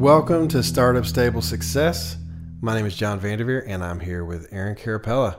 Welcome 0.00 0.48
to 0.48 0.62
Startup 0.62 1.04
Stable 1.04 1.42
Success. 1.42 2.16
My 2.62 2.74
name 2.74 2.86
is 2.86 2.96
Jon 2.96 3.20
Vanderveer, 3.20 3.66
and 3.66 3.84
I'm 3.84 4.00
here 4.00 4.24
with 4.24 4.50
Aaron 4.50 4.74
Carapella. 4.74 5.38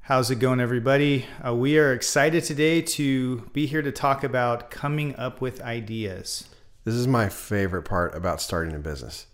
How's 0.00 0.30
it 0.30 0.36
going, 0.36 0.60
everybody? 0.60 1.26
Uh, 1.46 1.54
we 1.54 1.76
are 1.76 1.92
excited 1.92 2.42
today 2.42 2.80
to 2.80 3.40
be 3.52 3.66
here 3.66 3.82
to 3.82 3.92
talk 3.92 4.24
about 4.24 4.70
coming 4.70 5.14
up 5.16 5.42
with 5.42 5.60
ideas. 5.60 6.48
This 6.84 6.94
is 6.94 7.06
my 7.06 7.28
favorite 7.28 7.82
part 7.82 8.14
about 8.14 8.40
starting 8.40 8.74
a 8.74 8.78
business. 8.78 9.26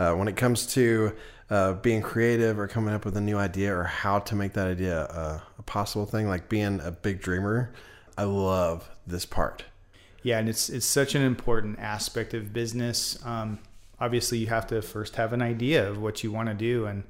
Uh, 0.00 0.14
when 0.14 0.26
it 0.26 0.36
comes 0.36 0.64
to 0.68 1.14
uh, 1.50 1.74
being 1.74 2.00
creative 2.00 2.58
or 2.58 2.68
coming 2.68 2.94
up 2.94 3.04
with 3.04 3.18
a 3.18 3.20
new 3.20 3.36
idea 3.36 3.76
or 3.76 3.84
how 3.84 4.20
to 4.20 4.34
make 4.34 4.54
that 4.54 4.68
idea 4.68 5.02
a, 5.02 5.42
a 5.58 5.62
possible 5.64 6.06
thing, 6.06 6.26
like 6.26 6.48
being 6.48 6.80
a 6.80 6.92
big 6.92 7.20
dreamer, 7.20 7.74
I 8.16 8.22
love 8.22 8.88
this 9.06 9.26
part. 9.26 9.66
Yeah, 10.22 10.38
and 10.38 10.48
it's 10.48 10.70
it's 10.70 10.86
such 10.86 11.14
an 11.14 11.20
important 11.20 11.78
aspect 11.78 12.32
of 12.32 12.54
business. 12.54 13.18
Um, 13.26 13.58
obviously 14.02 14.38
you 14.38 14.48
have 14.48 14.66
to 14.66 14.82
first 14.82 15.14
have 15.14 15.32
an 15.32 15.40
idea 15.40 15.88
of 15.88 15.96
what 15.96 16.24
you 16.24 16.32
want 16.32 16.48
to 16.48 16.54
do. 16.54 16.86
And 16.86 17.04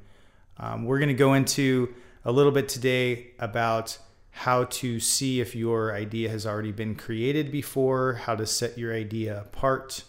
um, 0.59 0.85
we're 0.85 0.99
going 0.99 1.09
to 1.09 1.15
go 1.15 1.33
into 1.33 1.95
a 2.23 2.31
little 2.31 2.53
bit 2.53 2.69
today 2.69 3.29
about 3.39 3.97
how 4.31 4.65
to 4.65 5.01
see 5.01 5.41
if 5.41 5.55
your 5.55 5.95
idea 5.95 6.29
has 6.29 6.47
already 6.47 6.71
been 6.73 6.95
created 6.95 7.51
before, 7.51 8.15
how 8.15 8.35
to 8.37 8.47
set 8.47 8.77
your 8.77 8.95
idea 8.95 9.41
apart, 9.41 10.05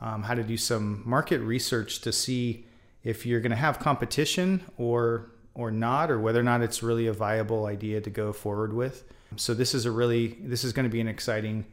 um, 0.00 0.22
how 0.22 0.34
to 0.34 0.42
do 0.42 0.56
some 0.56 1.02
market 1.04 1.40
research 1.40 2.00
to 2.00 2.10
see 2.10 2.64
if 3.02 3.26
you're 3.26 3.40
going 3.40 3.50
to 3.50 3.56
have 3.56 3.78
competition 3.78 4.64
or 4.78 5.30
or 5.56 5.70
not, 5.70 6.10
or 6.10 6.18
whether 6.18 6.40
or 6.40 6.42
not 6.42 6.62
it's 6.62 6.82
really 6.82 7.06
a 7.06 7.12
viable 7.12 7.66
idea 7.66 8.00
to 8.00 8.10
go 8.10 8.32
forward 8.32 8.72
with. 8.72 9.04
So 9.36 9.54
this 9.54 9.72
is 9.72 9.86
a 9.86 9.90
really 9.90 10.38
this 10.40 10.64
is 10.64 10.72
going 10.72 10.84
to 10.84 10.90
be 10.90 11.00
an 11.00 11.08
exciting 11.08 11.64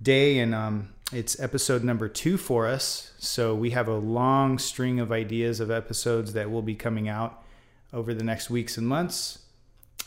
day, 0.00 0.38
and 0.38 0.54
um, 0.54 0.88
it's 1.12 1.40
episode 1.40 1.82
number 1.82 2.08
two 2.08 2.36
for 2.36 2.66
us. 2.66 3.12
So 3.18 3.54
we 3.54 3.70
have 3.70 3.88
a 3.88 3.96
long 3.96 4.58
string 4.58 5.00
of 5.00 5.10
ideas 5.10 5.60
of 5.60 5.70
episodes 5.70 6.32
that 6.34 6.50
will 6.50 6.62
be 6.62 6.74
coming 6.74 7.08
out 7.08 7.42
over 7.92 8.14
the 8.14 8.24
next 8.24 8.50
weeks 8.50 8.76
and 8.76 8.86
months. 8.86 9.40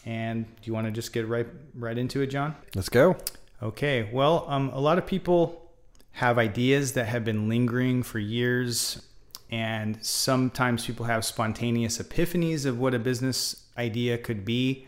And 0.05 0.45
do 0.45 0.61
you 0.63 0.73
want 0.73 0.87
to 0.87 0.91
just 0.91 1.13
get 1.13 1.27
right 1.27 1.47
right 1.75 1.97
into 1.97 2.21
it, 2.21 2.27
Jon? 2.27 2.55
Let's 2.75 2.89
go. 2.89 3.17
Okay. 3.61 4.09
Well, 4.11 4.45
um, 4.47 4.69
a 4.69 4.79
lot 4.79 4.97
of 4.97 5.05
people 5.05 5.71
have 6.13 6.37
ideas 6.37 6.93
that 6.93 7.05
have 7.05 7.25
been 7.25 7.49
lingering 7.49 8.03
for 8.03 8.19
years, 8.19 9.01
and 9.49 10.03
sometimes 10.03 10.85
people 10.85 11.05
have 11.05 11.25
spontaneous 11.25 11.97
epiphanies 11.97 12.65
of 12.65 12.79
what 12.79 12.93
a 12.93 12.99
business 12.99 13.63
idea 13.77 14.17
could 14.17 14.45
be. 14.45 14.87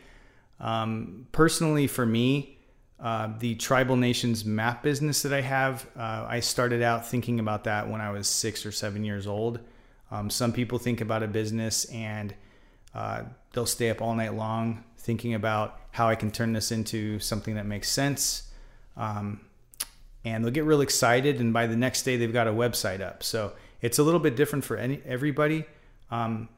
Um, 0.60 1.28
personally, 1.32 1.88
for 1.88 2.06
me, 2.06 2.55
uh, 3.06 3.30
the 3.38 3.54
tribal 3.54 3.96
nations 3.96 4.44
map 4.46 4.82
business 4.82 5.22
that 5.22 5.32
I 5.32 5.42
have, 5.42 5.86
uh, 5.96 6.26
I 6.28 6.40
started 6.40 6.82
out 6.82 7.08
thinking 7.08 7.40
about 7.40 7.66
that 7.66 7.88
when 7.88 8.02
I 8.02 8.10
was 8.10 8.28
six 8.28 8.66
or 8.66 8.72
seven 8.72 9.04
years 9.04 9.28
old. 9.28 9.60
Um, 10.10 10.32
some 10.32 10.52
people 10.52 10.80
think 10.80 11.02
about 11.02 11.22
a 11.22 11.28
business 11.28 11.86
and 11.86 12.34
uh, 12.96 13.22
they'll 13.54 13.68
stay 13.68 13.92
up 13.92 14.02
all 14.02 14.16
night 14.16 14.34
long 14.34 14.84
thinking 14.98 15.36
about 15.36 15.80
how 15.92 16.10
I 16.10 16.16
can 16.16 16.32
turn 16.32 16.54
this 16.54 16.72
into 16.72 17.20
something 17.20 17.54
that 17.54 17.68
makes 17.68 17.90
sense. 17.90 18.50
Um, 18.98 19.42
and 20.24 20.44
they'll 20.44 20.52
get 20.52 20.64
real 20.64 20.82
excited, 20.82 21.40
and 21.40 21.54
by 21.54 21.68
the 21.68 21.76
next 21.76 22.02
day, 22.02 22.18
they've 22.18 22.34
got 22.34 22.48
a 22.48 22.52
website 22.52 23.02
up. 23.02 23.22
So 23.22 23.54
it's 23.84 24.00
a 24.00 24.04
little 24.04 24.20
bit 24.20 24.36
different 24.36 24.66
for 24.66 24.78
any, 24.78 25.00
everybody. 25.06 25.66
Um, 26.10 26.50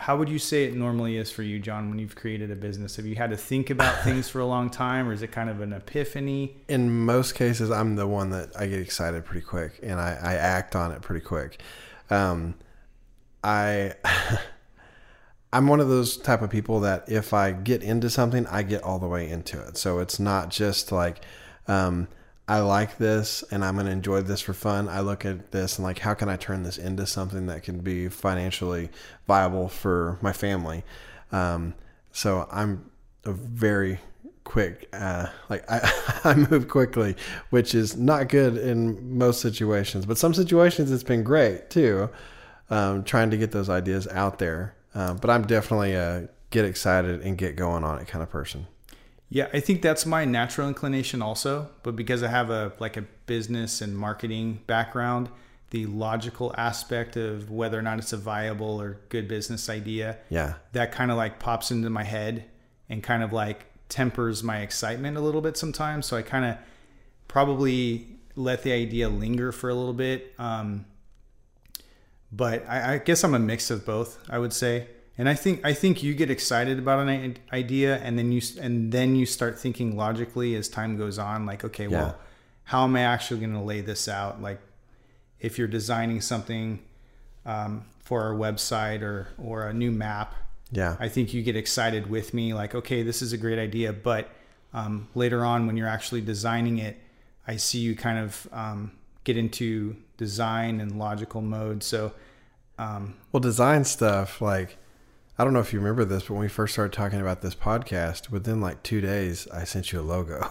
how 0.00 0.16
would 0.16 0.30
you 0.30 0.38
say 0.38 0.64
it 0.64 0.74
normally 0.74 1.18
is 1.18 1.30
for 1.30 1.42
you, 1.42 1.58
Jon, 1.58 1.90
when 1.90 1.98
you've 1.98 2.16
created 2.16 2.50
a 2.50 2.56
business? 2.56 2.96
Have 2.96 3.04
you 3.04 3.16
had 3.16 3.28
to 3.30 3.36
think 3.36 3.68
about 3.68 3.98
things 4.04 4.30
for 4.30 4.40
a 4.40 4.46
long 4.46 4.70
time, 4.70 5.06
or 5.06 5.12
is 5.12 5.20
it 5.20 5.30
kind 5.30 5.50
of 5.50 5.60
an 5.60 5.74
epiphany? 5.74 6.56
In 6.68 7.04
most 7.04 7.34
cases, 7.34 7.70
I'm 7.70 7.96
the 7.96 8.06
one 8.06 8.30
that 8.30 8.58
I 8.58 8.66
get 8.66 8.80
excited 8.80 9.26
pretty 9.26 9.44
quick, 9.44 9.78
and 9.82 10.00
I, 10.00 10.18
I 10.22 10.34
act 10.36 10.74
on 10.74 10.90
it 10.90 11.02
pretty 11.02 11.24
quick. 11.24 11.60
Um, 12.08 12.54
I. 13.44 13.94
I'm 15.52 15.66
one 15.66 15.80
of 15.80 15.88
those 15.88 16.16
type 16.16 16.42
of 16.42 16.50
people 16.50 16.78
that 16.80 17.08
if 17.08 17.34
I 17.34 17.50
get 17.50 17.82
into 17.82 18.08
something, 18.08 18.46
I 18.46 18.62
get 18.62 18.84
all 18.84 19.00
the 19.00 19.08
way 19.08 19.28
into 19.28 19.60
it. 19.60 19.76
So 19.76 19.98
it's 19.98 20.20
not 20.20 20.48
just 20.48 20.92
like, 20.92 21.24
um, 21.66 22.06
I 22.50 22.58
like 22.58 22.98
this 22.98 23.44
and 23.52 23.64
I'm 23.64 23.74
going 23.74 23.86
to 23.86 23.92
enjoy 23.92 24.22
this 24.22 24.40
for 24.40 24.52
fun. 24.52 24.88
I 24.88 25.02
look 25.02 25.24
at 25.24 25.52
this 25.52 25.78
and 25.78 25.84
like, 25.84 26.00
how 26.00 26.14
can 26.14 26.28
I 26.28 26.34
turn 26.34 26.64
this 26.64 26.78
into 26.78 27.06
something 27.06 27.46
that 27.46 27.62
can 27.62 27.78
be 27.78 28.08
financially 28.08 28.90
viable 29.28 29.68
for 29.68 30.18
my 30.20 30.32
family? 30.32 30.82
Um, 31.30 31.74
so 32.10 32.48
I'm 32.50 32.90
a 33.24 33.30
very 33.30 34.00
quick, 34.42 34.88
uh, 34.92 35.28
like 35.48 35.64
I, 35.70 36.20
I 36.24 36.34
move 36.34 36.66
quickly, 36.66 37.14
which 37.50 37.72
is 37.72 37.96
not 37.96 38.28
good 38.28 38.56
in 38.56 39.16
most 39.16 39.40
situations, 39.40 40.04
but 40.04 40.18
some 40.18 40.34
situations 40.34 40.90
it's 40.90 41.04
been 41.04 41.22
great 41.22 41.70
too. 41.70 42.10
Um, 42.68 43.04
trying 43.04 43.30
to 43.30 43.36
get 43.36 43.52
those 43.52 43.70
ideas 43.70 44.08
out 44.08 44.40
there. 44.40 44.74
Uh, 44.92 45.14
but 45.14 45.30
I'm 45.30 45.46
definitely 45.46 45.92
a 45.94 46.28
get 46.50 46.64
excited 46.64 47.20
and 47.20 47.38
get 47.38 47.54
going 47.54 47.84
on 47.84 48.00
it 48.00 48.08
kind 48.08 48.24
of 48.24 48.28
person. 48.28 48.66
Yeah, 49.32 49.48
I 49.52 49.60
think 49.60 49.80
that's 49.80 50.04
my 50.04 50.24
natural 50.24 50.66
inclination 50.66 51.22
also, 51.22 51.70
but 51.84 51.94
because 51.94 52.24
I 52.24 52.28
have 52.28 52.50
a 52.50 52.72
like 52.80 52.96
a 52.96 53.02
business 53.26 53.80
and 53.80 53.96
marketing 53.96 54.60
background, 54.66 55.28
the 55.70 55.86
logical 55.86 56.52
aspect 56.58 57.16
of 57.16 57.48
whether 57.48 57.78
or 57.78 57.82
not 57.82 57.98
it's 57.98 58.12
a 58.12 58.16
viable 58.16 58.80
or 58.80 59.00
good 59.08 59.28
business 59.28 59.70
idea, 59.70 60.18
yeah, 60.30 60.54
that 60.72 60.90
kind 60.90 61.12
of 61.12 61.16
like 61.16 61.38
pops 61.38 61.70
into 61.70 61.88
my 61.90 62.02
head 62.02 62.44
and 62.88 63.04
kind 63.04 63.22
of 63.22 63.32
like 63.32 63.66
tempers 63.88 64.42
my 64.42 64.58
excitement 64.62 65.16
a 65.16 65.20
little 65.20 65.40
bit 65.40 65.56
sometimes. 65.56 66.06
So 66.06 66.16
I 66.16 66.22
kind 66.22 66.44
of 66.44 66.58
probably 67.28 68.08
let 68.34 68.64
the 68.64 68.72
idea 68.72 69.08
linger 69.08 69.52
for 69.52 69.70
a 69.70 69.74
little 69.74 69.92
bit. 69.92 70.34
Um, 70.40 70.86
but 72.32 72.68
I, 72.68 72.94
I 72.94 72.98
guess 72.98 73.22
I'm 73.22 73.34
a 73.34 73.38
mix 73.38 73.70
of 73.70 73.86
both. 73.86 74.18
I 74.28 74.40
would 74.40 74.52
say. 74.52 74.88
And 75.20 75.28
I 75.28 75.34
think 75.34 75.66
I 75.66 75.74
think 75.74 76.02
you 76.02 76.14
get 76.14 76.30
excited 76.30 76.78
about 76.78 77.06
an 77.06 77.36
idea, 77.52 77.98
and 77.98 78.18
then 78.18 78.32
you 78.32 78.40
and 78.58 78.90
then 78.90 79.16
you 79.16 79.26
start 79.26 79.58
thinking 79.58 79.94
logically 79.94 80.54
as 80.54 80.66
time 80.66 80.96
goes 80.96 81.18
on. 81.18 81.44
Like, 81.44 81.62
okay, 81.62 81.88
yeah. 81.88 81.90
well, 81.90 82.18
how 82.64 82.84
am 82.84 82.96
I 82.96 83.02
actually 83.02 83.40
going 83.40 83.52
to 83.52 83.60
lay 83.60 83.82
this 83.82 84.08
out? 84.08 84.40
Like, 84.40 84.62
if 85.38 85.58
you're 85.58 85.68
designing 85.68 86.22
something 86.22 86.78
um, 87.44 87.84
for 87.98 88.22
our 88.22 88.32
website 88.32 89.02
or 89.02 89.28
or 89.36 89.68
a 89.68 89.74
new 89.74 89.90
map, 89.90 90.34
yeah, 90.72 90.96
I 90.98 91.10
think 91.10 91.34
you 91.34 91.42
get 91.42 91.54
excited 91.54 92.08
with 92.08 92.32
me. 92.32 92.54
Like, 92.54 92.74
okay, 92.74 93.02
this 93.02 93.20
is 93.20 93.34
a 93.34 93.36
great 93.36 93.58
idea, 93.58 93.92
but 93.92 94.30
um, 94.72 95.06
later 95.14 95.44
on 95.44 95.66
when 95.66 95.76
you're 95.76 95.86
actually 95.86 96.22
designing 96.22 96.78
it, 96.78 96.98
I 97.46 97.56
see 97.56 97.80
you 97.80 97.94
kind 97.94 98.20
of 98.20 98.48
um, 98.52 98.92
get 99.24 99.36
into 99.36 99.96
design 100.16 100.80
and 100.80 100.98
logical 100.98 101.42
mode. 101.42 101.82
So, 101.82 102.12
um, 102.78 103.18
well, 103.32 103.42
design 103.42 103.84
stuff 103.84 104.40
like 104.40 104.78
I 105.40 105.44
don't 105.44 105.54
know 105.54 105.60
if 105.60 105.72
you 105.72 105.78
remember 105.78 106.04
this, 106.04 106.24
but 106.24 106.34
when 106.34 106.42
we 106.42 106.48
first 106.48 106.74
started 106.74 106.92
talking 106.92 107.18
about 107.18 107.40
this 107.40 107.54
podcast, 107.54 108.28
within 108.28 108.60
like 108.60 108.82
two 108.82 109.00
days, 109.00 109.48
I 109.48 109.64
sent 109.64 109.90
you 109.90 109.98
a 109.98 110.02
logo. 110.02 110.46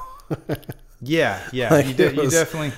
yeah, 1.03 1.47
yeah, 1.53 1.71
like 1.71 1.85
you, 1.85 1.93
de- 1.93 2.15
was, 2.15 2.33
you, 2.33 2.39
definitely. 2.39 2.71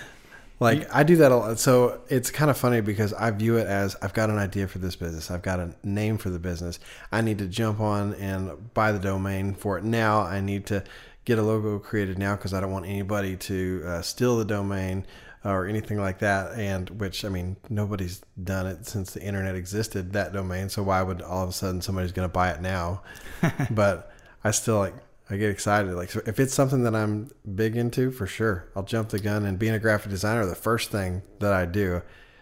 Like 0.59 0.79
you, 0.79 0.87
I 0.91 1.03
do 1.03 1.15
that 1.15 1.31
a 1.31 1.35
lot, 1.37 1.57
so 1.57 2.01
it's 2.09 2.29
kind 2.29 2.51
of 2.51 2.57
funny 2.57 2.81
because 2.81 3.13
I 3.13 3.31
view 3.31 3.55
it 3.55 3.65
as 3.65 3.95
I've 4.01 4.13
got 4.13 4.29
an 4.29 4.37
idea 4.37 4.67
for 4.67 4.79
this 4.79 4.97
business, 4.97 5.31
I've 5.31 5.41
got 5.41 5.61
a 5.61 5.73
name 5.85 6.17
for 6.17 6.29
the 6.29 6.37
business. 6.37 6.81
I 7.13 7.21
need 7.21 7.37
to 7.37 7.47
jump 7.47 7.79
on 7.79 8.13
and 8.15 8.73
buy 8.73 8.91
the 8.91 8.99
domain 8.99 9.53
for 9.53 9.77
it 9.77 9.85
now. 9.85 10.19
I 10.19 10.41
need 10.41 10.65
to 10.65 10.83
get 11.23 11.39
a 11.39 11.41
logo 11.41 11.79
created 11.79 12.19
now 12.19 12.35
because 12.35 12.53
I 12.53 12.59
don't 12.59 12.71
want 12.71 12.87
anybody 12.87 13.37
to 13.37 13.83
uh, 13.85 14.01
steal 14.01 14.37
the 14.37 14.43
domain 14.43 15.05
or 15.43 15.65
anything 15.65 15.99
like 15.99 16.19
that. 16.19 16.53
And 16.53 16.89
which 16.89 17.25
I 17.25 17.29
mean, 17.29 17.57
nobody's 17.69 18.21
done 18.41 18.67
it 18.67 18.85
since 18.85 19.13
the 19.13 19.21
internet 19.21 19.55
existed. 19.55 20.13
That 20.13 20.33
domain, 20.33 20.69
so 20.69 20.83
why 20.83 21.01
would 21.01 21.21
all 21.21 21.43
of 21.43 21.49
a 21.49 21.53
sudden 21.53 21.81
somebody's 21.81 22.11
going 22.11 22.27
to 22.27 22.33
buy 22.33 22.51
it 22.51 22.61
now? 22.61 23.01
but 23.71 24.11
I 24.43 24.51
still 24.51 24.77
like 24.77 24.95
I 25.29 25.37
get 25.37 25.49
excited. 25.49 25.93
Like 25.93 26.11
so 26.11 26.21
if 26.25 26.39
it's 26.39 26.53
something 26.53 26.83
that 26.83 26.95
I'm 26.95 27.31
big 27.55 27.75
into, 27.75 28.11
for 28.11 28.27
sure, 28.27 28.69
I'll 28.75 28.83
jump 28.83 29.09
the 29.09 29.19
gun. 29.19 29.45
And 29.45 29.57
being 29.57 29.73
a 29.73 29.79
graphic 29.79 30.11
designer, 30.11 30.45
the 30.45 30.55
first 30.55 30.91
thing 30.91 31.23
that 31.39 31.53
I 31.53 31.65
do 31.65 32.01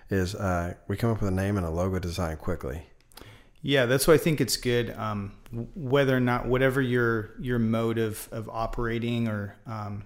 is 0.09 0.35
uh, 0.35 0.73
we 0.87 0.97
come 0.97 1.11
up 1.11 1.21
with 1.21 1.29
a 1.29 1.35
name 1.35 1.57
and 1.57 1.65
a 1.65 1.69
logo 1.69 1.99
design 1.99 2.37
quickly. 2.37 2.83
Yeah, 3.61 3.85
that's 3.85 4.07
why 4.07 4.13
I 4.13 4.17
think 4.17 4.39
it's 4.39 4.57
good. 4.57 4.91
Um, 4.97 5.33
whether 5.75 6.15
or 6.15 6.21
not 6.21 6.47
whatever 6.47 6.81
your 6.81 7.31
your 7.39 7.59
mode 7.59 7.97
of 7.97 8.29
of 8.31 8.49
operating 8.49 9.27
or 9.27 9.57
um, 9.67 10.03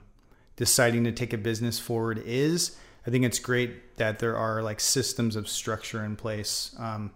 deciding 0.55 1.03
to 1.05 1.11
take 1.11 1.33
a 1.33 1.37
business 1.37 1.79
forward 1.79 2.21
is, 2.25 2.77
I 3.05 3.09
think 3.09 3.25
it's 3.25 3.39
great 3.39 3.97
that 3.97 4.19
there 4.19 4.37
are 4.37 4.61
like 4.61 4.79
systems 4.79 5.35
of 5.35 5.47
structure 5.47 6.03
in 6.03 6.15
place 6.15 6.75
um, 6.77 7.11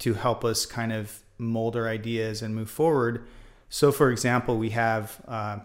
to 0.00 0.14
help 0.14 0.44
us 0.44 0.66
kind 0.66 0.92
of 0.92 1.20
mold 1.38 1.76
our 1.76 1.88
ideas 1.88 2.42
and 2.42 2.54
move 2.54 2.70
forward. 2.70 3.26
So, 3.68 3.90
for 3.90 4.10
example, 4.10 4.56
we 4.56 4.70
have 4.70 5.20
uh, 5.26 5.58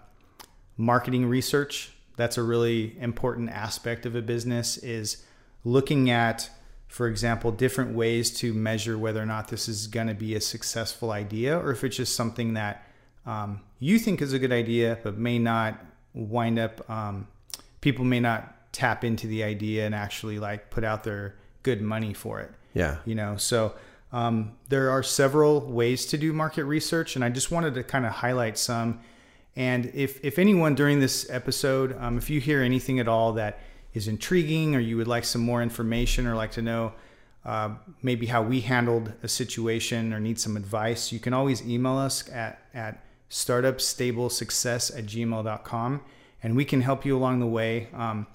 marketing 0.78 1.26
research. 1.26 1.92
That's 2.16 2.38
a 2.38 2.44
really 2.44 2.98
important 3.00 3.50
aspect 3.50 4.06
of 4.06 4.16
a 4.16 4.22
business 4.22 4.78
is 4.78 5.24
looking 5.64 6.10
at, 6.10 6.50
for 6.88 7.08
example, 7.08 7.52
different 7.52 7.94
ways 7.96 8.32
to 8.40 8.54
measure 8.54 8.98
whether 8.98 9.22
or 9.22 9.26
not 9.26 9.50
this 9.50 9.68
is 9.68 9.88
going 9.88 10.08
to 10.08 10.14
be 10.14 10.36
a 10.36 10.42
successful 10.42 11.12
idea 11.12 11.58
or 11.58 11.72
if 11.72 11.84
it's 11.84 11.98
just 11.98 12.16
something 12.16 12.54
that 12.54 12.88
um, 13.26 13.62
you 13.80 14.00
think 14.00 14.22
is 14.22 14.34
a 14.34 14.40
good 14.40 14.52
idea 14.52 14.98
but 15.04 15.18
may 15.18 15.38
not 15.38 15.80
wind 16.14 16.60
up 16.60 16.90
um, 16.90 17.28
people 17.82 18.06
may 18.06 18.20
not 18.20 18.72
tap 18.72 19.04
into 19.04 19.28
the 19.28 19.44
idea 19.44 19.86
and 19.86 19.96
actually 19.96 20.40
like 20.40 20.70
put 20.70 20.84
out 20.84 21.04
their 21.04 21.36
good 21.64 21.82
money 21.82 22.14
for 22.14 22.40
it. 22.40 22.52
Yeah. 22.74 22.98
You 23.06 23.16
know, 23.16 23.38
so 23.38 23.74
um, 24.12 24.54
there 24.70 24.90
are 24.90 25.04
several 25.04 25.62
ways 25.62 26.06
to 26.08 26.18
do 26.18 26.34
market 26.34 26.66
research, 26.66 27.16
and 27.16 27.26
I 27.26 27.30
just 27.30 27.52
wanted 27.52 27.76
to 27.76 27.84
kind 27.84 28.06
of 28.06 28.12
highlight 28.12 28.58
some. 28.58 29.00
And 29.56 29.92
if 29.94 30.24
if 30.24 30.40
anyone 30.40 30.76
during 30.76 31.00
this 31.00 31.30
episode, 31.30 31.98
um, 32.00 32.18
if 32.18 32.30
you 32.30 32.40
hear 32.40 32.62
anything 32.62 33.00
at 33.00 33.08
all 33.08 33.34
that 33.34 33.60
is 33.94 34.08
intriguing, 34.08 34.76
or 34.76 34.80
you 34.80 34.98
would 34.98 35.08
like 35.08 35.26
some 35.26 35.42
more 35.42 35.62
information, 35.62 36.26
or 36.28 36.36
like 36.36 36.52
to 36.52 36.62
know 36.62 36.94
uh, 37.46 37.76
maybe 38.02 38.28
how 38.28 38.42
we 38.42 38.62
handled 38.62 39.14
a 39.22 39.28
situation, 39.28 40.14
or 40.14 40.20
need 40.20 40.40
some 40.40 40.56
advice, 40.56 41.12
you 41.12 41.20
can 41.20 41.34
always 41.34 41.62
email 41.68 41.98
us 41.98 42.30
at 42.30 42.62
at 42.74 43.04
startupstablesuccess 43.30 44.98
at 44.98 45.06
gmail.com 45.06 46.02
and 46.42 46.56
we 46.56 46.66
can 46.66 46.82
help 46.82 47.06
you 47.06 47.18
along 47.18 47.40
the 47.40 47.48
way. 47.48 47.88
Um, 47.94 48.28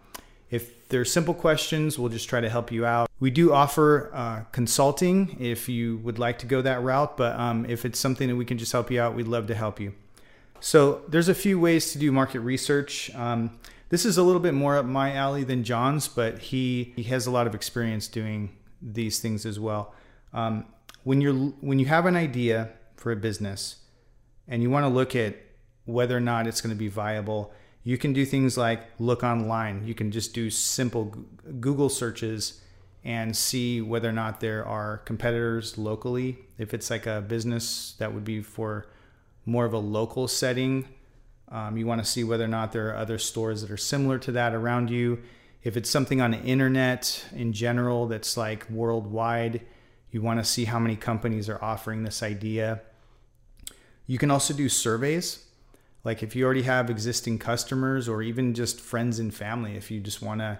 if 0.50 0.88
they're 0.88 1.04
simple 1.04 1.34
questions, 1.34 1.98
we'll 1.98 2.10
just 2.10 2.28
try 2.28 2.40
to 2.40 2.48
help 2.48 2.70
you 2.70 2.86
out. 2.86 3.10
We 3.18 3.30
do 3.30 3.52
offer 3.52 4.10
uh, 4.12 4.42
consulting 4.52 5.36
if 5.40 5.68
you 5.68 5.96
would 5.98 6.18
like 6.18 6.38
to 6.40 6.46
go 6.46 6.62
that 6.62 6.82
route, 6.82 7.16
but 7.16 7.38
um, 7.38 7.64
if 7.66 7.84
it's 7.84 7.98
something 7.98 8.28
that 8.28 8.36
we 8.36 8.44
can 8.44 8.58
just 8.58 8.72
help 8.72 8.90
you 8.90 9.00
out, 9.00 9.14
we'd 9.14 9.28
love 9.28 9.46
to 9.48 9.54
help 9.54 9.80
you. 9.80 9.94
So 10.60 11.02
there's 11.08 11.28
a 11.28 11.34
few 11.34 11.58
ways 11.58 11.92
to 11.92 11.98
do 11.98 12.12
market 12.12 12.40
research. 12.40 13.14
Um, 13.14 13.58
this 13.88 14.04
is 14.04 14.16
a 14.16 14.22
little 14.22 14.40
bit 14.40 14.54
more 14.54 14.76
up 14.76 14.86
my 14.86 15.12
alley 15.12 15.44
than 15.44 15.64
Jon's, 15.64 16.08
but 16.08 16.38
he, 16.38 16.92
he 16.96 17.04
has 17.04 17.26
a 17.26 17.30
lot 17.30 17.46
of 17.46 17.54
experience 17.54 18.08
doing 18.08 18.56
these 18.80 19.20
things 19.20 19.46
as 19.46 19.58
well. 19.58 19.94
Um, 20.32 20.66
when 21.04 21.20
you're 21.20 21.34
when 21.34 21.78
you 21.78 21.86
have 21.86 22.06
an 22.06 22.16
idea 22.16 22.70
for 22.96 23.12
a 23.12 23.16
business, 23.16 23.76
and 24.48 24.62
you 24.62 24.70
want 24.70 24.84
to 24.84 24.88
look 24.88 25.16
at 25.16 25.36
whether 25.84 26.16
or 26.16 26.20
not 26.20 26.46
it's 26.46 26.60
going 26.60 26.74
to 26.74 26.78
be 26.78 26.88
viable, 26.88 27.52
you 27.82 27.98
can 27.98 28.12
do 28.12 28.24
things 28.24 28.56
like 28.56 28.82
look 28.98 29.22
online. 29.22 29.86
You 29.86 29.94
can 29.94 30.10
just 30.10 30.34
do 30.34 30.50
simple 30.50 31.14
Google 31.60 31.88
searches 31.88 32.60
and 33.04 33.36
see 33.36 33.82
whether 33.82 34.08
or 34.08 34.12
not 34.12 34.40
there 34.40 34.64
are 34.64 34.98
competitors 34.98 35.76
locally. 35.76 36.38
If 36.56 36.72
it's 36.72 36.90
like 36.90 37.06
a 37.06 37.20
business 37.20 37.94
that 37.98 38.14
would 38.14 38.24
be 38.24 38.40
for 38.40 38.86
more 39.44 39.66
of 39.66 39.74
a 39.74 39.78
local 39.78 40.26
setting, 40.26 40.88
um, 41.50 41.76
you 41.76 41.86
want 41.86 42.02
to 42.02 42.10
see 42.10 42.24
whether 42.24 42.44
or 42.44 42.48
not 42.48 42.72
there 42.72 42.88
are 42.88 42.96
other 42.96 43.18
stores 43.18 43.60
that 43.60 43.70
are 43.70 43.76
similar 43.76 44.18
to 44.20 44.32
that 44.32 44.54
around 44.54 44.88
you. 44.88 45.22
If 45.62 45.76
it's 45.76 45.90
something 45.90 46.22
on 46.22 46.30
the 46.30 46.40
internet 46.40 47.26
in 47.34 47.52
general 47.52 48.06
that's 48.06 48.38
like 48.38 48.68
worldwide, 48.70 49.60
you 50.10 50.22
want 50.22 50.40
to 50.40 50.44
see 50.44 50.64
how 50.64 50.78
many 50.78 50.96
companies 50.96 51.50
are 51.50 51.62
offering 51.62 52.02
this 52.02 52.22
idea 52.22 52.80
you 54.06 54.18
can 54.18 54.30
also 54.30 54.54
do 54.54 54.68
surveys. 54.68 55.44
Like 56.02 56.22
if 56.22 56.36
you 56.36 56.44
already 56.44 56.62
have 56.62 56.90
existing 56.90 57.38
customers 57.38 58.08
or 58.08 58.22
even 58.22 58.54
just 58.54 58.80
friends 58.80 59.18
and 59.18 59.32
family, 59.32 59.76
if 59.76 59.90
you 59.90 60.00
just 60.00 60.20
want 60.20 60.40
to 60.40 60.58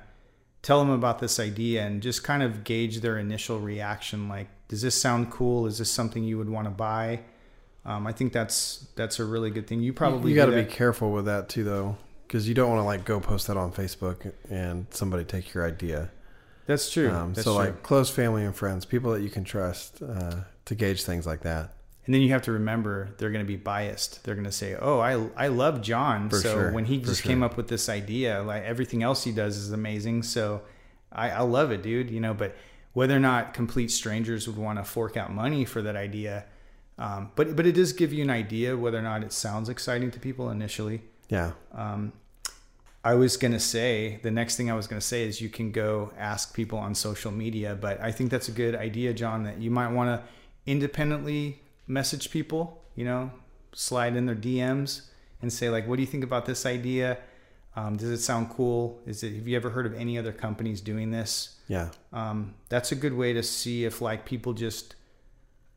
tell 0.62 0.78
them 0.78 0.90
about 0.90 1.18
this 1.18 1.38
idea 1.38 1.84
and 1.84 2.02
just 2.02 2.24
kind 2.24 2.42
of 2.42 2.64
gauge 2.64 3.00
their 3.00 3.18
initial 3.18 3.60
reaction 3.60 4.30
like 4.30 4.48
does 4.66 4.80
this 4.80 4.98
sound 4.98 5.30
cool? 5.30 5.66
Is 5.66 5.76
this 5.76 5.90
something 5.90 6.24
you 6.24 6.38
would 6.38 6.48
want 6.48 6.66
to 6.66 6.70
buy? 6.70 7.20
Um, 7.84 8.06
i 8.06 8.12
think 8.12 8.32
that's 8.32 8.88
that's 8.96 9.20
a 9.20 9.24
really 9.24 9.50
good 9.50 9.66
thing. 9.66 9.80
You 9.80 9.92
probably 9.92 10.32
you 10.32 10.36
got 10.36 10.46
to 10.46 10.52
be 10.52 10.64
careful 10.64 11.12
with 11.12 11.26
that 11.26 11.50
too 11.50 11.64
though 11.64 11.98
because 12.26 12.48
you 12.48 12.54
don't 12.54 12.70
want 12.70 12.80
to 12.80 12.84
like 12.84 13.04
go 13.04 13.20
post 13.20 13.46
that 13.48 13.58
on 13.58 13.72
facebook 13.72 14.32
and 14.48 14.86
somebody 14.90 15.24
take 15.24 15.52
your 15.52 15.66
idea. 15.66 16.10
That's 16.66 16.90
true. 16.90 17.10
Um, 17.10 17.34
that's 17.34 17.44
so 17.44 17.54
true. 17.54 17.64
like 17.64 17.82
close 17.82 18.08
family 18.08 18.42
and 18.42 18.56
friends 18.56 18.86
people 18.86 19.12
that 19.12 19.20
you 19.20 19.28
can 19.28 19.44
trust 19.44 20.02
uh, 20.02 20.36
to 20.64 20.74
gauge 20.74 21.04
things 21.04 21.26
like 21.26 21.42
that 21.42 21.74
and 22.06 22.14
then 22.14 22.20
you 22.22 22.30
have 22.30 22.42
to 22.42 22.52
remember 22.52 23.14
they're 23.18 23.30
going 23.30 23.44
to 23.44 23.48
be 23.48 23.56
biased. 23.56 24.24
They're 24.24 24.34
going 24.34 24.44
to 24.44 24.52
say, 24.52 24.76
"Oh, 24.80 24.98
I 25.00 25.12
I 25.36 25.48
love 25.48 25.80
Jon, 25.80 26.28
For 26.30 26.36
so 26.38 26.52
sure. 26.54 26.72
when 26.72 26.84
he 26.84 26.98
For 27.00 27.06
just 27.06 27.22
sure. 27.22 27.30
came 27.30 27.42
up 27.42 27.56
with 27.56 27.68
this 27.68 27.88
idea, 27.88 28.42
like 28.42 28.62
everything 28.64 29.02
else 29.02 29.24
he 29.24 29.32
does 29.32 29.56
is 29.56 29.72
amazing. 29.72 30.22
So 30.24 30.62
I, 31.12 31.30
I 31.30 31.40
love 31.40 31.70
it, 31.72 31.82
dude. 31.82 32.10
You 32.10 32.20
know, 32.20 32.34
but 32.34 32.54
whether 32.92 33.16
or 33.16 33.20
not 33.20 33.54
complete 33.54 33.90
strangers 33.90 34.46
would 34.46 34.56
want 34.58 34.78
to 34.78 34.84
fork 34.84 35.16
out 35.16 35.32
money 35.32 35.64
for 35.64 35.82
that 35.82 35.96
idea, 35.96 36.44
um, 36.98 37.30
but 37.36 37.56
but 37.56 37.66
it 37.66 37.72
does 37.72 37.92
give 37.92 38.12
you 38.12 38.22
an 38.22 38.30
idea 38.30 38.76
whether 38.76 38.98
or 38.98 39.02
not 39.02 39.22
it 39.24 39.32
sounds 39.32 39.68
exciting 39.68 40.10
to 40.12 40.20
people 40.20 40.50
initially. 40.50 41.02
yeah 41.28 41.52
Um, 41.72 42.12
I 43.02 43.14
was 43.14 43.36
going 43.36 43.52
to 43.52 43.60
say 43.60 44.18
the 44.22 44.30
next 44.30 44.56
thing 44.56 44.70
I 44.70 44.74
was 44.74 44.86
going 44.86 44.98
to 45.00 45.06
say 45.06 45.24
is 45.24 45.40
you 45.40 45.50
can 45.50 45.72
go 45.72 46.12
ask 46.18 46.54
people 46.54 46.78
on 46.78 46.94
social 46.94 47.30
media, 47.32 47.76
but 47.78 48.00
I 48.00 48.10
think 48.12 48.30
that's 48.30 48.48
a 48.48 48.52
good 48.52 48.74
idea, 48.74 49.12
Jon, 49.12 49.42
that 49.44 49.58
you 49.58 49.70
might 49.70 49.88
want 49.92 50.08
to 50.08 50.26
independently 50.70 51.60
message 51.86 52.30
people, 52.30 52.82
you 52.94 53.04
know, 53.04 53.30
slide 53.72 54.16
in 54.16 54.26
their 54.26 54.36
DMs 54.36 55.02
and 55.42 55.52
say 55.52 55.68
like, 55.68 55.86
what 55.86 55.96
do 55.96 56.02
you 56.02 56.06
think 56.06 56.24
about 56.24 56.46
this 56.46 56.64
idea? 56.64 57.18
Um, 57.76 57.96
does 57.96 58.10
it 58.10 58.18
sound 58.18 58.50
cool? 58.50 59.00
Is 59.04 59.22
it, 59.22 59.34
have 59.34 59.48
you 59.48 59.56
ever 59.56 59.70
heard 59.70 59.86
of 59.86 59.94
any 59.94 60.16
other 60.16 60.32
companies 60.32 60.80
doing 60.80 61.10
this? 61.10 61.56
yeah 61.68 61.90
Um, 62.12 62.54
that's 62.68 62.92
a 62.92 62.94
good 62.94 63.14
way 63.14 63.32
to 63.32 63.42
see 63.42 63.84
if 63.84 64.00
like 64.00 64.24
people 64.24 64.52
just 64.52 64.94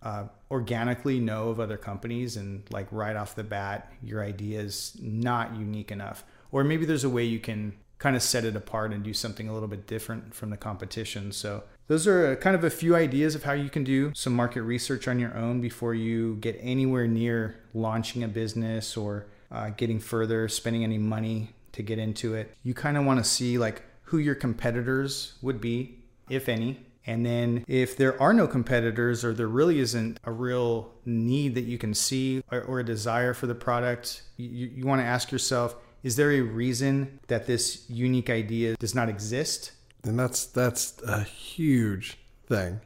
uh, 0.04 0.26
organically 0.52 1.20
know 1.20 1.50
of 1.50 1.60
other 1.60 1.78
companies 1.78 2.38
and 2.38 2.64
like 2.70 2.88
right 2.92 3.16
off 3.16 3.36
the 3.36 3.44
bat, 3.44 3.92
your 4.04 4.24
idea 4.24 4.60
is 4.60 4.96
not 5.02 5.56
unique 5.56 5.92
enough. 5.92 6.24
Or 6.52 6.64
maybe 6.64 6.86
there's 6.86 7.04
a 7.04 7.10
way 7.10 7.24
you 7.24 7.40
can 7.40 7.74
kind 7.98 8.16
of 8.16 8.22
set 8.22 8.46
it 8.46 8.56
apart 8.56 8.94
and 8.94 9.04
do 9.04 9.14
something 9.14 9.50
a 9.50 9.54
little 9.54 9.68
bit 9.68 9.88
different 9.88 10.34
from 10.34 10.52
the 10.52 10.58
competition. 10.58 11.32
So 11.32 11.64
those 11.88 12.06
are 12.08 12.36
kind 12.38 12.56
of 12.56 12.64
a 12.64 12.70
few 12.70 12.96
ideas 12.96 13.36
of 13.36 13.44
how 13.44 13.54
you 13.54 13.70
can 13.70 13.84
do 13.84 14.12
some 14.14 14.34
market 14.34 14.62
research 14.62 15.08
on 15.08 15.20
your 15.20 15.36
own 15.38 15.62
before 15.62 15.94
you 15.94 16.36
get 16.36 16.58
anywhere 16.62 17.08
near 17.08 17.56
launching 17.74 18.24
a 18.24 18.28
business 18.28 18.98
or 18.98 19.28
uh, 19.52 19.70
getting 19.70 20.00
further, 20.00 20.48
spending 20.50 20.84
any 20.84 20.98
money 20.98 21.54
to 21.72 21.82
get 21.82 22.00
into 22.00 22.34
it. 22.36 22.54
You 22.64 22.74
kind 22.74 22.98
of 22.98 23.06
want 23.06 23.20
to 23.20 23.24
see 23.24 23.58
like 23.58 23.84
who 24.04 24.18
your 24.18 24.36
competitors 24.36 25.34
would 25.42 25.62
be, 25.62 26.00
if 26.30 26.50
any. 26.50 26.80
And 27.06 27.26
then 27.26 27.64
if 27.68 27.96
there 27.96 28.22
are 28.22 28.34
no 28.34 28.48
competitors 28.48 29.24
or 29.24 29.34
there 29.34 29.48
really 29.48 29.80
isn't 29.80 30.20
a 30.26 30.32
real 30.32 30.92
need 31.06 31.56
that 31.56 31.62
you 31.62 31.78
can 31.78 31.94
see 31.94 32.44
or, 32.52 32.62
or 32.64 32.80
a 32.82 32.84
desire 32.86 33.34
for 33.34 33.48
the 33.48 33.56
product, 33.56 34.24
you, 34.36 34.68
you 34.76 34.86
want 34.86 35.00
to 35.00 35.06
ask 35.06 35.32
yourself, 35.32 35.78
is 36.04 36.18
there 36.18 36.32
a 36.32 36.42
reason 36.42 37.20
that 37.28 37.48
this 37.48 37.86
unique 37.90 38.30
idea 38.30 38.76
does 38.76 38.94
not 38.94 39.08
exist? 39.08 39.72
And 40.08 40.18
that's 40.20 40.46
that's 40.46 41.02
a 41.04 41.22
huge 41.24 42.18
thing. 42.48 42.80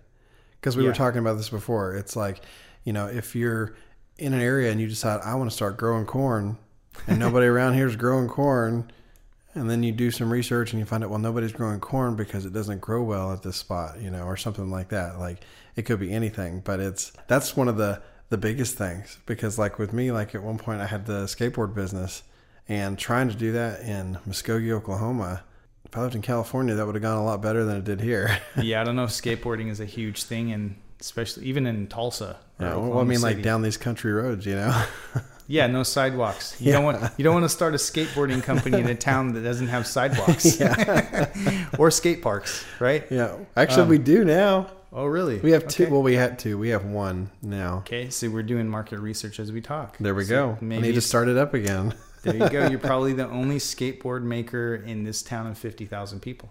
Because 0.59 0.77
we 0.77 0.83
Yeah. 0.83 0.89
were 0.89 0.95
talking 0.95 1.19
about 1.19 1.37
this 1.37 1.49
before. 1.49 1.95
It's 1.95 2.15
like 2.15 2.41
you 2.83 2.93
know 2.93 3.07
if 3.07 3.35
you're 3.35 3.75
in 4.17 4.33
an 4.33 4.41
area 4.41 4.71
and 4.71 4.79
you 4.79 4.87
decide 4.87 5.19
i 5.23 5.33
want 5.33 5.49
to 5.49 5.55
start 5.55 5.77
growing 5.77 6.05
corn 6.05 6.55
and 7.07 7.17
nobody 7.17 7.47
around 7.53 7.73
here 7.73 7.87
is 7.87 7.95
growing 7.95 8.27
corn 8.27 8.91
and 9.55 9.67
then 9.69 9.81
you 9.81 9.91
do 9.91 10.11
some 10.11 10.31
research 10.31 10.71
and 10.73 10.79
you 10.79 10.85
find 10.85 11.03
out 11.03 11.09
well 11.09 11.17
nobody's 11.17 11.51
growing 11.51 11.79
corn 11.79 12.15
because 12.15 12.45
it 12.45 12.53
doesn't 12.53 12.81
grow 12.81 13.01
well 13.01 13.31
at 13.33 13.41
this 13.41 13.55
spot 13.55 13.99
you 13.99 14.11
know 14.11 14.23
or 14.23 14.37
something 14.37 14.69
like 14.69 14.89
that. 14.89 15.17
Like 15.19 15.39
it 15.75 15.83
could 15.83 15.99
be 15.99 16.11
anything 16.11 16.59
but 16.63 16.79
it's 16.79 17.11
that's 17.27 17.55
one 17.57 17.67
of 17.67 17.77
the 17.77 18.01
the 18.29 18.37
biggest 18.37 18.77
things. 18.77 19.17
Because 19.25 19.57
like 19.57 19.77
with 19.79 19.91
me 19.93 20.11
like 20.11 20.35
at 20.35 20.43
one 20.43 20.57
point 20.57 20.81
i 20.81 20.85
had 20.85 21.05
the 21.07 21.23
skateboard 21.25 21.73
business 21.73 22.21
and 22.69 22.97
trying 22.99 23.27
to 23.29 23.35
do 23.35 23.51
that 23.53 23.81
in 23.81 24.17
muskogee 24.27 24.71
oklahoma 24.71 25.43
if 25.91 25.97
I 25.97 26.01
lived 26.01 26.15
in 26.15 26.21
California, 26.21 26.73
that 26.75 26.85
would 26.85 26.95
have 26.95 27.01
gone 27.01 27.17
a 27.17 27.25
lot 27.25 27.41
better 27.41 27.65
than 27.65 27.75
it 27.77 27.83
did 27.83 27.99
here. 27.99 28.37
yeah, 28.61 28.79
I 28.79 28.85
don't 28.85 28.95
know 28.95 29.03
if 29.03 29.09
skateboarding 29.09 29.69
is 29.69 29.81
a 29.81 29.85
huge 29.85 30.23
thing, 30.23 30.53
and 30.53 30.75
especially 31.01 31.45
even 31.45 31.67
in 31.67 31.87
Tulsa. 31.87 32.37
yeah, 32.59 32.75
well, 32.75 32.99
I 32.99 33.03
mean, 33.03 33.21
like 33.21 33.41
down 33.41 33.61
these 33.61 33.75
country 33.77 34.13
roads, 34.13 34.45
you 34.45 34.55
know. 34.55 34.85
Yeah, 35.47 35.67
no 35.67 35.83
sidewalks. 35.83 36.61
You 36.61 36.71
don't 36.71 36.85
want 36.85 37.11
you 37.17 37.25
don't 37.25 37.33
want 37.33 37.43
to 37.43 37.49
start 37.49 37.73
a 37.73 37.77
skateboarding 37.77 38.41
company 38.41 38.79
in 38.79 38.87
a 38.87 38.95
town 38.95 39.33
that 39.33 39.41
doesn't 39.41 39.67
have 39.67 39.85
sidewalks 39.85 40.61
or 41.77 41.91
skate 41.91 42.21
parks, 42.21 42.63
right? 42.79 43.05
yeah, 43.11 43.35
actually, 43.57 43.81
Um, 43.83 43.89
we 43.89 43.97
do 43.97 44.23
now. 44.23 44.71
Oh, 44.93 45.05
really? 45.07 45.39
We 45.39 45.51
have 45.51 45.67
two. 45.67 45.89
Well, 45.89 46.03
we 46.03 46.15
had 46.15 46.39
two. 46.39 46.57
We 46.57 46.69
have 46.69 46.85
one 46.85 47.31
now. 47.41 47.79
Okay, 47.79 48.09
so 48.09 48.29
we're 48.29 48.43
doing 48.43 48.69
market 48.69 48.99
research 48.99 49.41
as 49.41 49.51
we 49.51 49.59
talk. 49.59 49.97
There 49.97 50.15
we 50.15 50.23
So 50.23 50.57
go. 50.57 50.57
I 50.61 50.79
need 50.79 50.95
to 50.95 51.01
start 51.01 51.27
it 51.27 51.35
up 51.35 51.53
again. 51.53 51.95
There 52.23 52.35
you 52.35 52.49
go. 52.49 52.67
You're 52.67 52.79
probably 52.79 53.13
the 53.13 53.27
only 53.27 53.57
skateboard 53.57 54.23
maker 54.23 54.75
in 54.75 55.03
this 55.03 55.21
town 55.21 55.47
of 55.47 55.57
fifty 55.57 55.85
thousand 55.85 56.21
people. 56.21 56.49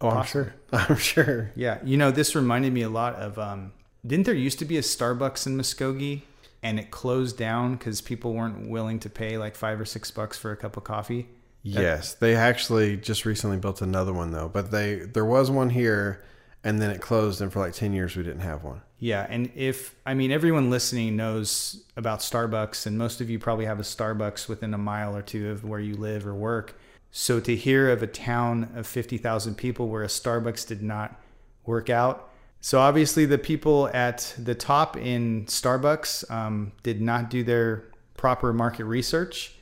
Oh, 0.00 0.10
I'm 0.10 0.26
sure. 0.26 0.54
I'm 0.72 0.96
sure. 0.96 1.52
Yeah, 1.54 1.78
you 1.84 1.96
know, 1.96 2.10
this 2.10 2.34
reminded 2.34 2.72
me 2.72 2.82
a 2.82 2.88
lot 2.88 3.14
of. 3.14 3.38
Um, 3.38 3.72
didn't 4.06 4.26
there 4.26 4.34
used 4.34 4.58
to 4.58 4.64
be 4.64 4.76
a 4.76 4.82
Starbucks 4.82 5.46
in 5.46 5.56
Muskogee, 5.56 6.22
and 6.62 6.78
it 6.78 6.90
closed 6.90 7.38
down 7.38 7.76
because 7.76 8.00
people 8.00 8.34
weren't 8.34 8.68
willing 8.68 8.98
to 9.00 9.10
pay 9.10 9.38
like 9.38 9.56
five 9.56 9.80
or 9.80 9.84
six 9.84 10.10
bucks 10.10 10.36
for 10.36 10.52
a 10.52 10.56
cup 10.56 10.76
of 10.76 10.84
coffee? 10.84 11.28
Yes, 11.62 12.12
they 12.14 12.34
actually 12.36 12.98
just 12.98 13.24
recently 13.24 13.56
built 13.56 13.80
another 13.80 14.12
one 14.12 14.32
though. 14.32 14.48
But 14.48 14.70
they 14.70 14.96
there 14.96 15.24
was 15.24 15.50
one 15.50 15.70
here, 15.70 16.22
and 16.64 16.80
then 16.80 16.90
it 16.90 17.00
closed, 17.00 17.40
and 17.40 17.52
for 17.52 17.60
like 17.60 17.74
ten 17.74 17.92
years 17.92 18.16
we 18.16 18.22
didn't 18.22 18.40
have 18.40 18.64
one. 18.64 18.80
Yeah, 18.98 19.26
and 19.28 19.50
if 19.54 19.94
I 20.06 20.14
mean 20.14 20.32
everyone 20.32 20.70
listening 20.70 21.14
knows 21.14 21.84
about 21.96 22.20
Starbucks, 22.20 22.86
and 22.86 22.98
most 22.98 23.20
of 23.20 23.28
you 23.30 23.38
probably 23.38 23.66
have 23.66 23.78
a 23.78 23.84
Starbucks 23.84 24.48
within 24.48 24.74
a 24.74 24.78
mile 24.78 25.14
or 25.14 25.22
two 25.22 25.50
of 25.50 25.64
where 25.64 25.80
you 25.80 25.94
live 25.96 26.26
or 26.26 26.34
work. 26.34 26.76
So 27.10 27.38
to 27.40 27.54
hear 27.54 27.90
of 27.90 28.02
a 28.02 28.08
town 28.08 28.72
of 28.74 28.86
fifty 28.86 29.18
thousand 29.18 29.56
people 29.56 29.88
where 29.88 30.02
a 30.02 30.08
Starbucks 30.08 30.66
did 30.66 30.82
not 30.82 31.20
work 31.66 31.90
out, 31.90 32.30
so 32.60 32.80
obviously 32.80 33.26
the 33.26 33.38
people 33.38 33.90
at 33.92 34.34
the 34.38 34.54
top 34.54 34.96
in 34.96 35.44
Starbucks 35.44 36.30
um, 36.30 36.72
did 36.82 37.00
not 37.00 37.30
do 37.30 37.44
their 37.44 37.84
proper 38.16 38.52
market 38.54 38.84
research 38.84 39.54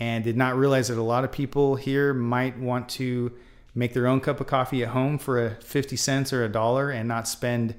and 0.00 0.24
did 0.24 0.36
not 0.36 0.56
realize 0.56 0.88
that 0.88 0.98
a 0.98 1.02
lot 1.02 1.22
of 1.22 1.30
people 1.30 1.76
here 1.76 2.12
might 2.12 2.58
want 2.58 2.88
to 2.88 3.32
make 3.74 3.94
their 3.94 4.06
own 4.06 4.20
cup 4.20 4.40
of 4.40 4.46
coffee 4.46 4.82
at 4.82 4.90
home 4.90 5.18
for 5.18 5.44
a 5.44 5.54
50 5.56 5.96
cents 5.96 6.32
or 6.32 6.44
a 6.44 6.48
dollar 6.48 6.90
and 6.90 7.08
not 7.08 7.28
spend 7.28 7.74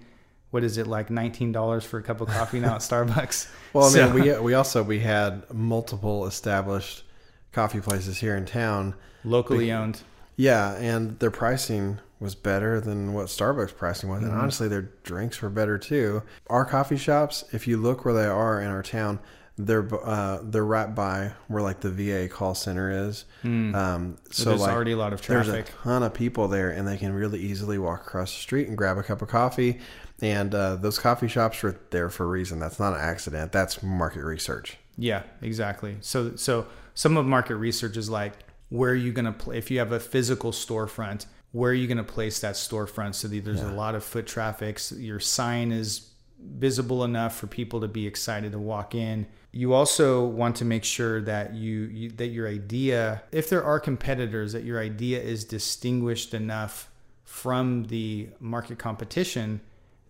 what 0.52 0.64
is 0.64 0.78
it 0.78 0.86
like 0.86 1.08
$19 1.08 1.84
for 1.84 2.00
a 2.00 2.04
cup 2.04 2.22
of 2.22 2.28
coffee 2.28 2.60
now 2.60 2.76
at 2.76 2.82
Starbucks. 2.82 3.50
Well, 3.74 3.86
I 3.86 3.88
mean, 3.88 3.94
so, 4.26 4.40
we 4.40 4.46
we 4.46 4.54
also 4.54 4.84
we 4.84 5.00
had 5.00 5.52
multiple 5.52 6.26
established 6.26 7.04
coffee 7.52 7.80
places 7.80 8.20
here 8.20 8.36
in 8.36 8.46
town, 8.46 8.96
locally 9.24 9.72
owned. 9.72 10.02
Yeah, 10.36 10.76
and 10.76 11.20
their 11.20 11.32
pricing 11.32 12.00
was 12.20 12.36
better 12.36 12.80
than 12.80 13.14
what 13.14 13.28
Starbucks 13.28 13.76
pricing 13.76 14.10
was, 14.10 14.22
mm-hmm. 14.22 14.32
and 14.32 14.40
honestly, 14.40 14.68
their 14.68 14.90
drinks 15.04 15.42
were 15.42 15.50
better 15.50 15.78
too. 15.78 16.22
Our 16.48 16.66
coffee 16.66 16.98
shops, 16.98 17.46
if 17.52 17.68
you 17.68 17.78
look 17.78 18.06
where 18.06 18.14
they 18.14 18.26
are 18.26 18.62
in 18.62 18.68
our 18.68 18.84
town, 18.84 19.20
they're 19.58 19.88
uh, 20.06 20.40
they're 20.44 20.66
right 20.66 20.94
by 20.94 21.34
where 21.48 21.62
like 21.62 21.82
the 21.82 21.90
VA 21.90 22.28
call 22.28 22.56
center 22.56 23.08
is. 23.08 23.26
Mm. 23.44 23.76
Um, 23.76 24.18
so, 24.32 24.50
there's 24.50 24.62
like, 24.62 24.72
already 24.72 24.92
a 24.94 24.98
lot 24.98 25.14
of 25.14 25.22
traffic. 25.22 25.52
There's 25.52 25.68
a 25.68 25.72
ton 25.84 26.04
of 26.04 26.14
people 26.14 26.48
there, 26.48 26.72
and 26.72 26.88
they 26.88 26.98
can 26.98 27.14
really 27.14 27.40
easily 27.40 27.78
walk 27.78 28.02
across 28.02 28.34
the 28.34 28.42
street 28.42 28.68
and 28.68 28.78
grab 28.78 28.98
a 28.98 29.04
cup 29.04 29.22
of 29.22 29.28
coffee. 29.28 29.80
And 30.22 30.54
uh, 30.54 30.76
those 30.76 31.00
coffee 31.00 31.28
shops 31.28 31.64
are 31.64 31.80
there 31.90 32.10
for 32.10 32.26
a 32.26 32.28
reason. 32.28 32.60
That's 32.60 32.80
not 32.80 32.94
an 32.94 33.00
accident. 33.00 33.52
That's 33.52 33.82
market 33.82 34.24
research. 34.24 34.78
Yeah, 34.98 35.24
exactly. 35.42 35.98
So 36.02 36.36
so 36.36 36.68
some 36.94 37.18
of 37.18 37.26
market 37.26 37.56
research 37.56 37.98
is 37.98 38.10
like 38.10 38.34
where 38.70 38.92
are 38.92 38.96
you 38.96 39.12
going 39.12 39.26
to 39.26 39.32
play 39.32 39.58
if 39.58 39.70
you 39.70 39.80
have 39.80 39.92
a 39.92 40.00
physical 40.00 40.52
storefront 40.52 41.26
where 41.52 41.72
are 41.72 41.76
you 41.76 41.88
going 41.88 41.98
to 41.98 42.04
place 42.04 42.40
that 42.40 42.56
storefront 42.56 43.14
so 43.16 43.28
that 43.28 43.44
there's 43.44 43.62
yeah. 43.62 43.72
a 43.72 43.74
lot 43.74 43.96
of 43.96 44.04
foot 44.04 44.26
traffic 44.26 44.80
so 44.80 44.96
your 44.96 45.20
sign 45.20 45.72
is 45.72 46.11
visible 46.44 47.04
enough 47.04 47.36
for 47.36 47.48
people 47.48 47.82
to 47.82 47.88
be 47.88 48.08
excited 48.08 48.52
to 48.52 48.60
walk 48.60 48.96
in 48.96 49.28
you 49.52 49.74
also 49.74 50.26
want 50.26 50.56
to 50.56 50.66
make 50.66 50.84
sure 50.84 51.22
that 51.22 51.54
you, 51.54 51.82
you 51.92 52.10
that 52.12 52.28
your 52.28 52.48
idea 52.48 53.22
if 53.32 53.50
there 53.50 53.64
are 53.64 53.80
competitors 53.80 54.54
that 54.54 54.64
your 54.64 54.80
idea 54.80 55.22
is 55.22 55.44
distinguished 55.44 56.34
enough 56.34 56.90
from 57.26 57.84
the 57.86 58.30
market 58.40 58.80
competition 58.80 59.62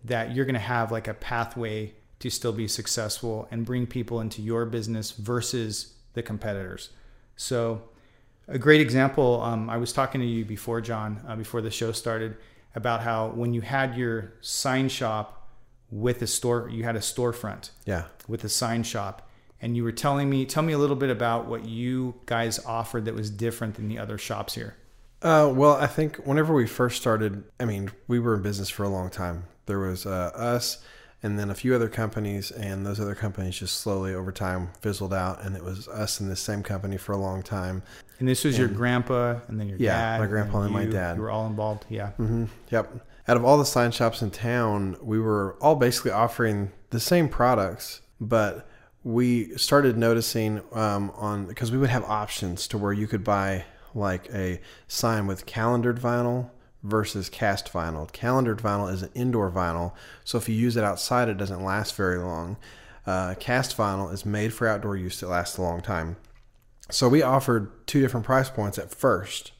that 0.04 0.34
you're 0.34 0.44
going 0.44 0.54
to 0.54 0.60
have 0.60 0.92
like 0.92 1.08
a 1.08 1.14
pathway 1.14 1.92
to 2.18 2.30
still 2.30 2.52
be 2.52 2.68
successful 2.68 3.48
and 3.50 3.64
bring 3.64 3.86
people 3.86 4.20
into 4.20 4.42
your 4.42 4.64
business 4.64 5.10
versus 5.10 5.94
the 6.14 6.22
competitors. 6.22 6.90
So, 7.36 7.82
a 8.48 8.58
great 8.58 8.80
example, 8.80 9.40
um, 9.42 9.70
I 9.70 9.76
was 9.76 9.92
talking 9.92 10.20
to 10.20 10.26
you 10.26 10.44
before, 10.44 10.80
Jon, 10.80 11.20
uh, 11.26 11.36
before 11.36 11.62
the 11.62 11.70
show 11.70 11.92
started, 11.92 12.36
about 12.74 13.00
how 13.00 13.28
when 13.28 13.54
you 13.54 13.60
had 13.60 13.96
your 13.96 14.34
sign 14.40 14.88
shop 14.88 15.41
with 15.92 16.22
a 16.22 16.26
store, 16.26 16.68
you 16.72 16.82
had 16.82 16.96
a 16.96 17.00
storefront. 17.00 17.70
Yeah. 17.84 18.04
With 18.26 18.42
a 18.42 18.48
sign 18.48 18.82
shop. 18.82 19.28
And 19.60 19.76
you 19.76 19.84
were 19.84 19.92
telling 19.92 20.28
me, 20.28 20.44
tell 20.44 20.64
me 20.64 20.72
a 20.72 20.78
little 20.78 20.96
bit 20.96 21.10
about 21.10 21.46
what 21.46 21.66
you 21.66 22.14
guys 22.26 22.58
offered 22.64 23.04
that 23.04 23.14
was 23.14 23.30
different 23.30 23.76
than 23.76 23.88
the 23.88 23.98
other 23.98 24.18
shops 24.18 24.54
here. 24.54 24.74
Uh, 25.20 25.52
well, 25.54 25.74
I 25.74 25.86
think 25.86 26.16
whenever 26.16 26.52
we 26.52 26.66
first 26.66 27.00
started, 27.00 27.44
I 27.60 27.64
mean, 27.66 27.92
we 28.08 28.18
were 28.18 28.34
in 28.34 28.42
business 28.42 28.70
for 28.70 28.82
a 28.82 28.88
long 28.88 29.08
time. 29.08 29.44
There 29.66 29.78
was 29.78 30.04
uh, 30.04 30.32
us 30.34 30.82
and 31.22 31.38
then 31.38 31.50
a 31.50 31.54
few 31.54 31.72
other 31.74 31.88
companies, 31.88 32.50
and 32.50 32.84
those 32.84 32.98
other 32.98 33.14
companies 33.14 33.56
just 33.56 33.80
slowly 33.80 34.12
over 34.12 34.32
time 34.32 34.70
fizzled 34.80 35.14
out, 35.14 35.40
and 35.44 35.54
it 35.54 35.62
was 35.62 35.86
us 35.86 36.20
in 36.20 36.28
the 36.28 36.34
same 36.34 36.64
company 36.64 36.96
for 36.96 37.12
a 37.12 37.16
long 37.16 37.42
time. 37.42 37.84
And 38.18 38.26
this 38.26 38.44
was 38.44 38.58
and, 38.58 38.68
your 38.68 38.76
grandpa, 38.76 39.36
and 39.46 39.60
then 39.60 39.68
your 39.68 39.78
yeah, 39.78 39.96
dad. 39.96 40.20
my 40.20 40.26
grandpa 40.26 40.62
and, 40.62 40.74
and 40.74 40.84
you, 40.84 40.90
my 40.90 40.92
dad. 40.92 41.16
You 41.16 41.22
were 41.22 41.30
all 41.30 41.46
involved, 41.46 41.84
yeah. 41.88 42.08
Mm-hmm. 42.18 42.46
Yep. 42.70 43.06
Out 43.28 43.36
of 43.36 43.44
all 43.44 43.56
the 43.56 43.64
sign 43.64 43.92
shops 43.92 44.20
in 44.20 44.30
town, 44.30 44.96
we 45.00 45.20
were 45.20 45.56
all 45.60 45.76
basically 45.76 46.10
offering 46.10 46.72
the 46.90 46.98
same 46.98 47.28
products, 47.28 48.00
but 48.20 48.68
we 49.04 49.56
started 49.56 49.96
noticing 49.96 50.62
um, 50.72 51.10
on 51.14 51.46
because 51.46 51.70
we 51.70 51.78
would 51.78 51.90
have 51.90 52.04
options 52.04 52.66
to 52.68 52.78
where 52.78 52.92
you 52.92 53.06
could 53.06 53.22
buy 53.22 53.64
like 53.94 54.28
a 54.32 54.60
sign 54.88 55.26
with 55.26 55.46
calendared 55.46 56.00
vinyl 56.00 56.50
versus 56.82 57.28
cast 57.28 57.72
vinyl. 57.72 58.10
Calendared 58.12 58.58
vinyl 58.58 58.92
is 58.92 59.02
an 59.02 59.10
indoor 59.14 59.50
vinyl, 59.50 59.92
so 60.24 60.38
if 60.38 60.48
you 60.48 60.54
use 60.54 60.76
it 60.76 60.84
outside, 60.84 61.28
it 61.28 61.38
doesn't 61.38 61.64
last 61.64 61.94
very 61.94 62.18
long. 62.18 62.56
Uh, 63.06 63.34
cast 63.38 63.76
vinyl 63.76 64.12
is 64.12 64.26
made 64.26 64.52
for 64.52 64.66
outdoor 64.66 64.96
use, 64.96 65.22
it 65.22 65.28
lasts 65.28 65.58
a 65.58 65.62
long 65.62 65.80
time. 65.80 66.16
So 66.90 67.08
we 67.08 67.22
offered 67.22 67.86
two 67.86 68.00
different 68.00 68.26
price 68.26 68.50
points 68.50 68.78
at 68.78 68.92
first, 68.92 69.52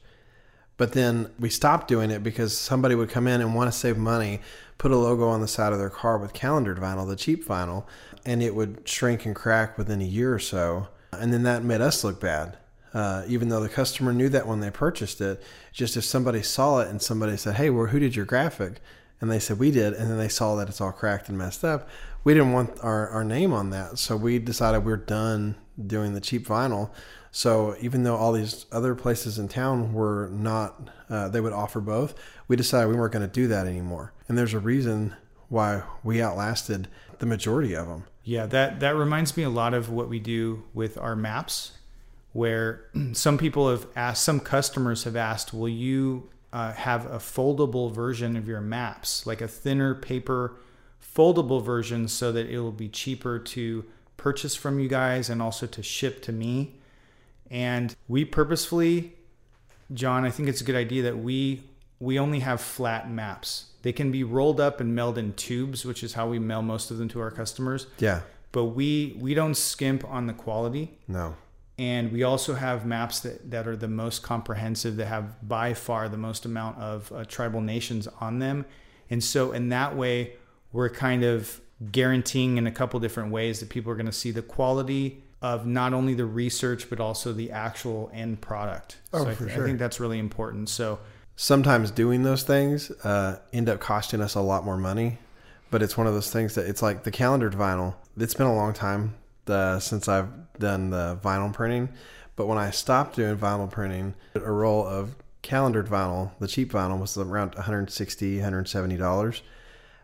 but 0.77 0.93
then 0.93 1.29
we 1.39 1.49
stopped 1.49 1.87
doing 1.87 2.11
it 2.11 2.23
because 2.23 2.57
somebody 2.57 2.95
would 2.95 3.09
come 3.09 3.27
in 3.27 3.41
and 3.41 3.55
want 3.55 3.71
to 3.71 3.77
save 3.77 3.97
money, 3.97 4.41
put 4.77 4.91
a 4.91 4.97
logo 4.97 5.27
on 5.27 5.41
the 5.41 5.47
side 5.47 5.73
of 5.73 5.79
their 5.79 5.89
car 5.89 6.17
with 6.17 6.33
calendared 6.33 6.77
vinyl, 6.77 7.07
the 7.07 7.15
cheap 7.15 7.45
vinyl, 7.45 7.85
and 8.25 8.41
it 8.41 8.55
would 8.55 8.87
shrink 8.87 9.25
and 9.25 9.35
crack 9.35 9.77
within 9.77 10.01
a 10.01 10.05
year 10.05 10.33
or 10.33 10.39
so. 10.39 10.87
And 11.11 11.31
then 11.31 11.43
that 11.43 11.63
made 11.63 11.81
us 11.81 12.03
look 12.03 12.19
bad 12.19 12.57
uh, 12.93 13.23
even 13.27 13.49
though 13.49 13.61
the 13.61 13.69
customer 13.69 14.13
knew 14.13 14.29
that 14.29 14.47
when 14.47 14.59
they 14.59 14.69
purchased 14.69 15.19
it. 15.19 15.41
Just 15.71 15.97
if 15.97 16.03
somebody 16.03 16.41
saw 16.43 16.79
it 16.79 16.89
and 16.89 17.01
somebody 17.01 17.37
said, 17.37 17.55
"Hey, 17.55 17.69
well, 17.69 17.87
who 17.87 17.99
did 17.99 18.15
your 18.15 18.25
graphic?" 18.25 18.81
and 19.21 19.31
they 19.31 19.39
said 19.39 19.57
we 19.57 19.71
did, 19.71 19.93
and 19.93 20.11
then 20.11 20.17
they 20.17 20.27
saw 20.27 20.55
that 20.55 20.67
it's 20.67 20.81
all 20.81 20.91
cracked 20.91 21.29
and 21.29 21.37
messed 21.37 21.63
up, 21.63 21.87
we 22.25 22.33
didn't 22.33 22.51
want 22.51 22.77
our, 22.81 23.07
our 23.07 23.23
name 23.23 23.53
on 23.53 23.69
that, 23.69 23.97
so 23.97 24.17
we 24.17 24.37
decided 24.37 24.83
we're 24.83 24.97
done 24.97 25.55
doing 25.87 26.13
the 26.13 26.19
cheap 26.19 26.45
vinyl. 26.45 26.89
So 27.35 27.75
even 27.81 28.03
though 28.03 28.15
all 28.15 28.31
these 28.31 28.67
other 28.71 28.93
places 28.93 29.39
in 29.39 29.47
town 29.47 29.91
were 29.91 30.29
not, 30.31 30.89
uh, 31.09 31.29
they 31.29 31.41
would 31.41 31.51
offer 31.51 31.81
both, 31.81 32.13
we 32.47 32.55
decided 32.55 32.89
we 32.89 32.95
weren't 32.95 33.11
going 33.11 33.27
to 33.27 33.33
do 33.33 33.47
that 33.47 33.65
anymore. 33.65 34.13
And 34.27 34.37
there's 34.37 34.53
a 34.53 34.59
reason 34.59 35.15
why 35.49 35.81
we 36.03 36.21
outlasted 36.21 36.87
the 37.17 37.25
majority 37.25 37.73
of 37.73 37.87
them. 37.87 38.05
Yeah, 38.23 38.45
that 38.45 38.79
that 38.81 38.95
reminds 38.95 39.35
me 39.35 39.41
a 39.41 39.49
lot 39.49 39.73
of 39.73 39.89
what 39.89 40.09
we 40.09 40.19
do 40.19 40.63
with 40.75 40.95
our 40.95 41.15
maps 41.15 41.71
where 42.33 42.85
some 43.13 43.39
people 43.39 43.67
have 43.67 43.87
asked, 43.95 44.23
some 44.23 44.39
customers 44.39 45.03
have 45.03 45.15
asked, 45.15 45.55
will 45.55 45.67
you 45.67 46.29
uh, 46.53 46.71
have 46.73 47.07
a 47.07 47.17
foldable 47.17 47.91
version 47.91 48.37
of 48.37 48.47
your 48.47 48.61
maps, 48.61 49.25
like 49.25 49.41
a 49.41 49.47
thinner 49.47 49.95
paper 49.95 50.55
foldable 51.01 51.65
version, 51.65 52.07
so 52.07 52.31
that 52.31 52.47
it 52.47 52.59
will 52.59 52.71
be 52.71 52.89
cheaper 52.89 53.39
to 53.39 53.83
purchase 54.17 54.55
from 54.55 54.79
you 54.79 54.87
guys 54.87 55.31
and 55.31 55.41
also 55.41 55.65
to 55.65 55.81
ship 55.81 56.21
to 56.21 56.31
me? 56.31 56.75
And 57.53 57.95
we 58.09 58.25
purposefully, 58.25 59.15
Jon, 59.93 60.25
I 60.25 60.29
think 60.29 60.49
it's 60.49 60.59
a 60.59 60.65
good 60.65 60.75
idea 60.75 61.03
that 61.03 61.19
we 61.19 61.63
we 61.99 62.19
only 62.19 62.39
have 62.39 62.59
flat 62.59 63.09
maps. 63.09 63.67
They 63.83 63.93
can 63.93 64.11
be 64.11 64.25
rolled 64.25 64.59
up 64.59 64.81
and 64.81 64.93
mailed 64.93 65.17
in 65.17 65.33
tubes, 65.33 65.85
which 65.85 66.03
is 66.03 66.13
how 66.13 66.27
we 66.27 66.39
mail 66.39 66.61
most 66.61 66.91
of 66.91 66.97
them 66.97 67.07
to 67.09 67.21
our 67.21 67.31
customers. 67.31 67.87
Yeah. 67.99 68.21
But 68.51 68.65
we 68.65 69.15
we 69.21 69.33
don't 69.33 69.55
skimp 69.55 70.03
on 70.03 70.27
the 70.27 70.33
quality. 70.33 70.97
No 71.07 71.35
and 71.77 72.11
we 72.11 72.21
also 72.23 72.53
have 72.53 72.85
maps 72.85 73.21
that, 73.21 73.49
that 73.49 73.67
are 73.67 73.75
the 73.75 73.87
most 73.87 74.21
comprehensive 74.21 74.95
that 74.97 75.07
have 75.07 75.47
by 75.47 75.73
far 75.73 76.07
the 76.07 76.17
most 76.17 76.45
amount 76.45 76.77
of 76.77 77.11
uh, 77.11 77.25
tribal 77.25 77.61
nations 77.61 78.07
on 78.21 78.39
them 78.39 78.65
and 79.09 79.23
so 79.23 79.51
in 79.51 79.69
that 79.69 79.95
way 79.95 80.33
we're 80.71 80.89
kind 80.89 81.23
of 81.23 81.61
guaranteeing 81.91 82.57
in 82.57 82.67
a 82.67 82.71
couple 82.71 82.99
different 82.99 83.31
ways 83.31 83.59
that 83.59 83.69
people 83.69 83.91
are 83.91 83.95
going 83.95 84.05
to 84.05 84.11
see 84.11 84.31
the 84.31 84.41
quality 84.41 85.22
of 85.43 85.67
not 85.67 85.93
only 85.93 86.15
the 86.15 86.25
research 86.25 86.89
but 86.89 86.99
also 86.99 87.31
the 87.31 87.51
actual 87.51 88.09
end 88.11 88.41
product 88.41 88.97
oh, 89.13 89.23
so 89.23 89.29
I, 89.29 89.33
for 89.35 89.43
th- 89.43 89.55
sure. 89.55 89.63
I 89.63 89.67
think 89.67 89.77
that's 89.77 89.99
really 89.99 90.17
important 90.17 90.69
so 90.69 90.97
sometimes 91.35 91.91
doing 91.91 92.23
those 92.23 92.41
things 92.41 92.89
uh, 93.03 93.39
end 93.51 93.69
up 93.69 93.79
costing 93.79 94.21
us 94.21 94.33
a 94.33 94.41
lot 94.41 94.65
more 94.65 94.77
money 94.77 95.19
but 95.69 95.83
it's 95.83 95.97
one 95.97 96.07
of 96.07 96.13
those 96.13 96.31
things 96.31 96.55
that 96.55 96.65
it's 96.65 96.81
like 96.81 97.03
the 97.03 97.11
calendared 97.11 97.53
vinyl 97.53 97.93
it's 98.17 98.33
been 98.33 98.47
a 98.47 98.55
long 98.55 98.73
time 98.73 99.13
uh, 99.47 99.79
since 99.79 100.07
I've 100.07 100.29
done 100.59 100.89
the 100.89 101.17
vinyl 101.23 101.53
printing. 101.53 101.89
But 102.35 102.47
when 102.47 102.57
I 102.57 102.71
stopped 102.71 103.15
doing 103.15 103.37
vinyl 103.37 103.69
printing, 103.69 104.15
a 104.35 104.51
roll 104.51 104.85
of 104.85 105.15
calendared 105.41 105.87
vinyl, 105.87 106.31
the 106.39 106.47
cheap 106.47 106.71
vinyl, 106.71 106.99
was 106.99 107.17
around 107.17 107.55
160 107.55 108.39
$170. 108.39 109.41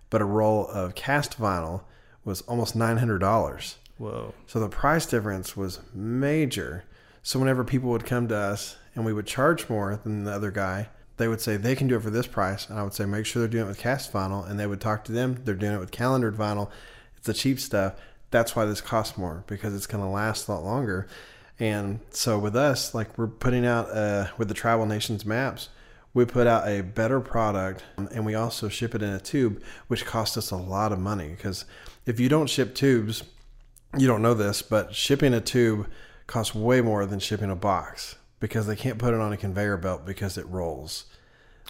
But 0.10 0.22
a 0.22 0.26
roll 0.26 0.68
of 0.68 0.96
cast 0.96 1.40
vinyl 1.40 1.82
was 2.24 2.42
almost 2.42 2.78
$900. 2.78 3.76
Whoa. 4.00 4.34
So 4.48 4.60
the 4.60 4.70
price 4.70 5.06
difference 5.06 5.56
was 5.56 5.80
major. 5.94 6.86
So 7.22 7.38
whenever 7.38 7.64
people 7.64 7.92
would 7.92 8.06
come 8.06 8.28
to 8.30 8.36
us 8.36 8.78
and 8.96 9.06
we 9.06 9.14
would 9.14 9.28
charge 9.28 9.70
more 9.70 10.00
than 10.04 10.24
the 10.24 10.32
other 10.32 10.50
guy, 10.50 10.90
they 11.18 11.28
would 11.28 11.42
say 11.42 11.56
they 11.58 11.76
can 11.76 11.88
do 11.88 11.98
it 11.98 12.02
for 12.02 12.10
this 12.10 12.26
price. 12.26 12.68
And 12.68 12.80
I 12.80 12.84
would 12.84 12.94
say, 12.94 13.06
make 13.06 13.28
sure 13.28 13.42
they're 13.42 13.50
doing 13.50 13.66
it 13.66 13.68
with 13.68 13.78
cast 13.78 14.12
vinyl. 14.12 14.50
And 14.50 14.60
they 14.60 14.66
would 14.66 14.82
talk 14.82 15.04
to 15.06 15.12
them. 15.12 15.42
They're 15.44 15.54
doing 15.54 15.74
it 15.74 15.80
with 15.80 15.92
calendared 15.92 16.36
vinyl. 16.36 16.72
It's 17.18 17.28
the 17.28 17.34
cheap 17.34 17.60
stuff 17.60 17.94
that's 18.32 18.56
why 18.56 18.66
this 18.66 18.82
costs 18.82 19.18
more 19.18 19.44
because 19.48 19.76
it's 19.76 19.88
going 19.88 20.04
to 20.04 20.10
last 20.10 20.48
a 20.48 20.52
lot 20.54 20.64
longer. 20.64 21.08
And 21.60 22.00
so 22.12 22.40
with 22.40 22.56
us, 22.56 22.94
like 22.94 23.18
we're 23.18 23.28
putting 23.28 23.66
out 23.66 23.90
uh, 23.92 24.28
with 24.38 24.48
the 24.48 24.54
Tribal 24.54 24.86
Nations 24.86 25.26
maps, 25.26 25.70
we 26.14 26.26
put 26.26 26.48
out 26.48 26.68
a 26.68 26.82
better 26.82 27.20
product 27.20 27.84
and 27.98 28.26
we 28.26 28.34
also 28.34 28.70
ship 28.70 28.96
it 28.96 29.04
in 29.04 29.10
a 29.10 29.20
tube, 29.20 29.62
which 29.88 30.06
costs 30.06 30.38
us 30.38 30.52
a 30.52 30.56
lot 30.56 30.92
of 30.92 31.00
money 31.00 31.30
because 31.30 31.66
if 32.06 32.20
you 32.20 32.30
don't 32.30 32.50
ship 32.50 32.74
tubes, 32.74 33.24
you 33.98 34.08
don't 34.08 34.22
know 34.22 34.34
this, 34.34 34.62
but 34.62 34.94
shipping 34.94 35.34
a 35.34 35.42
tube 35.42 35.88
costs 36.28 36.54
way 36.54 36.82
more 36.82 37.06
than 37.06 37.20
shipping 37.20 37.50
a 37.50 37.56
box 37.56 38.16
because 38.40 38.68
they 38.68 38.76
can't 38.76 38.98
put 38.98 39.14
it 39.14 39.20
on 39.20 39.34
a 39.34 39.38
conveyor 39.38 39.78
belt 39.78 40.06
because 40.06 40.38
it 40.38 40.48
rolls. 40.48 41.06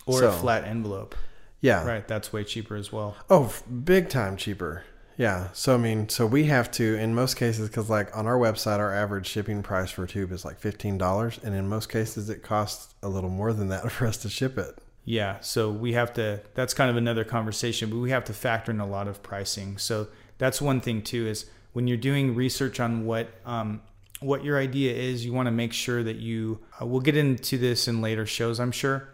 Or 0.05 0.19
so, 0.19 0.29
a 0.29 0.31
flat 0.31 0.65
envelope. 0.65 1.15
Yeah. 1.61 1.85
Right. 1.85 2.07
That's 2.07 2.31
way 2.31 2.43
cheaper 2.43 2.75
as 2.75 2.91
well. 2.91 3.15
Oh, 3.29 3.53
big 3.83 4.09
time 4.09 4.37
cheaper. 4.37 4.83
Yeah. 5.17 5.49
So 5.51 5.75
I 5.75 5.77
mean, 5.77 6.07
so 6.07 6.25
we 6.25 6.45
have 6.45 6.71
to 6.71 6.95
in 6.95 7.13
most 7.13 7.35
cases 7.35 7.67
because 7.67 7.89
like 7.89 8.15
on 8.15 8.27
our 8.27 8.37
website, 8.37 8.79
our 8.79 8.93
average 8.93 9.27
shipping 9.27 9.61
price 9.61 9.91
for 9.91 10.05
a 10.05 10.07
tube 10.07 10.31
is 10.31 10.45
like 10.45 10.59
fifteen 10.59 10.97
dollars, 10.97 11.39
and 11.43 11.53
in 11.53 11.67
most 11.67 11.89
cases 11.89 12.29
it 12.29 12.41
costs 12.41 12.93
a 13.03 13.09
little 13.09 13.29
more 13.29 13.51
than 13.53 13.67
that 13.69 13.91
for 13.91 14.07
us 14.07 14.17
to 14.17 14.29
ship 14.29 14.57
it. 14.57 14.77
Yeah. 15.03 15.39
So 15.41 15.69
we 15.69 15.93
have 15.93 16.13
to. 16.13 16.41
That's 16.53 16.73
kind 16.73 16.89
of 16.89 16.95
another 16.95 17.25
conversation, 17.25 17.89
but 17.89 17.97
we 17.97 18.11
have 18.11 18.23
to 18.25 18.33
factor 18.33 18.71
in 18.71 18.79
a 18.79 18.87
lot 18.87 19.07
of 19.07 19.21
pricing. 19.21 19.77
So 19.77 20.07
that's 20.37 20.61
one 20.61 20.79
thing 20.79 21.01
too 21.01 21.27
is 21.27 21.45
when 21.73 21.87
you're 21.87 21.97
doing 21.97 22.35
research 22.35 22.79
on 22.79 23.05
what 23.05 23.29
um, 23.45 23.81
what 24.19 24.43
your 24.43 24.57
idea 24.59 24.93
is, 24.93 25.25
you 25.25 25.31
want 25.33 25.47
to 25.47 25.51
make 25.51 25.73
sure 25.73 26.03
that 26.03 26.17
you. 26.17 26.59
Uh, 26.81 26.85
we'll 26.85 27.01
get 27.01 27.15
into 27.17 27.57
this 27.57 27.87
in 27.87 28.01
later 28.01 28.25
shows, 28.25 28.59
I'm 28.59 28.71
sure, 28.71 29.09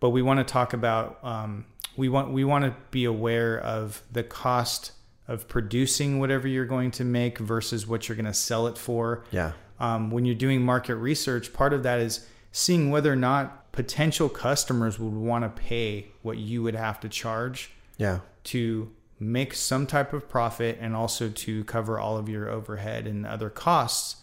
but 0.00 0.10
we 0.10 0.22
want 0.22 0.38
to 0.38 0.44
talk 0.52 0.72
about. 0.72 1.18
Um, 1.22 1.66
we 1.96 2.08
want 2.08 2.32
we 2.32 2.44
want 2.44 2.64
to 2.64 2.74
be 2.90 3.04
aware 3.04 3.58
of 3.60 4.02
the 4.10 4.22
cost 4.22 4.92
of 5.28 5.46
producing 5.46 6.18
whatever 6.18 6.48
you're 6.48 6.64
going 6.66 6.90
to 6.92 7.04
make 7.04 7.38
versus 7.38 7.86
what 7.86 8.08
you're 8.08 8.16
going 8.16 8.24
to 8.26 8.34
sell 8.34 8.66
it 8.66 8.76
for. 8.76 9.24
Yeah. 9.30 9.52
Um, 9.78 10.10
when 10.10 10.24
you're 10.24 10.34
doing 10.34 10.62
market 10.62 10.96
research, 10.96 11.52
part 11.52 11.72
of 11.72 11.82
that 11.84 12.00
is 12.00 12.26
seeing 12.52 12.90
whether 12.90 13.12
or 13.12 13.16
not 13.16 13.70
potential 13.72 14.28
customers 14.28 14.98
would 14.98 15.14
want 15.14 15.44
to 15.44 15.62
pay 15.62 16.08
what 16.22 16.36
you 16.36 16.62
would 16.64 16.74
have 16.74 16.98
to 17.00 17.08
charge 17.08 17.70
Yeah. 17.96 18.20
to 18.44 18.90
make 19.20 19.52
some 19.52 19.86
type 19.86 20.14
of 20.14 20.28
profit 20.28 20.78
and 20.80 20.96
also 20.96 21.28
to 21.28 21.62
cover 21.64 22.00
all 22.00 22.16
of 22.16 22.28
your 22.28 22.48
overhead 22.48 23.06
and 23.06 23.26
other 23.26 23.50
costs. 23.50 24.16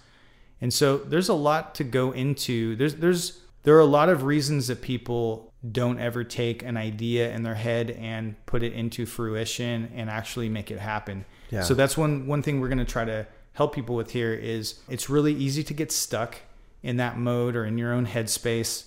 And 0.59 0.73
so 0.73 0.97
there's 0.97 1.29
a 1.29 1.35
lot 1.35 1.75
to 1.75 1.83
go 1.83 2.11
into. 2.11 2.75
There's 2.75 2.95
there's 2.95 3.39
there 3.63 3.75
are 3.75 3.81
a 3.81 3.85
lot 3.85 4.09
of 4.09 4.23
reasons 4.23 4.67
that 4.67 4.81
people 4.81 5.53
don't 5.71 5.99
ever 5.99 6.23
take 6.23 6.63
an 6.63 6.77
idea 6.77 7.31
in 7.31 7.43
their 7.43 7.55
head 7.55 7.91
and 7.91 8.35
put 8.45 8.63
it 8.63 8.73
into 8.73 9.05
fruition 9.05 9.91
and 9.95 10.09
actually 10.09 10.49
make 10.49 10.71
it 10.71 10.79
happen. 10.79 11.25
Yeah. 11.51 11.61
So 11.61 11.75
that's 11.75 11.95
one 11.95 12.25
one 12.25 12.41
thing 12.41 12.59
we're 12.59 12.69
going 12.69 12.77
to 12.79 12.85
try 12.85 13.05
to 13.05 13.27
help 13.53 13.75
people 13.75 13.95
with 13.95 14.11
here 14.11 14.33
is 14.33 14.79
it's 14.89 15.09
really 15.09 15.33
easy 15.33 15.63
to 15.63 15.73
get 15.73 15.91
stuck 15.91 16.37
in 16.81 16.97
that 16.97 17.17
mode 17.17 17.55
or 17.55 17.65
in 17.65 17.77
your 17.77 17.93
own 17.93 18.07
headspace 18.07 18.85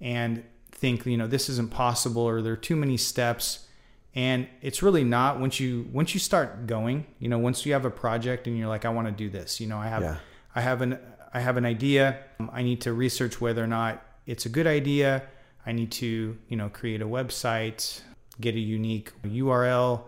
and 0.00 0.44
think, 0.70 1.06
you 1.06 1.16
know, 1.16 1.26
this 1.26 1.48
isn't 1.48 1.70
possible 1.70 2.22
or 2.22 2.42
there 2.42 2.52
are 2.52 2.56
too 2.56 2.76
many 2.76 2.96
steps 2.96 3.66
and 4.14 4.46
it's 4.62 4.82
really 4.82 5.04
not 5.04 5.40
once 5.40 5.58
you 5.58 5.88
once 5.92 6.14
you 6.14 6.20
start 6.20 6.66
going 6.66 7.04
you 7.18 7.28
know 7.28 7.38
once 7.38 7.66
you 7.66 7.72
have 7.72 7.84
a 7.84 7.90
project 7.90 8.46
and 8.46 8.56
you're 8.58 8.68
like 8.68 8.84
i 8.84 8.88
want 8.88 9.06
to 9.08 9.12
do 9.12 9.28
this 9.28 9.60
you 9.60 9.66
know 9.66 9.78
i 9.78 9.88
have 9.88 10.02
Yeah. 10.02 10.16
i 10.54 10.60
have 10.60 10.82
an 10.82 10.98
i 11.32 11.40
have 11.40 11.56
an 11.56 11.64
idea 11.66 12.18
um, 12.40 12.50
i 12.52 12.62
need 12.62 12.80
to 12.82 12.92
research 12.92 13.40
whether 13.40 13.62
or 13.62 13.66
not 13.66 14.02
it's 14.26 14.46
a 14.46 14.48
good 14.48 14.66
idea 14.66 15.22
i 15.66 15.72
need 15.72 15.90
to 15.92 16.36
you 16.48 16.56
know 16.56 16.68
create 16.68 17.02
a 17.02 17.06
website 17.06 18.02
get 18.40 18.54
a 18.54 18.60
unique 18.60 19.12
url 19.24 20.02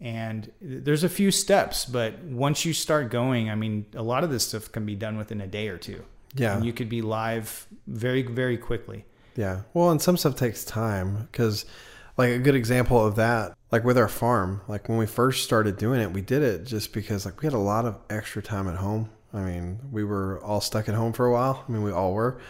and 0.00 0.50
there's 0.60 1.04
a 1.04 1.08
few 1.08 1.30
steps 1.30 1.84
but 1.84 2.18
once 2.24 2.64
you 2.64 2.72
start 2.72 3.10
going 3.10 3.48
i 3.50 3.54
mean 3.54 3.86
a 3.94 4.02
lot 4.02 4.24
of 4.24 4.30
this 4.30 4.46
stuff 4.46 4.70
can 4.72 4.84
be 4.84 4.94
done 4.94 5.16
within 5.16 5.40
a 5.40 5.46
day 5.46 5.68
or 5.68 5.78
two 5.78 6.04
Yeah. 6.34 6.56
and 6.56 6.64
you 6.66 6.72
could 6.72 6.88
be 6.88 7.00
live 7.02 7.66
very 7.86 8.22
very 8.22 8.58
quickly 8.58 9.04
Yeah. 9.36 9.62
Well, 9.74 9.90
and 9.90 10.00
some 10.00 10.16
stuff 10.16 10.34
takes 10.36 10.64
time 10.64 11.28
because, 11.30 11.66
like, 12.16 12.30
a 12.30 12.38
good 12.38 12.54
example 12.54 13.04
of 13.04 13.16
that, 13.16 13.56
like 13.70 13.84
with 13.84 13.98
our 13.98 14.08
farm, 14.08 14.60
like 14.68 14.88
when 14.88 14.98
we 14.98 15.06
first 15.06 15.44
started 15.44 15.76
doing 15.76 16.00
it, 16.00 16.12
we 16.12 16.20
did 16.20 16.42
it 16.42 16.64
just 16.64 16.92
because, 16.92 17.24
like, 17.24 17.40
we 17.40 17.46
had 17.46 17.52
a 17.52 17.58
lot 17.58 17.84
of 17.84 17.98
extra 18.10 18.42
time 18.42 18.68
at 18.68 18.76
home. 18.76 19.10
I 19.34 19.40
mean, 19.40 19.78
we 19.92 20.04
were 20.04 20.42
all 20.42 20.60
stuck 20.60 20.88
at 20.88 20.94
home 20.94 21.12
for 21.12 21.26
a 21.26 21.32
while. 21.32 21.64
I 21.68 21.70
mean, 21.70 21.82
we 21.82 21.92
all 21.92 22.14
were. 22.14 22.40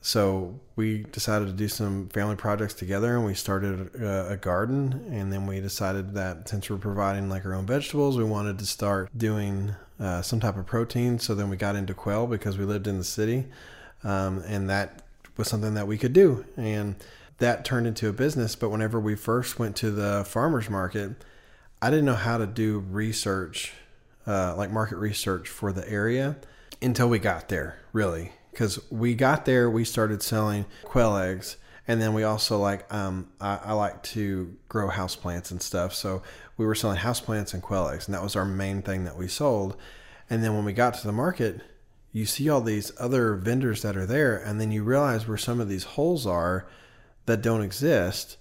So 0.00 0.60
we 0.76 1.04
decided 1.04 1.46
to 1.46 1.52
do 1.52 1.68
some 1.68 2.08
family 2.10 2.36
projects 2.36 2.74
together 2.74 3.16
and 3.16 3.24
we 3.24 3.34
started 3.34 3.94
a, 3.96 4.30
a 4.30 4.36
garden. 4.36 5.06
And 5.10 5.32
then 5.32 5.46
we 5.46 5.60
decided 5.60 6.14
that 6.14 6.48
since 6.48 6.70
we're 6.70 6.76
providing 6.76 7.28
like 7.28 7.44
our 7.44 7.54
own 7.54 7.66
vegetables, 7.66 8.16
we 8.16 8.24
wanted 8.24 8.58
to 8.60 8.66
start 8.66 9.10
doing 9.16 9.74
uh, 9.98 10.22
some 10.22 10.38
type 10.38 10.56
of 10.56 10.66
protein. 10.66 11.18
So 11.18 11.34
then 11.34 11.50
we 11.50 11.56
got 11.56 11.74
into 11.74 11.94
quail 11.94 12.26
because 12.26 12.58
we 12.58 12.64
lived 12.64 12.86
in 12.86 12.98
the 12.98 13.04
city. 13.04 13.46
Um, 14.04 14.42
and 14.46 14.70
that 14.70 15.02
was 15.36 15.48
something 15.48 15.74
that 15.74 15.88
we 15.88 15.98
could 15.98 16.12
do. 16.12 16.44
And 16.56 16.94
that 17.38 17.64
turned 17.64 17.86
into 17.86 18.08
a 18.08 18.12
business. 18.12 18.54
But 18.54 18.70
whenever 18.70 19.00
we 19.00 19.16
first 19.16 19.58
went 19.58 19.76
to 19.76 19.90
the 19.90 20.24
farmer's 20.26 20.68
market, 20.68 21.12
I 21.80 21.90
didn't 21.90 22.04
know 22.04 22.14
how 22.14 22.38
to 22.38 22.46
do 22.46 22.80
research, 22.80 23.72
uh, 24.26 24.54
like 24.56 24.70
market 24.70 24.96
research 24.96 25.48
for 25.48 25.72
the 25.72 25.88
area 25.88 26.36
until 26.82 27.08
we 27.08 27.18
got 27.18 27.48
there, 27.48 27.78
really. 27.92 28.32
Because 28.50 28.80
we 28.90 29.14
got 29.14 29.44
there, 29.44 29.70
we 29.70 29.84
started 29.84 30.22
selling 30.22 30.66
quail 30.84 31.16
eggs. 31.16 31.56
And 31.86 32.02
then 32.02 32.12
we 32.12 32.22
also 32.22 32.58
like, 32.58 32.92
um, 32.92 33.28
I, 33.40 33.60
I 33.66 33.72
like 33.72 34.02
to 34.04 34.54
grow 34.68 34.88
houseplants 34.88 35.50
and 35.50 35.62
stuff. 35.62 35.94
So 35.94 36.22
we 36.56 36.66
were 36.66 36.74
selling 36.74 36.98
houseplants 36.98 37.54
and 37.54 37.62
quail 37.62 37.88
eggs. 37.88 38.06
And 38.06 38.14
that 38.14 38.22
was 38.22 38.36
our 38.36 38.44
main 38.44 38.82
thing 38.82 39.04
that 39.04 39.16
we 39.16 39.28
sold. 39.28 39.76
And 40.28 40.44
then 40.44 40.54
when 40.54 40.64
we 40.64 40.72
got 40.74 40.94
to 40.94 41.06
the 41.06 41.12
market, 41.12 41.62
you 42.12 42.26
see 42.26 42.50
all 42.50 42.60
these 42.60 42.92
other 42.98 43.36
vendors 43.36 43.82
that 43.82 43.96
are 43.96 44.04
there. 44.04 44.36
And 44.36 44.60
then 44.60 44.70
you 44.72 44.82
realize 44.82 45.26
where 45.26 45.38
some 45.38 45.60
of 45.60 45.68
these 45.68 45.84
holes 45.84 46.26
are 46.26 46.66
that 47.28 47.40
don't 47.40 47.62
exist. 47.62 48.36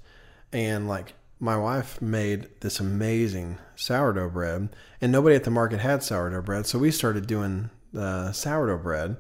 And 0.52 0.88
like 0.88 1.14
my 1.40 1.56
wife 1.56 2.02
made 2.02 2.50
this 2.62 2.80
amazing 2.80 3.60
sourdough 3.76 4.32
bread, 4.32 4.70
and 5.00 5.12
nobody 5.12 5.36
at 5.36 5.44
the 5.44 5.52
market 5.52 5.80
had 5.80 6.02
sourdough 6.02 6.42
bread. 6.42 6.66
So 6.66 6.80
we 6.80 6.90
started 6.90 7.28
doing 7.28 7.70
uh, 7.96 8.32
sourdough 8.32 8.80
bread 8.80 9.18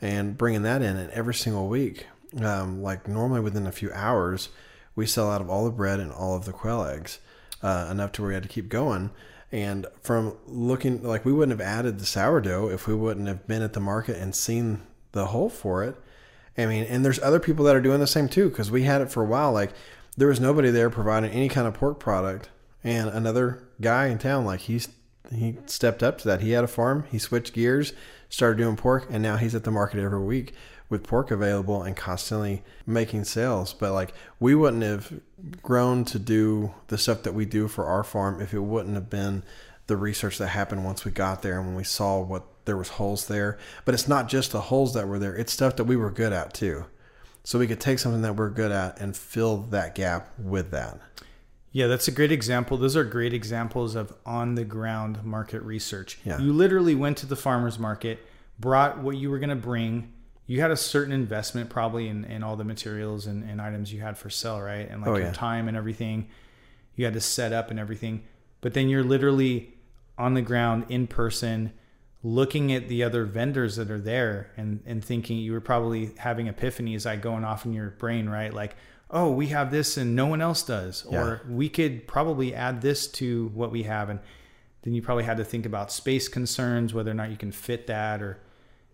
and 0.00 0.36
bringing 0.36 0.62
that 0.62 0.82
in. 0.82 0.96
And 0.96 1.10
every 1.12 1.34
single 1.34 1.68
week, 1.68 2.06
um, 2.42 2.82
like 2.82 3.06
normally 3.06 3.40
within 3.40 3.66
a 3.66 3.72
few 3.72 3.92
hours, 3.92 4.48
we 4.96 5.06
sell 5.06 5.30
out 5.30 5.40
of 5.40 5.48
all 5.48 5.64
the 5.64 5.70
bread 5.70 6.00
and 6.00 6.10
all 6.10 6.34
of 6.34 6.44
the 6.44 6.52
quail 6.52 6.84
eggs, 6.84 7.20
uh, 7.62 7.88
enough 7.90 8.12
to 8.12 8.22
where 8.22 8.28
we 8.28 8.34
had 8.34 8.42
to 8.42 8.48
keep 8.48 8.68
going. 8.68 9.10
And 9.52 9.86
from 10.02 10.36
looking, 10.46 11.02
like 11.02 11.24
we 11.24 11.32
wouldn't 11.32 11.58
have 11.58 11.66
added 11.66 11.98
the 11.98 12.06
sourdough 12.06 12.70
if 12.70 12.86
we 12.86 12.94
wouldn't 12.94 13.28
have 13.28 13.46
been 13.46 13.62
at 13.62 13.72
the 13.72 13.80
market 13.80 14.16
and 14.16 14.34
seen 14.34 14.82
the 15.12 15.26
hole 15.26 15.48
for 15.48 15.84
it. 15.84 15.96
I 16.56 16.66
mean, 16.66 16.84
and 16.84 17.04
there's 17.04 17.20
other 17.20 17.40
people 17.40 17.64
that 17.66 17.76
are 17.76 17.80
doing 17.80 18.00
the 18.00 18.06
same 18.06 18.28
too 18.28 18.48
because 18.48 18.70
we 18.70 18.82
had 18.82 19.00
it 19.00 19.10
for 19.10 19.22
a 19.22 19.26
while. 19.26 19.52
Like 19.52 19.72
there 20.16 20.28
was 20.28 20.40
nobody 20.40 20.70
there 20.70 20.90
providing 20.90 21.30
any 21.30 21.48
kind 21.48 21.66
of 21.66 21.74
pork 21.74 21.98
product, 21.98 22.48
and 22.82 23.08
another 23.10 23.62
guy 23.80 24.06
in 24.06 24.18
town, 24.18 24.44
like 24.44 24.60
he's 24.60 24.88
he 25.32 25.58
stepped 25.66 26.02
up 26.02 26.18
to 26.18 26.28
that. 26.28 26.40
He 26.40 26.50
had 26.50 26.64
a 26.64 26.68
farm. 26.68 27.04
He 27.10 27.18
switched 27.18 27.54
gears, 27.54 27.92
started 28.28 28.58
doing 28.58 28.76
pork, 28.76 29.06
and 29.10 29.22
now 29.22 29.36
he's 29.36 29.54
at 29.54 29.64
the 29.64 29.70
market 29.70 30.00
every 30.00 30.20
week 30.20 30.54
with 30.88 31.04
pork 31.04 31.30
available 31.30 31.82
and 31.82 31.96
constantly 31.96 32.62
making 32.84 33.24
sales. 33.24 33.72
But 33.72 33.92
like 33.92 34.12
we 34.40 34.54
wouldn't 34.54 34.82
have 34.82 35.20
grown 35.62 36.04
to 36.06 36.18
do 36.18 36.74
the 36.88 36.98
stuff 36.98 37.22
that 37.22 37.34
we 37.34 37.46
do 37.46 37.68
for 37.68 37.86
our 37.86 38.04
farm 38.04 38.40
if 38.40 38.52
it 38.52 38.60
wouldn't 38.60 38.96
have 38.96 39.08
been 39.08 39.44
the 39.86 39.96
research 39.96 40.38
that 40.38 40.48
happened 40.48 40.84
once 40.84 41.04
we 41.04 41.10
got 41.10 41.42
there 41.42 41.58
and 41.58 41.68
when 41.68 41.76
we 41.76 41.84
saw 41.84 42.20
what 42.20 42.59
there 42.70 42.76
was 42.76 42.90
holes 42.90 43.26
there. 43.26 43.58
But 43.84 43.94
it's 43.94 44.06
not 44.06 44.28
just 44.28 44.52
the 44.52 44.60
holes 44.60 44.94
that 44.94 45.08
were 45.08 45.18
there; 45.18 45.34
it's 45.34 45.52
stuff 45.52 45.74
that 45.74 45.84
we 45.84 45.96
were 45.96 46.12
good 46.12 46.32
at 46.32 46.54
too. 46.54 46.84
So 47.42 47.58
we 47.58 47.66
could 47.66 47.80
take 47.80 47.98
something 47.98 48.22
that 48.22 48.36
we're 48.36 48.50
good 48.50 48.70
at 48.70 49.00
and 49.00 49.16
fill 49.16 49.56
that 49.70 49.96
gap 49.96 50.28
with 50.38 50.70
that. 50.70 51.00
Yeah, 51.72 51.86
that's 51.88 52.06
a 52.06 52.12
great 52.12 52.30
example. 52.30 52.76
Those 52.76 52.96
are 52.96 53.02
great 53.04 53.32
examples 53.32 53.94
of 53.96 54.12
on 54.24 54.54
the 54.54 54.64
ground 54.64 55.24
market 55.24 55.62
research. 55.62 56.18
Yeah. 56.24 56.38
You 56.38 56.52
literally 56.52 56.94
went 56.94 57.16
to 57.18 57.26
the 57.26 57.36
farmer's 57.36 57.78
market, 57.78 58.18
brought 58.58 58.98
what 58.98 59.16
you 59.16 59.30
were 59.30 59.38
going 59.38 59.50
to 59.50 59.56
bring. 59.56 60.12
You 60.46 60.60
had 60.60 60.70
a 60.70 60.76
certain 60.76 61.12
investment 61.12 61.70
probably 61.70 62.08
in, 62.08 62.24
in 62.24 62.42
all 62.42 62.56
the 62.56 62.64
materials 62.64 63.26
and, 63.26 63.42
and 63.48 63.60
items 63.60 63.92
you 63.92 64.00
had 64.00 64.18
for 64.18 64.30
sale, 64.30 64.60
right? 64.60 64.88
And 64.88 65.00
like 65.00 65.10
Oh, 65.10 65.16
your 65.16 65.26
yeah. 65.26 65.32
time 65.32 65.66
and 65.68 65.76
everything. 65.76 66.28
You 66.96 67.04
had 67.04 67.14
to 67.14 67.20
set 67.20 67.52
up 67.52 67.70
and 67.70 67.78
everything. 67.80 68.24
But 68.60 68.74
then 68.74 68.88
you're 68.88 69.04
literally 69.04 69.72
on 70.18 70.34
the 70.34 70.42
ground 70.42 70.86
in 70.88 71.06
person 71.06 71.72
looking 72.22 72.72
at 72.72 72.88
the 72.88 73.02
other 73.02 73.24
vendors 73.24 73.76
that 73.76 73.90
are 73.90 74.00
there 74.00 74.50
and, 74.56 74.82
and 74.84 75.04
thinking 75.04 75.38
you 75.38 75.52
were 75.52 75.60
probably 75.60 76.12
having 76.18 76.48
epiphanies 76.48 77.06
like 77.06 77.22
going 77.22 77.44
off 77.44 77.64
in 77.64 77.72
your 77.72 77.90
brain, 77.90 78.28
right? 78.28 78.52
Like, 78.52 78.76
oh, 79.10 79.30
we 79.30 79.48
have 79.48 79.70
this 79.70 79.96
and 79.96 80.14
no 80.14 80.26
one 80.26 80.40
else 80.42 80.62
does. 80.62 81.06
Yeah. 81.10 81.20
Or 81.20 81.42
we 81.48 81.68
could 81.68 82.06
probably 82.06 82.54
add 82.54 82.82
this 82.82 83.06
to 83.08 83.50
what 83.54 83.70
we 83.70 83.84
have. 83.84 84.10
And 84.10 84.20
then 84.82 84.94
you 84.94 85.02
probably 85.02 85.24
had 85.24 85.38
to 85.38 85.44
think 85.44 85.64
about 85.64 85.90
space 85.92 86.28
concerns, 86.28 86.92
whether 86.92 87.10
or 87.10 87.14
not 87.14 87.30
you 87.30 87.36
can 87.36 87.52
fit 87.52 87.86
that 87.86 88.22
or 88.22 88.38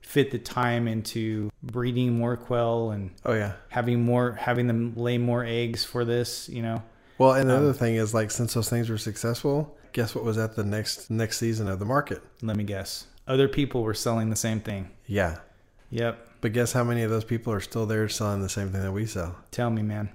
fit 0.00 0.30
the 0.30 0.38
time 0.38 0.86
into 0.86 1.50
breeding 1.64 2.16
more 2.16 2.36
quail 2.36 2.90
and 2.92 3.10
Oh 3.24 3.34
yeah. 3.34 3.54
having 3.70 4.04
more 4.04 4.32
having 4.32 4.68
them 4.68 4.94
lay 4.94 5.18
more 5.18 5.44
eggs 5.44 5.84
for 5.84 6.04
this, 6.04 6.48
you 6.48 6.62
know. 6.62 6.82
Well, 7.18 7.32
and 7.32 7.50
the 7.50 7.56
um, 7.56 7.64
other 7.64 7.72
thing 7.72 7.96
is 7.96 8.14
like 8.14 8.30
since 8.30 8.54
those 8.54 8.68
things 8.70 8.88
were 8.88 8.98
successful, 8.98 9.76
guess 9.92 10.14
what 10.14 10.22
was 10.22 10.38
at 10.38 10.54
the 10.54 10.62
next 10.62 11.10
next 11.10 11.38
season 11.38 11.66
of 11.66 11.80
the 11.80 11.84
market? 11.84 12.22
Let 12.40 12.56
me 12.56 12.62
guess. 12.62 13.06
Other 13.26 13.48
people 13.48 13.82
were 13.82 13.94
selling 13.94 14.30
the 14.30 14.36
same 14.36 14.60
thing. 14.60 14.90
Yeah. 15.06 15.38
Yep. 15.90 16.28
But 16.40 16.52
guess 16.52 16.72
how 16.72 16.84
many 16.84 17.02
of 17.02 17.10
those 17.10 17.24
people 17.24 17.52
are 17.52 17.60
still 17.60 17.86
there 17.86 18.08
selling 18.08 18.42
the 18.42 18.48
same 18.48 18.70
thing 18.70 18.82
that 18.82 18.92
we 18.92 19.06
sell? 19.06 19.36
Tell 19.50 19.70
me, 19.70 19.82
man. 19.82 20.10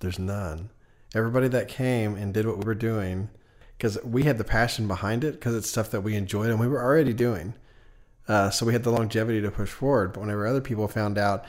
There's 0.00 0.18
none. 0.18 0.70
Everybody 1.14 1.48
that 1.48 1.68
came 1.68 2.14
and 2.14 2.32
did 2.32 2.46
what 2.46 2.58
we 2.58 2.64
were 2.64 2.74
doing, 2.74 3.30
because 3.76 3.98
we 4.04 4.24
had 4.24 4.38
the 4.38 4.44
passion 4.44 4.86
behind 4.86 5.24
it, 5.24 5.32
because 5.32 5.54
it's 5.54 5.68
stuff 5.68 5.90
that 5.90 6.02
we 6.02 6.14
enjoyed 6.14 6.50
and 6.50 6.60
we 6.60 6.68
were 6.68 6.82
already 6.82 7.12
doing. 7.12 7.54
Uh, 8.28 8.50
so 8.50 8.64
we 8.64 8.72
had 8.72 8.84
the 8.84 8.90
longevity 8.92 9.40
to 9.40 9.50
push 9.50 9.70
forward. 9.70 10.12
But 10.12 10.20
whenever 10.20 10.46
other 10.46 10.60
people 10.60 10.86
found 10.88 11.18
out, 11.18 11.44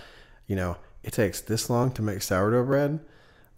you 0.47 0.55
know, 0.55 0.77
it 1.03 1.13
takes 1.13 1.41
this 1.41 1.69
long 1.69 1.91
to 1.91 2.01
make 2.01 2.21
sourdough 2.21 2.65
bread, 2.65 2.99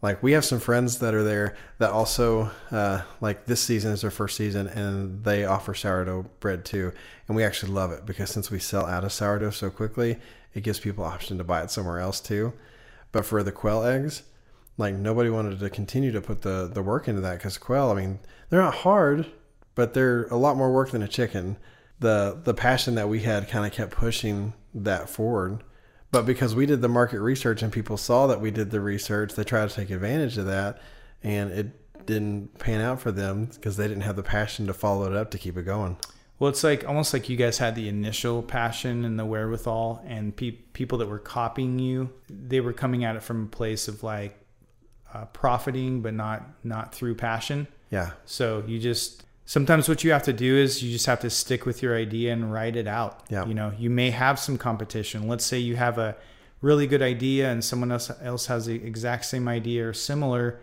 Like 0.02 0.22
we 0.22 0.34
have 0.34 0.46
some 0.46 0.60
friends 0.60 1.00
that 1.00 1.14
are 1.14 1.24
there 1.24 1.56
that 1.80 1.90
also 1.90 2.52
uh, 2.72 3.02
like 3.22 3.46
this 3.46 3.62
season 3.62 3.92
is 3.92 4.02
their 4.02 4.12
first 4.12 4.38
season 4.38 4.68
and 4.68 5.24
they 5.24 5.46
offer 5.46 5.74
sourdough 5.74 6.30
bread 6.40 6.66
too, 6.66 6.92
and 7.28 7.36
we 7.36 7.44
actually 7.44 7.72
love 7.72 7.92
it 7.92 8.06
because 8.06 8.30
since 8.30 8.52
we 8.52 8.60
sell 8.60 8.86
out 8.86 9.04
of 9.04 9.12
sourdough 9.12 9.52
so 9.52 9.70
quickly, 9.70 10.18
it 10.54 10.62
gives 10.62 10.80
people 10.80 11.04
option 11.04 11.38
to 11.38 11.44
buy 11.44 11.64
it 11.64 11.72
somewhere 11.72 12.00
else 12.00 12.20
too. 12.20 12.54
But 13.12 13.26
for 13.26 13.42
the 13.42 13.52
quail 13.52 13.84
eggs, 13.84 14.24
like 14.78 14.96
nobody 14.96 15.30
wanted 15.30 15.60
to 15.60 15.70
continue 15.70 16.12
to 16.12 16.22
put 16.22 16.42
the 16.42 16.70
the 16.72 16.84
work 16.84 17.08
into 17.08 17.22
that 17.22 17.38
because 17.38 17.58
quail, 17.58 17.90
I 17.90 17.96
mean, 17.96 18.20
they're 18.50 18.62
not 18.62 18.76
hard, 18.76 19.26
but 19.74 19.94
they're 19.94 20.26
a 20.26 20.38
lot 20.38 20.58
more 20.58 20.72
work 20.72 20.92
than 20.92 21.02
a 21.02 21.08
chicken. 21.08 21.58
The 22.00 22.40
the 22.44 22.54
passion 22.54 22.96
that 22.96 23.10
we 23.10 23.22
had 23.22 23.50
kind 23.50 23.66
of 23.66 23.72
kept 23.72 23.92
pushing 23.92 24.54
that 24.74 25.10
forward 25.10 25.64
but 26.16 26.26
because 26.26 26.56
we 26.56 26.66
did 26.66 26.82
the 26.82 26.88
market 26.88 27.20
research 27.20 27.62
and 27.62 27.74
people 27.74 27.98
saw 27.98 28.26
that 28.28 28.40
we 28.40 28.50
did 28.50 28.72
the 28.72 28.80
research, 28.80 29.34
they 29.34 29.44
tried 29.44 29.68
to 29.68 29.76
take 29.76 29.90
advantage 29.90 30.38
of 30.38 30.46
that, 30.46 30.80
and 31.22 31.52
it 31.52 32.06
didn't 32.06 32.58
pan 32.58 32.80
out 32.80 33.02
for 33.02 33.12
them 33.12 33.48
because 33.48 33.76
they 33.76 33.86
didn't 33.86 34.04
have 34.04 34.16
the 34.16 34.24
passion 34.24 34.66
to 34.68 34.74
follow 34.74 35.12
it 35.12 35.14
up 35.14 35.30
to 35.32 35.38
keep 35.38 35.58
it 35.58 35.64
going. 35.64 35.98
Well, 36.40 36.50
it's 36.50 36.64
like 36.64 36.88
almost 36.88 37.12
like 37.12 37.28
you 37.28 37.36
guys 37.36 37.58
had 37.58 37.76
the 37.76 37.90
initial 37.90 38.42
passion 38.42 39.04
and 39.04 39.20
the 39.20 39.26
wherewithal, 39.26 40.06
and 40.08 40.34
pe- 40.34 40.52
people 40.52 41.00
that 41.00 41.10
were 41.10 41.20
copying 41.20 41.80
you, 41.80 42.10
they 42.30 42.62
were 42.62 42.72
coming 42.72 43.04
at 43.04 43.18
it 43.18 43.22
from 43.22 43.44
a 43.44 43.48
place 43.48 43.90
of 43.90 44.02
like 44.02 44.40
uh, 45.14 45.26
profiting, 45.26 46.02
but 46.02 46.14
not 46.14 46.44
not 46.64 46.96
through 46.96 47.16
passion. 47.16 47.68
Yeah. 47.92 48.12
So 48.24 48.64
you 48.66 48.80
just 48.80 49.26
sometimes 49.46 49.88
what 49.88 50.04
you 50.04 50.12
have 50.12 50.24
to 50.24 50.34
do 50.34 50.56
is 50.58 50.84
you 50.84 50.92
just 50.92 51.06
have 51.06 51.20
to 51.22 51.30
stick 51.30 51.66
with 51.66 51.82
your 51.82 51.96
idea 51.96 52.34
and 52.34 52.52
write 52.52 52.76
it 52.76 52.88
out. 52.88 53.24
Yeah. 53.30 53.46
You 53.46 53.54
know, 53.54 53.72
you 53.78 53.90
may 53.90 54.10
have 54.12 54.40
some 54.40 54.58
competition. 54.58 55.28
Let's 55.28 55.46
say 55.46 55.60
you 55.60 55.76
have 55.76 55.98
a 55.98 56.16
really 56.62 56.88
good 56.88 57.02
idea 57.02 57.52
and 57.52 57.64
someone 57.64 57.92
else 57.92 58.12
else 58.22 58.48
has 58.48 58.66
the 58.66 58.76
exact 58.76 59.26
same 59.26 59.48
idea 59.48 59.88
or 59.88 59.94
similar 59.94 60.60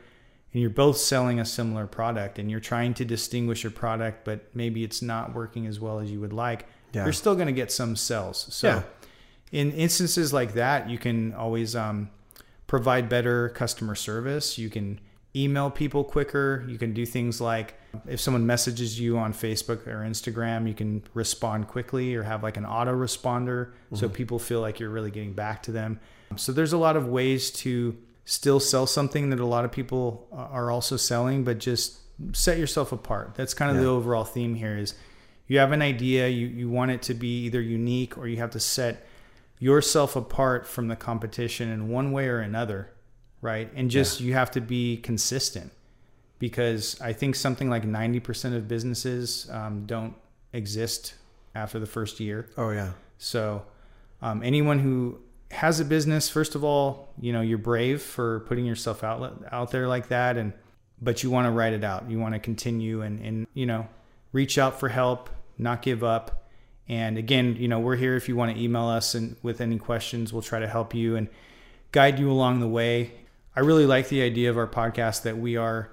and 0.52 0.60
you're 0.60 0.70
both 0.70 0.96
selling 0.96 1.38
a 1.38 1.44
similar 1.44 1.86
product 1.86 2.38
and 2.38 2.50
you're 2.50 2.60
trying 2.60 2.92
to 2.94 3.04
distinguish 3.04 3.62
your 3.62 3.70
product 3.70 4.24
but 4.24 4.44
maybe 4.54 4.82
it's 4.82 5.00
not 5.00 5.32
working 5.34 5.66
as 5.66 5.78
well 5.78 6.00
as 6.00 6.10
you 6.10 6.20
would 6.20 6.32
like. 6.32 6.66
Yeah. 6.92 7.04
You're 7.04 7.12
still 7.12 7.34
going 7.34 7.46
to 7.46 7.52
get 7.52 7.70
some 7.70 7.94
sales. 7.94 8.46
So 8.50 8.68
Yeah. 8.68 8.82
in 9.52 9.72
instances 9.72 10.32
like 10.32 10.54
that, 10.54 10.90
you 10.90 10.98
can 10.98 11.32
always 11.34 11.76
um, 11.76 12.10
provide 12.66 13.08
better 13.08 13.50
customer 13.50 13.94
service. 13.94 14.58
You 14.58 14.70
can 14.70 14.98
email 15.34 15.70
people 15.70 16.04
quicker. 16.04 16.64
You 16.68 16.78
can 16.78 16.92
do 16.92 17.06
things 17.06 17.40
like 17.40 17.74
if 18.06 18.20
someone 18.20 18.46
messages 18.46 18.98
you 18.98 19.18
on 19.18 19.32
Facebook 19.32 19.86
or 19.86 20.00
Instagram, 20.00 20.68
you 20.68 20.74
can 20.74 21.02
respond 21.14 21.68
quickly 21.68 22.14
or 22.14 22.22
have 22.22 22.42
like 22.42 22.56
an 22.56 22.66
auto 22.66 22.92
responder 22.92 23.72
so 23.94 24.06
mm-hmm. 24.06 24.14
people 24.14 24.38
feel 24.38 24.60
like 24.60 24.80
you're 24.80 24.90
really 24.90 25.10
getting 25.10 25.32
back 25.32 25.62
to 25.64 25.72
them. 25.72 26.00
So 26.36 26.52
there's 26.52 26.72
a 26.72 26.78
lot 26.78 26.96
of 26.96 27.06
ways 27.06 27.50
to 27.50 27.96
still 28.24 28.60
sell 28.60 28.86
something 28.86 29.30
that 29.30 29.40
a 29.40 29.46
lot 29.46 29.64
of 29.64 29.72
people 29.72 30.28
are 30.32 30.70
also 30.70 30.96
selling, 30.96 31.44
but 31.44 31.58
just 31.58 31.98
set 32.32 32.58
yourself 32.58 32.92
apart. 32.92 33.34
That's 33.34 33.54
kind 33.54 33.70
of 33.74 33.82
the 33.82 33.88
overall 33.88 34.24
theme 34.24 34.54
here 34.54 34.76
is 34.76 34.94
you 35.48 35.58
have 35.58 35.72
an 35.72 35.82
idea, 35.82 36.28
you, 36.28 36.46
you 36.46 36.70
want 36.70 36.92
it 36.92 37.02
to 37.02 37.14
be 37.14 37.44
either 37.44 37.60
unique 37.60 38.16
or 38.16 38.26
you 38.28 38.36
have 38.36 38.50
to 38.50 38.60
set 38.60 39.06
yourself 39.58 40.16
apart 40.16 40.66
from 40.66 40.88
the 40.88 40.96
competition 40.96 41.68
in 41.68 41.88
one 41.88 42.12
way 42.12 42.28
or 42.28 42.40
another, 42.40 42.90
right? 43.42 43.70
And 43.74 43.90
just 43.90 44.20
you 44.20 44.32
have 44.32 44.50
to 44.52 44.60
be 44.62 44.96
consistent 44.96 45.72
because 46.38 46.98
I 47.00 47.12
think 47.12 47.34
something 47.34 47.68
like 47.68 47.84
90% 47.84 48.56
of 48.56 48.66
businesses 48.66 49.48
um, 49.50 49.84
don't 49.84 50.14
exist 50.52 51.14
after 51.54 51.78
the 51.78 51.86
first 51.86 52.18
year. 52.20 52.48
Oh 52.56 52.70
yeah. 52.70 52.92
So, 53.18 53.64
um, 54.22 54.42
anyone 54.42 54.78
who 54.78 55.20
has 55.50 55.80
a 55.80 55.84
business, 55.84 56.28
first 56.28 56.54
of 56.54 56.64
all, 56.64 57.12
you 57.20 57.32
know, 57.32 57.42
you're 57.42 57.58
brave 57.58 58.00
for 58.00 58.40
putting 58.40 58.64
yourself 58.64 59.04
out 59.04 59.44
out 59.52 59.70
there 59.70 59.86
like 59.86 60.08
that, 60.08 60.36
and 60.36 60.52
but 61.00 61.22
you 61.22 61.30
want 61.30 61.46
to 61.46 61.50
write 61.50 61.72
it 61.72 61.84
out. 61.84 62.10
You 62.10 62.18
want 62.18 62.34
to 62.34 62.40
continue 62.40 63.02
and 63.02 63.20
and 63.20 63.46
you 63.54 63.66
know, 63.66 63.86
reach 64.32 64.58
out 64.58 64.80
for 64.80 64.88
help, 64.88 65.28
not 65.58 65.82
give 65.82 66.02
up. 66.02 66.48
And 66.88 67.16
again, 67.16 67.56
you 67.58 67.68
know, 67.68 67.78
we're 67.78 67.96
here 67.96 68.16
if 68.16 68.28
you 68.28 68.36
want 68.36 68.56
to 68.56 68.62
email 68.62 68.86
us 68.86 69.14
and 69.14 69.36
with 69.42 69.60
any 69.60 69.78
questions, 69.78 70.32
we'll 70.32 70.42
try 70.42 70.58
to 70.58 70.68
help 70.68 70.94
you 70.94 71.16
and 71.16 71.28
guide 71.92 72.18
you 72.18 72.30
along 72.30 72.60
the 72.60 72.68
way. 72.68 73.12
I 73.54 73.60
really 73.60 73.86
like 73.86 74.08
the 74.08 74.22
idea 74.22 74.50
of 74.50 74.56
our 74.56 74.66
podcast 74.66 75.22
that 75.22 75.36
we 75.38 75.56
are 75.56 75.90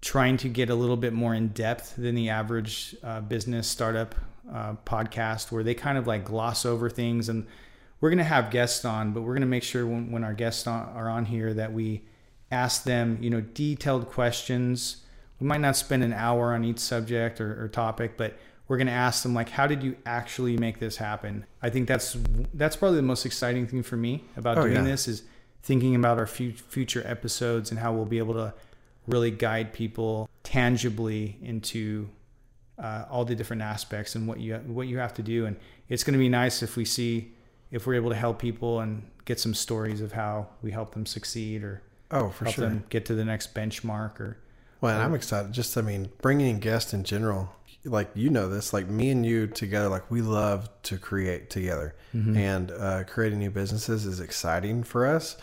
trying 0.00 0.36
to 0.38 0.48
get 0.48 0.70
a 0.70 0.74
little 0.74 0.96
bit 0.96 1.12
more 1.12 1.34
in 1.34 1.48
depth 1.48 1.94
than 1.96 2.14
the 2.14 2.28
average 2.28 2.96
uh, 3.02 3.20
business 3.20 3.66
startup 3.68 4.14
uh, 4.52 4.74
podcast 4.84 5.52
where 5.52 5.62
they 5.62 5.74
kind 5.74 5.96
of 5.96 6.06
like 6.06 6.24
gloss 6.24 6.66
over 6.66 6.90
things 6.90 7.28
and 7.28 7.46
we're 8.00 8.10
going 8.10 8.18
to 8.18 8.24
have 8.24 8.50
guests 8.50 8.84
on 8.84 9.12
but 9.12 9.20
we're 9.22 9.32
going 9.34 9.40
to 9.42 9.46
make 9.46 9.62
sure 9.62 9.86
when, 9.86 10.10
when 10.10 10.24
our 10.24 10.34
guests 10.34 10.66
on, 10.66 10.88
are 10.96 11.08
on 11.08 11.24
here 11.24 11.54
that 11.54 11.72
we 11.72 12.02
ask 12.50 12.82
them 12.82 13.16
you 13.20 13.30
know 13.30 13.40
detailed 13.40 14.08
questions 14.08 14.96
we 15.38 15.46
might 15.46 15.60
not 15.60 15.76
spend 15.76 16.02
an 16.02 16.12
hour 16.12 16.52
on 16.52 16.64
each 16.64 16.80
subject 16.80 17.40
or, 17.40 17.62
or 17.64 17.68
topic 17.68 18.16
but 18.16 18.36
we're 18.66 18.76
going 18.76 18.88
to 18.88 18.92
ask 18.92 19.22
them 19.22 19.32
like 19.32 19.48
how 19.50 19.68
did 19.68 19.82
you 19.84 19.96
actually 20.04 20.56
make 20.56 20.80
this 20.80 20.96
happen 20.96 21.46
i 21.62 21.70
think 21.70 21.86
that's 21.86 22.16
that's 22.54 22.74
probably 22.74 22.96
the 22.96 23.02
most 23.02 23.24
exciting 23.24 23.68
thing 23.68 23.84
for 23.84 23.96
me 23.96 24.24
about 24.36 24.58
Oh, 24.58 24.62
doing 24.62 24.74
yeah. 24.74 24.82
this 24.82 25.06
is 25.06 25.22
thinking 25.62 25.94
about 25.94 26.18
our 26.18 26.26
fu- 26.26 26.52
future 26.52 27.02
episodes 27.06 27.70
and 27.70 27.78
how 27.80 27.92
we'll 27.92 28.04
be 28.04 28.18
able 28.18 28.34
to 28.34 28.52
really 29.06 29.30
guide 29.30 29.72
people 29.72 30.28
tangibly 30.42 31.36
into 31.42 32.08
uh, 32.78 33.04
all 33.10 33.24
the 33.24 33.34
different 33.34 33.62
aspects 33.62 34.14
and 34.14 34.26
what 34.26 34.38
you 34.40 34.54
what 34.66 34.86
you 34.88 34.98
have 34.98 35.14
to 35.14 35.22
do. 35.22 35.46
And 35.46 35.56
it's 35.88 36.04
going 36.04 36.14
to 36.14 36.18
be 36.18 36.28
nice 36.28 36.62
if 36.62 36.76
we 36.76 36.84
see 36.84 37.32
if 37.70 37.86
we're 37.86 37.94
able 37.94 38.10
to 38.10 38.16
help 38.16 38.38
people 38.38 38.80
and 38.80 39.02
get 39.24 39.38
some 39.40 39.54
stories 39.54 40.00
of 40.00 40.12
how 40.12 40.48
we 40.62 40.70
help 40.72 40.92
them 40.94 41.06
succeed 41.06 41.62
or 41.62 41.82
Oh, 42.10 42.28
for 42.28 42.44
help 42.44 42.56
sure. 42.56 42.68
them 42.68 42.84
get 42.90 43.06
to 43.06 43.14
the 43.14 43.24
next 43.24 43.54
benchmark 43.54 44.20
or 44.20 44.36
Well, 44.82 44.94
and 44.94 45.02
I'm 45.02 45.14
excited. 45.14 45.52
Just, 45.52 45.78
I 45.78 45.80
mean, 45.80 46.10
bringing 46.20 46.48
in 46.50 46.58
guests 46.58 46.92
in 46.92 47.04
general, 47.04 47.50
like 47.84 48.10
you 48.14 48.30
know 48.30 48.48
this, 48.48 48.72
like 48.72 48.88
me 48.88 49.10
and 49.10 49.24
you 49.26 49.46
together, 49.46 49.88
like 49.88 50.10
we 50.10 50.22
love 50.22 50.68
to 50.84 50.98
create 50.98 51.50
together, 51.50 51.94
and 52.36 52.70
uh, 52.70 53.04
creating 53.04 53.38
new 53.38 53.50
businesses 53.50 54.06
is 54.06 54.20
exciting 54.20 54.84
for 54.84 55.06
us. 55.06 55.36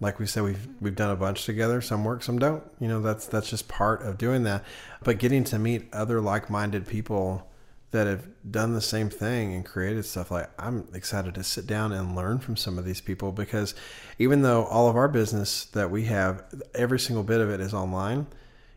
Like 0.00 0.18
we 0.18 0.26
said, 0.26 0.42
we've 0.44 0.68
we've 0.80 0.96
done 0.96 1.10
a 1.10 1.16
bunch 1.16 1.44
together. 1.44 1.80
Some 1.80 2.04
work, 2.04 2.22
some 2.22 2.38
don't. 2.38 2.62
You 2.78 2.88
know, 2.88 3.00
that's 3.00 3.26
that's 3.26 3.48
just 3.50 3.68
part 3.68 4.02
of 4.02 4.18
doing 4.18 4.42
that. 4.44 4.64
But 5.02 5.18
getting 5.18 5.44
to 5.44 5.58
meet 5.58 5.88
other 5.92 6.20
like-minded 6.20 6.86
people 6.86 7.48
that 7.90 8.06
have 8.06 8.28
done 8.50 8.74
the 8.74 8.80
same 8.80 9.08
thing 9.08 9.54
and 9.54 9.64
created 9.64 10.04
stuff 10.04 10.30
like 10.30 10.50
I'm 10.58 10.86
excited 10.92 11.34
to 11.36 11.44
sit 11.44 11.66
down 11.66 11.92
and 11.92 12.14
learn 12.14 12.38
from 12.38 12.56
some 12.56 12.78
of 12.78 12.84
these 12.84 13.00
people 13.00 13.32
because 13.32 13.74
even 14.18 14.42
though 14.42 14.64
all 14.64 14.88
of 14.90 14.96
our 14.96 15.08
business 15.08 15.64
that 15.66 15.90
we 15.90 16.04
have 16.04 16.44
every 16.74 16.98
single 16.98 17.24
bit 17.24 17.40
of 17.40 17.48
it 17.48 17.60
is 17.60 17.72
online 17.72 18.26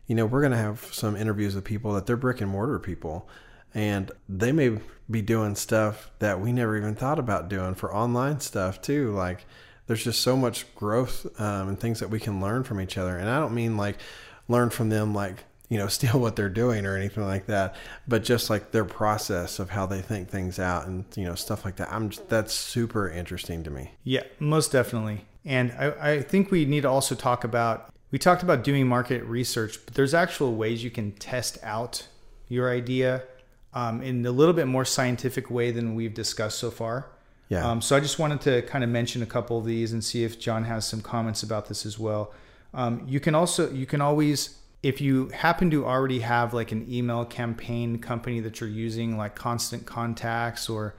you 0.06 0.14
know 0.14 0.26
we're 0.26 0.40
going 0.40 0.52
to 0.52 0.58
have 0.58 0.88
some 0.92 1.16
interviews 1.16 1.54
with 1.54 1.64
people 1.64 1.94
that 1.94 2.06
they're 2.06 2.16
brick 2.16 2.40
and 2.40 2.50
mortar 2.50 2.78
people. 2.78 3.28
And 3.74 4.10
they 4.28 4.52
may 4.52 4.78
be 5.10 5.22
doing 5.22 5.54
stuff 5.54 6.10
that 6.18 6.40
we 6.40 6.52
never 6.52 6.76
even 6.76 6.94
thought 6.94 7.18
about 7.18 7.48
doing 7.48 7.74
for 7.74 7.94
online 7.94 8.40
stuff 8.40 8.82
too. 8.82 9.12
Like 9.12 9.46
there's 9.86 10.04
just 10.04 10.20
so 10.20 10.36
much 10.36 10.72
growth 10.74 11.26
um, 11.40 11.68
and 11.68 11.80
things 11.80 12.00
that 12.00 12.08
we 12.10 12.20
can 12.20 12.40
learn 12.40 12.64
from 12.64 12.80
each 12.80 12.98
other. 12.98 13.16
And 13.16 13.28
i 13.28 13.38
don't 13.38 13.54
mean 13.54 13.76
like 13.76 13.98
learn 14.48 14.70
from 14.70 14.88
them 14.88 15.14
like 15.14 15.44
you 15.68 15.78
know 15.78 15.86
steal 15.88 16.20
what 16.20 16.36
they're 16.36 16.48
doing 16.48 16.84
or 16.84 16.96
anything 16.96 17.24
like 17.24 17.46
that 17.46 17.74
but 18.06 18.22
just 18.22 18.50
like 18.50 18.72
their 18.72 18.84
process 18.84 19.58
of 19.58 19.70
how 19.70 19.86
they 19.86 20.02
think 20.02 20.28
things 20.28 20.58
out 20.58 20.86
and 20.86 21.04
you 21.14 21.24
know 21.24 21.34
stuff 21.34 21.64
like 21.64 21.76
that. 21.76 21.92
I'm 21.92 22.10
just, 22.10 22.28
that's 22.28 22.52
super 22.52 23.08
interesting 23.08 23.62
to 23.64 23.70
me. 23.70 23.92
Yeah, 24.04 24.24
most 24.38 24.72
definitely. 24.72 25.24
And 25.44 25.72
I, 25.72 26.12
I 26.12 26.22
think 26.22 26.52
we 26.52 26.64
need 26.66 26.82
to 26.82 26.88
also 26.88 27.14
talk 27.16 27.42
about 27.42 27.91
we 28.12 28.18
talked 28.18 28.44
about 28.44 28.62
doing 28.62 28.86
market 28.86 29.24
research, 29.24 29.78
but 29.84 29.94
there's 29.94 30.14
actual 30.14 30.54
ways 30.54 30.84
you 30.84 30.90
can 30.90 31.12
test 31.12 31.58
out 31.64 32.06
your 32.48 32.70
idea 32.70 33.24
um, 33.74 34.02
in 34.02 34.24
a 34.24 34.30
little 34.30 34.54
bit 34.54 34.66
more 34.66 34.84
scientific 34.84 35.50
way 35.50 35.70
than 35.70 35.94
we've 35.94 36.14
discussed 36.14 36.58
so 36.58 36.70
far. 36.70 37.10
Yeah. 37.48 37.68
Um, 37.68 37.80
so 37.80 37.96
I 37.96 38.00
just 38.00 38.18
wanted 38.18 38.42
to 38.42 38.62
kind 38.62 38.84
of 38.84 38.90
mention 38.90 39.22
a 39.22 39.26
couple 39.26 39.58
of 39.58 39.64
these 39.64 39.92
and 39.92 40.04
see 40.04 40.24
if 40.24 40.38
Jon 40.38 40.64
has 40.64 40.86
some 40.86 41.00
comments 41.00 41.42
about 41.42 41.68
this 41.68 41.84
as 41.84 41.98
well. 41.98 42.32
Um, 42.74 43.04
you 43.06 43.18
can 43.18 43.34
also 43.34 43.70
you 43.70 43.86
can 43.86 44.00
always 44.00 44.58
if 44.82 45.00
you 45.00 45.28
happen 45.28 45.70
to 45.70 45.84
already 45.86 46.20
have 46.20 46.54
like 46.54 46.72
an 46.72 46.86
email 46.90 47.24
campaign 47.24 47.98
company 47.98 48.40
that 48.40 48.60
you're 48.60 48.70
using 48.70 49.16
like 49.16 49.34
Constant 49.34 49.86
Contacts 49.86 50.68
or 50.68 50.94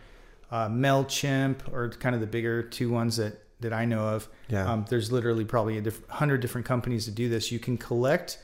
uh, 0.51 0.67
Mailchimp 0.69 1.71
or 1.71 1.89
kind 1.89 2.13
of 2.13 2.21
the 2.21 2.27
bigger 2.27 2.61
two 2.61 2.91
ones 2.91 3.17
that 3.17 3.42
that 3.63 3.73
I 3.73 3.85
know 3.85 4.07
of. 4.07 4.29
Yeah. 4.47 4.71
Um, 4.71 4.85
there's 4.89 5.11
literally 5.11 5.45
probably 5.45 5.77
a 5.77 5.81
diff- 5.81 6.07
hundred 6.07 6.41
different 6.41 6.65
companies 6.67 7.05
that 7.07 7.15
do 7.15 7.27
this. 7.27 7.51
You 7.51 7.59
can 7.59 7.77
collect 7.77 8.37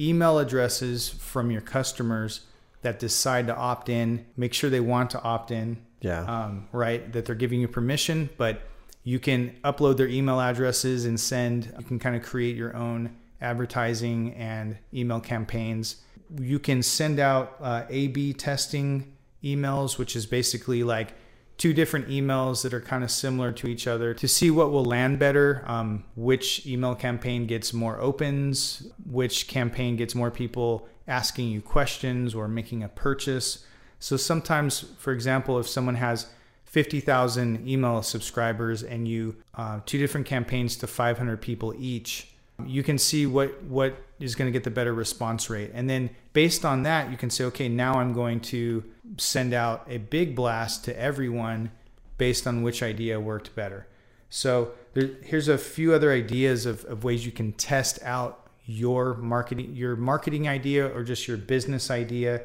email 0.00 0.38
addresses 0.38 1.08
from 1.08 1.50
your 1.50 1.60
customers 1.60 2.40
that 2.82 2.98
decide 2.98 3.46
to 3.46 3.56
opt 3.56 3.88
in. 3.88 4.26
Make 4.36 4.54
sure 4.54 4.68
they 4.70 4.80
want 4.80 5.10
to 5.10 5.22
opt 5.22 5.50
in 5.50 5.78
yeah 6.04 6.24
um, 6.24 6.68
right? 6.70 7.12
That 7.12 7.24
they're 7.24 7.34
giving 7.34 7.60
you 7.60 7.68
permission, 7.68 8.28
but 8.36 8.62
you 9.02 9.18
can 9.18 9.56
upload 9.64 9.96
their 9.96 10.06
email 10.06 10.40
addresses 10.40 11.06
and 11.06 11.18
send. 11.18 11.72
You 11.78 11.84
can 11.84 11.98
kind 11.98 12.14
of 12.14 12.22
create 12.22 12.56
your 12.56 12.76
own 12.76 13.16
advertising 13.40 14.34
and 14.34 14.78
email 14.92 15.20
campaigns. 15.20 15.96
You 16.38 16.58
can 16.58 16.82
send 16.82 17.18
out 17.18 17.56
uh, 17.60 17.84
A/B 17.88 18.34
testing 18.34 19.16
emails, 19.42 19.98
which 19.98 20.14
is 20.14 20.26
basically 20.26 20.84
like 20.84 21.14
two 21.56 21.72
different 21.72 22.08
emails 22.08 22.62
that 22.62 22.74
are 22.74 22.80
kind 22.80 23.04
of 23.04 23.10
similar 23.10 23.52
to 23.52 23.66
each 23.66 23.86
other 23.86 24.12
to 24.14 24.26
see 24.26 24.50
what 24.50 24.70
will 24.70 24.84
land 24.84 25.18
better. 25.18 25.62
Um, 25.66 26.04
which 26.16 26.66
email 26.66 26.94
campaign 26.94 27.46
gets 27.46 27.72
more 27.72 28.00
opens, 28.00 28.90
which 29.04 29.46
campaign 29.46 29.96
gets 29.96 30.14
more 30.14 30.30
people 30.30 30.88
asking 31.06 31.48
you 31.48 31.60
questions 31.60 32.34
or 32.34 32.48
making 32.48 32.82
a 32.82 32.88
purchase. 32.88 33.64
So 34.00 34.16
sometimes, 34.16 34.84
for 34.98 35.12
example, 35.12 35.58
if 35.58 35.68
someone 35.68 35.96
has 35.96 36.26
50,000 36.64 37.68
email 37.68 38.02
subscribers 38.02 38.82
and 38.82 39.06
you 39.06 39.36
uh, 39.54 39.80
two 39.86 39.98
different 39.98 40.26
campaigns 40.26 40.76
to 40.76 40.86
500 40.86 41.40
people 41.40 41.72
each, 41.78 42.33
you 42.66 42.82
can 42.82 42.98
see 42.98 43.26
what 43.26 43.62
what 43.64 43.96
is 44.20 44.34
going 44.34 44.46
to 44.46 44.52
get 44.52 44.64
the 44.64 44.70
better 44.70 44.94
response 44.94 45.50
rate. 45.50 45.70
And 45.74 45.90
then 45.90 46.10
based 46.32 46.64
on 46.64 46.84
that, 46.84 47.10
you 47.10 47.16
can 47.16 47.30
say, 47.30 47.44
okay, 47.44 47.68
now 47.68 47.94
I'm 47.94 48.12
going 48.12 48.40
to 48.40 48.84
send 49.18 49.52
out 49.52 49.86
a 49.88 49.98
big 49.98 50.36
blast 50.36 50.84
to 50.84 50.98
everyone 50.98 51.70
based 52.16 52.46
on 52.46 52.62
which 52.62 52.82
idea 52.82 53.18
worked 53.18 53.54
better. 53.56 53.88
So 54.30 54.72
there, 54.94 55.10
here's 55.22 55.48
a 55.48 55.58
few 55.58 55.92
other 55.92 56.12
ideas 56.12 56.64
of, 56.64 56.84
of 56.84 57.04
ways 57.04 57.26
you 57.26 57.32
can 57.32 57.52
test 57.52 57.98
out 58.02 58.48
your 58.66 59.14
marketing 59.14 59.74
your 59.74 59.94
marketing 59.96 60.48
idea 60.48 60.86
or 60.86 61.02
just 61.02 61.28
your 61.28 61.36
business 61.36 61.90
idea. 61.90 62.42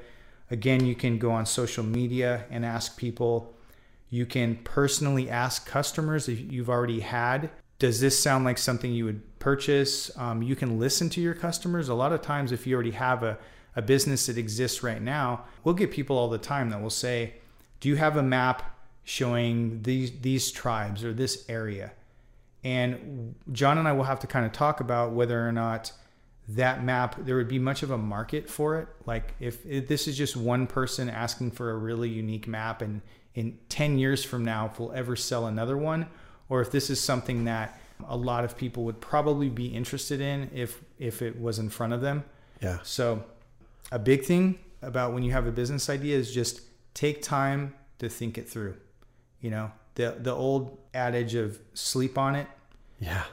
Again, 0.52 0.86
you 0.86 0.96
can 0.96 1.20
go 1.20 1.32
on 1.32 1.46
social 1.46 1.84
media 1.84 2.46
and 2.50 2.66
ask 2.66 2.98
people 2.98 3.54
you 4.10 4.26
can 4.26 4.56
personally 4.64 5.30
ask 5.30 5.68
customers 5.68 6.28
if 6.28 6.52
you've 6.52 6.70
already 6.70 7.02
had, 7.02 7.52
does 7.80 8.02
this 8.02 8.22
sound 8.22 8.44
like 8.44 8.58
something 8.58 8.92
you 8.92 9.06
would 9.06 9.40
purchase? 9.40 10.12
Um, 10.18 10.44
you 10.44 10.56
can 10.56 10.80
listen 10.80 11.10
to 11.12 11.22
your 11.22 11.34
customers. 11.34 11.88
A 11.88 11.94
lot 11.94 12.12
of 12.12 12.22
times, 12.22 12.52
if 12.52 12.68
you 12.68 12.76
already 12.76 12.92
have 12.92 13.24
a, 13.24 13.40
a 13.76 13.82
business 13.82 14.26
that 14.26 14.38
exists 14.38 14.84
right 14.84 15.02
now, 15.02 15.46
we'll 15.64 15.76
get 15.76 15.90
people 15.90 16.18
all 16.18 16.30
the 16.30 16.38
time 16.38 16.70
that 16.70 16.82
will 16.82 16.90
say, 16.90 17.36
Do 17.80 17.88
you 17.88 17.96
have 17.96 18.18
a 18.18 18.24
map 18.24 18.78
showing 19.06 19.82
these, 19.84 20.12
these 20.20 20.52
tribes 20.52 21.06
or 21.06 21.14
this 21.14 21.46
area? 21.48 21.94
And 22.64 23.36
Jon 23.54 23.78
and 23.78 23.88
I 23.88 23.94
will 23.94 24.04
have 24.04 24.20
to 24.20 24.28
kind 24.28 24.46
of 24.46 24.52
talk 24.52 24.82
about 24.82 25.14
whether 25.14 25.48
or 25.48 25.54
not 25.54 25.94
that 26.50 26.84
map 26.84 27.16
there 27.26 27.36
would 27.36 27.48
be 27.48 27.60
much 27.60 27.84
of 27.84 27.92
a 27.92 27.98
market 27.98 28.50
for 28.50 28.80
it 28.80 28.88
like 29.06 29.36
if, 29.40 29.64
if, 29.68 29.88
this 29.88 30.08
is 30.08 30.18
just 30.18 30.36
one 30.36 30.66
person 30.66 31.08
asking 31.08 31.52
for 31.52 31.70
a 31.70 31.78
really 31.78 32.10
unique 32.10 32.48
map 32.48 32.82
and 32.82 33.02
in 33.36 33.56
10 33.70 34.00
years 34.00 34.24
from 34.24 34.44
now 34.44 34.66
if 34.66 34.80
we'll 34.80 34.92
ever 34.94 35.16
sell 35.16 35.46
another 35.46 35.78
one 35.78 36.08
or 36.50 36.62
if 36.62 36.72
this 36.72 36.90
is 36.90 37.00
something 37.00 37.46
that 37.46 37.80
a 38.08 38.18
lot 38.18 38.44
of 38.44 38.58
people 38.58 38.84
would 38.84 39.00
probably 39.00 39.50
be 39.50 39.68
interested 39.68 40.22
in 40.22 40.50
if 40.54 40.82
if 40.98 41.22
it 41.22 41.40
was 41.40 41.60
in 41.60 41.70
front 41.70 41.94
of 41.94 42.02
them. 42.02 42.24
Yeah. 42.62 42.80
So 42.84 43.24
a 43.92 44.00
big 44.00 44.24
thing 44.24 44.60
about 44.82 45.14
when 45.14 45.24
you 45.24 45.32
have 45.32 45.48
a 45.48 45.52
business 45.52 45.90
idea 45.90 46.18
is 46.18 46.34
just 46.34 46.62
take 46.94 47.22
time 47.22 47.74
to 48.00 48.10
think 48.10 48.38
it 48.38 48.50
through. 48.50 48.76
You 49.42 49.52
know, 49.52 49.72
the 49.96 50.16
the 50.20 50.34
old 50.34 50.78
adage 50.94 51.36
of 51.36 51.60
sleep 51.74 52.18
on 52.18 52.36
it. 52.36 52.48
Yeah. 53.00 53.24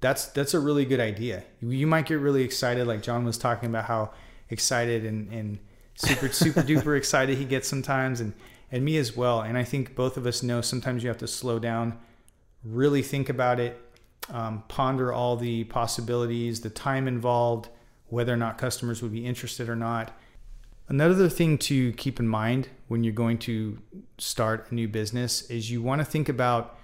That's 0.00 0.26
that's 0.26 0.54
a 0.54 0.60
really 0.60 0.84
good 0.84 1.00
idea. 1.00 1.44
You 1.60 1.86
might 1.86 2.06
get 2.06 2.16
really 2.16 2.42
excited 2.42 2.86
like 2.86 3.02
Jon 3.02 3.24
was 3.24 3.38
talking 3.38 3.68
about 3.68 3.86
how 3.86 4.12
excited 4.50 5.04
and, 5.04 5.32
and 5.32 5.58
super 5.94 6.28
super 6.28 6.60
duper 6.70 6.96
excited 6.96 7.38
he 7.38 7.44
gets 7.44 7.68
sometimes 7.68 8.20
and 8.20 8.34
and 8.70 8.84
me 8.84 8.96
as 8.96 9.16
well. 9.16 9.40
And 9.40 9.56
I 9.56 9.64
think 9.64 9.94
both 9.94 10.16
of 10.16 10.26
us 10.26 10.42
know 10.42 10.60
sometimes 10.60 11.02
you 11.02 11.08
have 11.08 11.18
to 11.18 11.28
slow 11.28 11.58
down, 11.58 11.98
really 12.64 13.02
think 13.02 13.28
about 13.28 13.60
it, 13.60 13.80
um, 14.30 14.64
ponder 14.68 15.12
all 15.12 15.36
the 15.36 15.64
possibilities, 15.64 16.60
the 16.60 16.70
time 16.70 17.06
involved, 17.06 17.68
whether 18.08 18.32
or 18.32 18.36
not 18.36 18.58
customers 18.58 19.02
would 19.02 19.12
be 19.12 19.26
interested 19.26 19.68
or 19.68 19.76
not. 19.76 20.16
Another 20.88 21.28
thing 21.28 21.56
to 21.58 21.92
keep 21.92 22.20
in 22.20 22.28
mind 22.28 22.68
when 22.88 23.04
you're 23.04 23.12
going 23.12 23.38
to 23.38 23.78
start 24.18 24.70
a 24.70 24.74
new 24.74 24.86
business 24.86 25.48
is 25.50 25.70
you 25.70 25.82
want 25.82 26.00
to 26.00 26.04
think 26.04 26.28
about 26.28 26.78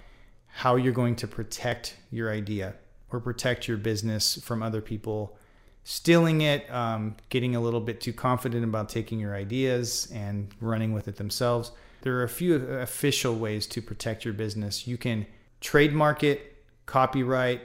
how 0.47 0.75
you're 0.75 0.93
going 0.93 1.15
to 1.15 1.27
protect 1.27 1.95
your 2.09 2.31
idea 2.31 2.75
or 3.11 3.19
protect 3.19 3.67
your 3.67 3.77
business 3.77 4.39
from 4.41 4.63
other 4.63 4.81
people 4.81 5.37
stealing 5.83 6.41
it, 6.41 6.69
um, 6.71 7.15
getting 7.29 7.55
a 7.55 7.61
little 7.61 7.81
bit 7.81 8.01
too 8.01 8.13
confident 8.13 8.63
about 8.63 8.89
taking 8.89 9.19
your 9.19 9.35
ideas 9.35 10.11
and 10.13 10.53
running 10.59 10.93
with 10.93 11.07
it 11.07 11.15
themselves. 11.15 11.71
There 12.01 12.15
are 12.17 12.23
a 12.23 12.29
few 12.29 12.55
official 12.55 13.35
ways 13.35 13.67
to 13.67 13.81
protect 13.81 14.25
your 14.25 14.33
business. 14.33 14.87
You 14.87 14.97
can 14.97 15.25
trademark 15.61 16.23
it, 16.23 16.55
copyright, 16.85 17.61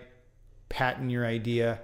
patent 0.68 1.11
your 1.11 1.26
idea. 1.26 1.80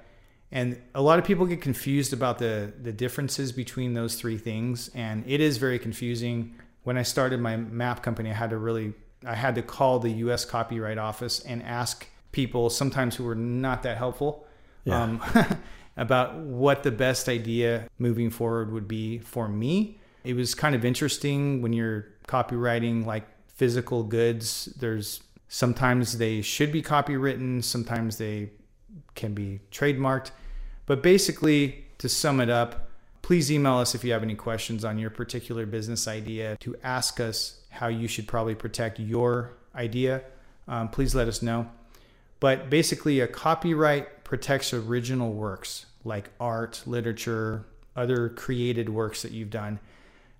And 0.52 0.80
a 0.94 1.00
lot 1.00 1.18
of 1.18 1.24
people 1.24 1.46
get 1.46 1.62
confused 1.62 2.12
about 2.12 2.38
the, 2.38 2.72
the 2.80 2.92
differences 2.92 3.52
between 3.52 3.94
those 3.94 4.16
three 4.16 4.36
things. 4.36 4.90
And 4.94 5.24
it 5.26 5.40
is 5.40 5.56
very 5.56 5.78
confusing. 5.78 6.54
When 6.84 6.98
I 6.98 7.02
started 7.02 7.40
my 7.40 7.56
map 7.56 8.02
company, 8.02 8.30
I 8.30 8.34
had 8.34 8.50
to 8.50 8.58
really, 8.58 8.92
I 9.26 9.34
had 9.34 9.54
to 9.54 9.62
call 9.62 9.98
the 9.98 10.10
US 10.10 10.44
Copyright 10.44 10.98
Office 10.98 11.40
and 11.40 11.62
ask 11.62 12.06
people, 12.32 12.70
sometimes 12.70 13.16
who 13.16 13.24
were 13.24 13.34
not 13.34 13.82
that 13.84 13.96
helpful, 13.96 14.46
yeah. 14.84 15.02
um, 15.02 15.22
about 15.96 16.36
what 16.36 16.82
the 16.82 16.90
best 16.90 17.28
idea 17.28 17.88
moving 17.98 18.30
forward 18.30 18.72
would 18.72 18.88
be 18.88 19.18
for 19.18 19.48
me. 19.48 19.98
It 20.24 20.34
was 20.34 20.54
kind 20.54 20.74
of 20.74 20.84
interesting 20.84 21.62
when 21.62 21.72
you're 21.72 22.06
copyrighting 22.26 23.06
like 23.06 23.24
physical 23.48 24.02
goods. 24.02 24.66
There's 24.78 25.20
sometimes 25.52 26.16
they 26.16 26.40
should 26.40 26.72
be 26.72 26.80
copywritten, 26.80 27.62
sometimes 27.62 28.16
they 28.16 28.48
can 29.14 29.34
be 29.34 29.60
trademarked. 29.70 30.30
But 30.86 31.02
basically, 31.02 31.84
to 31.98 32.08
sum 32.08 32.40
it 32.40 32.48
up, 32.48 32.88
please 33.20 33.52
email 33.52 33.74
us 33.74 33.94
if 33.94 34.02
you 34.02 34.12
have 34.12 34.22
any 34.22 34.34
questions 34.34 34.82
on 34.82 34.96
your 34.96 35.10
particular 35.10 35.66
business 35.66 36.08
idea 36.08 36.56
to 36.60 36.74
ask 36.82 37.20
us 37.20 37.60
how 37.68 37.88
you 37.88 38.08
should 38.08 38.26
probably 38.26 38.54
protect 38.54 38.98
your 38.98 39.52
idea. 39.74 40.22
Um, 40.68 40.88
please 40.88 41.14
let 41.14 41.28
us 41.28 41.42
know. 41.42 41.68
But 42.40 42.70
basically, 42.70 43.20
a 43.20 43.28
copyright 43.28 44.24
protects 44.24 44.72
original 44.72 45.34
works 45.34 45.84
like 46.02 46.30
art, 46.40 46.82
literature, 46.86 47.66
other 47.94 48.30
created 48.30 48.88
works 48.88 49.20
that 49.20 49.32
you've 49.32 49.50
done. 49.50 49.80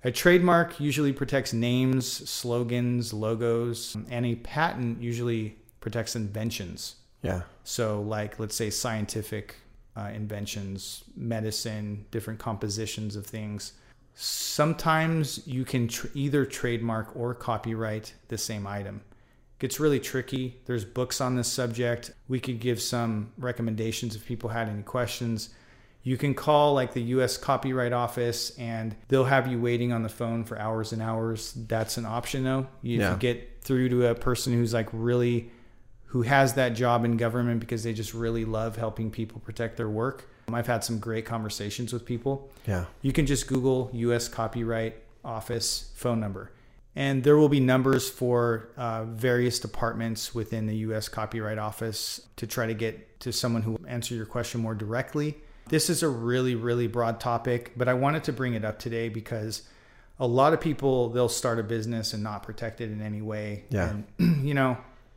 A 0.04 0.10
trademark 0.10 0.80
usually 0.80 1.12
protects 1.12 1.52
names, 1.52 2.28
slogans, 2.28 3.12
logos, 3.12 3.96
and 4.10 4.26
a 4.26 4.34
patent 4.36 5.00
usually 5.00 5.56
protects 5.80 6.16
inventions. 6.16 6.96
Yeah. 7.22 7.42
So, 7.62 8.02
like, 8.02 8.38
let's 8.40 8.56
say 8.56 8.70
scientific 8.70 9.56
uh, 9.96 10.10
inventions, 10.12 11.04
medicine, 11.16 12.04
different 12.10 12.40
compositions 12.40 13.14
of 13.14 13.26
things. 13.26 13.74
Sometimes 14.14 15.46
you 15.46 15.64
can 15.64 15.86
tr- 15.86 16.08
either 16.14 16.44
trademark 16.44 17.14
or 17.14 17.34
copyright 17.34 18.12
the 18.28 18.38
same 18.38 18.66
item 18.66 19.02
gets 19.62 19.78
really 19.78 20.00
tricky. 20.00 20.58
There's 20.64 20.84
books 20.84 21.20
on 21.20 21.36
this 21.36 21.46
subject. 21.46 22.10
We 22.26 22.40
could 22.40 22.58
give 22.58 22.82
some 22.82 23.30
recommendations 23.38 24.16
if 24.16 24.26
people 24.26 24.50
had 24.50 24.68
any 24.68 24.82
questions. 24.82 25.50
You 26.02 26.16
can 26.16 26.34
call 26.34 26.74
like 26.74 26.94
the 26.94 27.02
US 27.02 27.36
Copyright 27.36 27.92
Office 27.92 28.56
and 28.58 28.94
they'll 29.08 29.24
have 29.24 29.46
you 29.46 29.60
waiting 29.60 29.92
on 29.92 30.02
the 30.02 30.08
phone 30.08 30.44
for 30.44 30.58
hours 30.58 30.92
and 30.92 31.00
hours. 31.00 31.52
That's 31.52 31.96
an 31.96 32.06
option 32.06 32.44
though. 32.44 32.66
You, 32.82 33.00
yeah. 33.00 33.16
get 33.18 33.62
through 33.62 33.88
to 33.90 34.06
a 34.06 34.14
person 34.14 34.52
who's 34.52 34.74
like 34.74 34.88
really 34.92 35.50
who 36.06 36.22
has 36.22 36.54
that 36.54 36.70
job 36.70 37.04
in 37.04 37.16
government 37.16 37.60
because 37.60 37.84
they 37.84 37.92
just 37.92 38.12
really 38.12 38.44
love 38.44 38.76
helping 38.76 39.10
people 39.10 39.40
protect 39.40 39.76
their 39.76 39.88
work. 39.88 40.28
I've 40.52 40.66
had 40.66 40.84
some 40.84 40.98
great 40.98 41.24
conversations 41.24 41.92
with 41.92 42.04
people. 42.04 42.50
Yeah. 42.66 42.84
You 43.00 43.12
can 43.12 43.24
just 43.24 43.46
Google 43.46 43.88
US 43.92 44.28
Copyright 44.28 44.96
Office 45.24 45.92
phone 45.94 46.20
number 46.20 46.50
and 46.94 47.24
there 47.24 47.36
will 47.36 47.48
be 47.48 47.60
numbers 47.60 48.10
for 48.10 48.68
uh, 48.76 49.04
various 49.04 49.58
departments 49.58 50.34
within 50.34 50.66
the 50.66 50.76
U.S. 50.76 51.08
Copyright 51.08 51.58
Office 51.58 52.20
to 52.36 52.46
try 52.46 52.66
to 52.66 52.74
get 52.74 53.20
to 53.20 53.32
someone 53.32 53.62
who 53.62 53.72
will 53.72 53.86
answer 53.88 54.14
your 54.14 54.26
question 54.26 54.60
more 54.60 54.74
directly. 54.74 55.36
This 55.72 55.88
is 55.88 56.02
a 56.02 56.08
really, 56.08 56.54
really 56.54 56.86
broad 56.86 57.18
topic, 57.18 57.72
but 57.78 57.88
I 57.88 57.94
wanted 57.94 58.24
to 58.24 58.32
bring 58.34 58.52
it 58.52 58.62
up 58.62 58.78
today 58.78 59.08
because 59.08 59.62
a 60.20 60.26
lot 60.26 60.52
of 60.52 60.60
people 60.60 61.08
they'll 61.08 61.30
start 61.30 61.58
a 61.58 61.62
business 61.62 62.12
and 62.12 62.22
not 62.22 62.42
protect 62.42 62.82
it 62.82 62.90
in 62.90 63.00
any 63.00 63.22
way. 63.22 63.64
Yeah. 63.70 63.94
And, 64.18 64.44
you 64.46 64.52
know, 64.52 64.76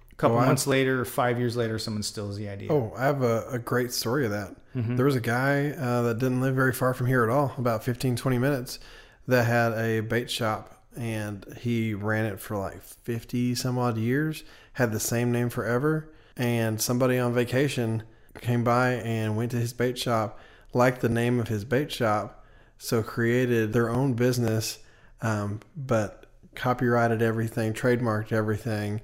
a 0.09 0.15
couple 0.15 0.37
oh, 0.37 0.45
months 0.45 0.65
later, 0.65 1.03
five 1.03 1.39
years 1.39 1.57
later, 1.57 1.77
someone 1.77 2.03
steals 2.03 2.37
the 2.37 2.47
idea. 2.47 2.71
Oh, 2.71 2.93
I 2.95 3.03
have 3.03 3.21
a, 3.21 3.45
a 3.49 3.59
great 3.59 3.91
story 3.91 4.23
of 4.23 4.31
that. 4.31 4.55
Mm-hmm. 4.73 4.95
There 4.95 5.05
was 5.05 5.17
a 5.17 5.19
guy 5.19 5.71
uh, 5.71 6.03
that 6.03 6.19
didn't 6.19 6.39
live 6.39 6.55
very 6.55 6.71
far 6.71 6.93
from 6.93 7.07
here 7.07 7.25
at 7.25 7.29
all, 7.29 7.53
about 7.57 7.83
15, 7.83 8.15
20 8.15 8.37
minutes, 8.37 8.79
that 9.27 9.43
had 9.43 9.73
a 9.73 9.99
bait 9.99 10.31
shop 10.31 10.85
and 10.95 11.45
he 11.59 11.93
ran 11.93 12.23
it 12.23 12.39
for 12.39 12.55
like 12.55 12.81
50 12.81 13.55
some 13.55 13.77
odd 13.77 13.97
years, 13.97 14.45
had 14.71 14.93
the 14.93 15.01
same 15.01 15.33
name 15.33 15.49
forever. 15.49 16.13
And 16.37 16.79
somebody 16.79 17.19
on 17.19 17.33
vacation 17.33 18.03
came 18.41 18.63
by 18.63 18.91
and 18.93 19.35
went 19.37 19.51
to 19.51 19.57
his 19.57 19.73
bait 19.73 19.97
shop, 19.97 20.39
liked 20.73 21.01
the 21.01 21.09
name 21.09 21.39
of 21.39 21.47
his 21.47 21.65
bait 21.65 21.91
shop, 21.91 22.45
so 22.77 23.01
created 23.03 23.73
their 23.73 23.89
own 23.89 24.13
business, 24.13 24.79
um, 25.21 25.59
but 25.75 26.25
copyrighted 26.55 27.21
everything, 27.21 27.73
trademarked 27.73 28.31
everything, 28.31 29.01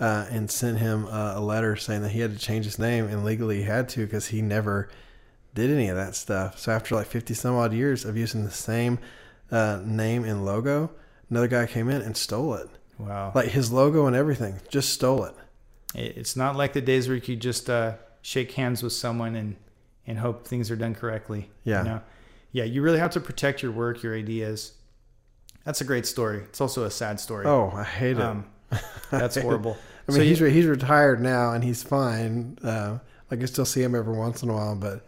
uh, 0.00 0.26
and 0.30 0.50
sent 0.50 0.78
him 0.78 1.06
a, 1.06 1.34
a 1.36 1.40
letter 1.40 1.76
saying 1.76 2.02
that 2.02 2.10
he 2.10 2.20
had 2.20 2.32
to 2.32 2.38
change 2.38 2.64
his 2.64 2.78
name 2.78 3.06
and 3.06 3.24
legally 3.24 3.58
he 3.58 3.62
had 3.62 3.88
to 3.90 4.00
because 4.04 4.28
he 4.28 4.42
never 4.42 4.88
did 5.54 5.70
any 5.70 5.88
of 5.88 5.96
that 5.96 6.14
stuff. 6.14 6.58
So 6.58 6.72
after 6.72 6.94
like 6.94 7.06
50 7.06 7.34
some 7.34 7.54
odd 7.56 7.72
years 7.72 8.04
of 8.04 8.16
using 8.16 8.44
the 8.44 8.50
same 8.50 8.98
uh, 9.50 9.80
name 9.84 10.24
and 10.24 10.44
logo, 10.44 10.90
another 11.30 11.46
guy 11.48 11.66
came 11.66 11.88
in 11.88 12.02
and 12.02 12.16
stole 12.16 12.54
it. 12.54 12.68
Wow. 12.98 13.32
Like 13.34 13.48
his 13.48 13.70
logo 13.72 14.06
and 14.06 14.16
everything, 14.16 14.60
just 14.68 14.90
stole 14.92 15.24
it. 15.24 15.34
It- 15.94 16.16
It's 16.16 16.36
not 16.36 16.56
like 16.56 16.72
the 16.72 16.80
days 16.80 17.06
where 17.06 17.14
you 17.14 17.20
could 17.20 17.40
just 17.40 17.68
uh, 17.70 17.94
shake 18.22 18.52
hands 18.52 18.82
with 18.82 18.92
someone 18.92 19.34
and, 19.36 19.56
and 20.06 20.18
hope 20.18 20.46
things 20.46 20.70
are 20.70 20.76
done 20.76 20.94
correctly. 20.94 21.50
Yeah. 21.64 21.82
You 21.82 21.88
know? 21.88 22.00
Yeah, 22.52 22.64
you 22.64 22.82
really 22.82 22.98
have 22.98 23.10
to 23.12 23.20
protect 23.20 23.62
your 23.62 23.72
work, 23.72 24.02
your 24.02 24.14
ideas. 24.16 24.72
That's 25.64 25.80
a 25.80 25.84
great 25.84 26.06
story. 26.06 26.38
It's 26.44 26.60
also 26.60 26.84
a 26.84 26.90
sad 26.90 27.20
story. 27.20 27.46
Oh, 27.46 27.70
I 27.74 27.84
hate 27.84 28.16
it. 28.18 28.20
Um, 28.22 28.46
that's 29.10 29.36
horrible. 29.40 29.76
I 30.08 30.12
mean, 30.12 30.16
So 30.20 30.24
he's 30.24 30.40
you- 30.40 30.46
he's 30.46 30.66
retired 30.66 31.20
now 31.20 31.52
and 31.52 31.62
he's 31.62 31.82
fine. 31.82 32.58
Uh, 32.62 32.98
I 33.30 33.44
still 33.46 33.64
see 33.64 33.82
him 33.82 33.94
every 33.94 34.16
once 34.16 34.42
in 34.42 34.50
a 34.50 34.52
while, 34.54 34.74
but 34.76 35.06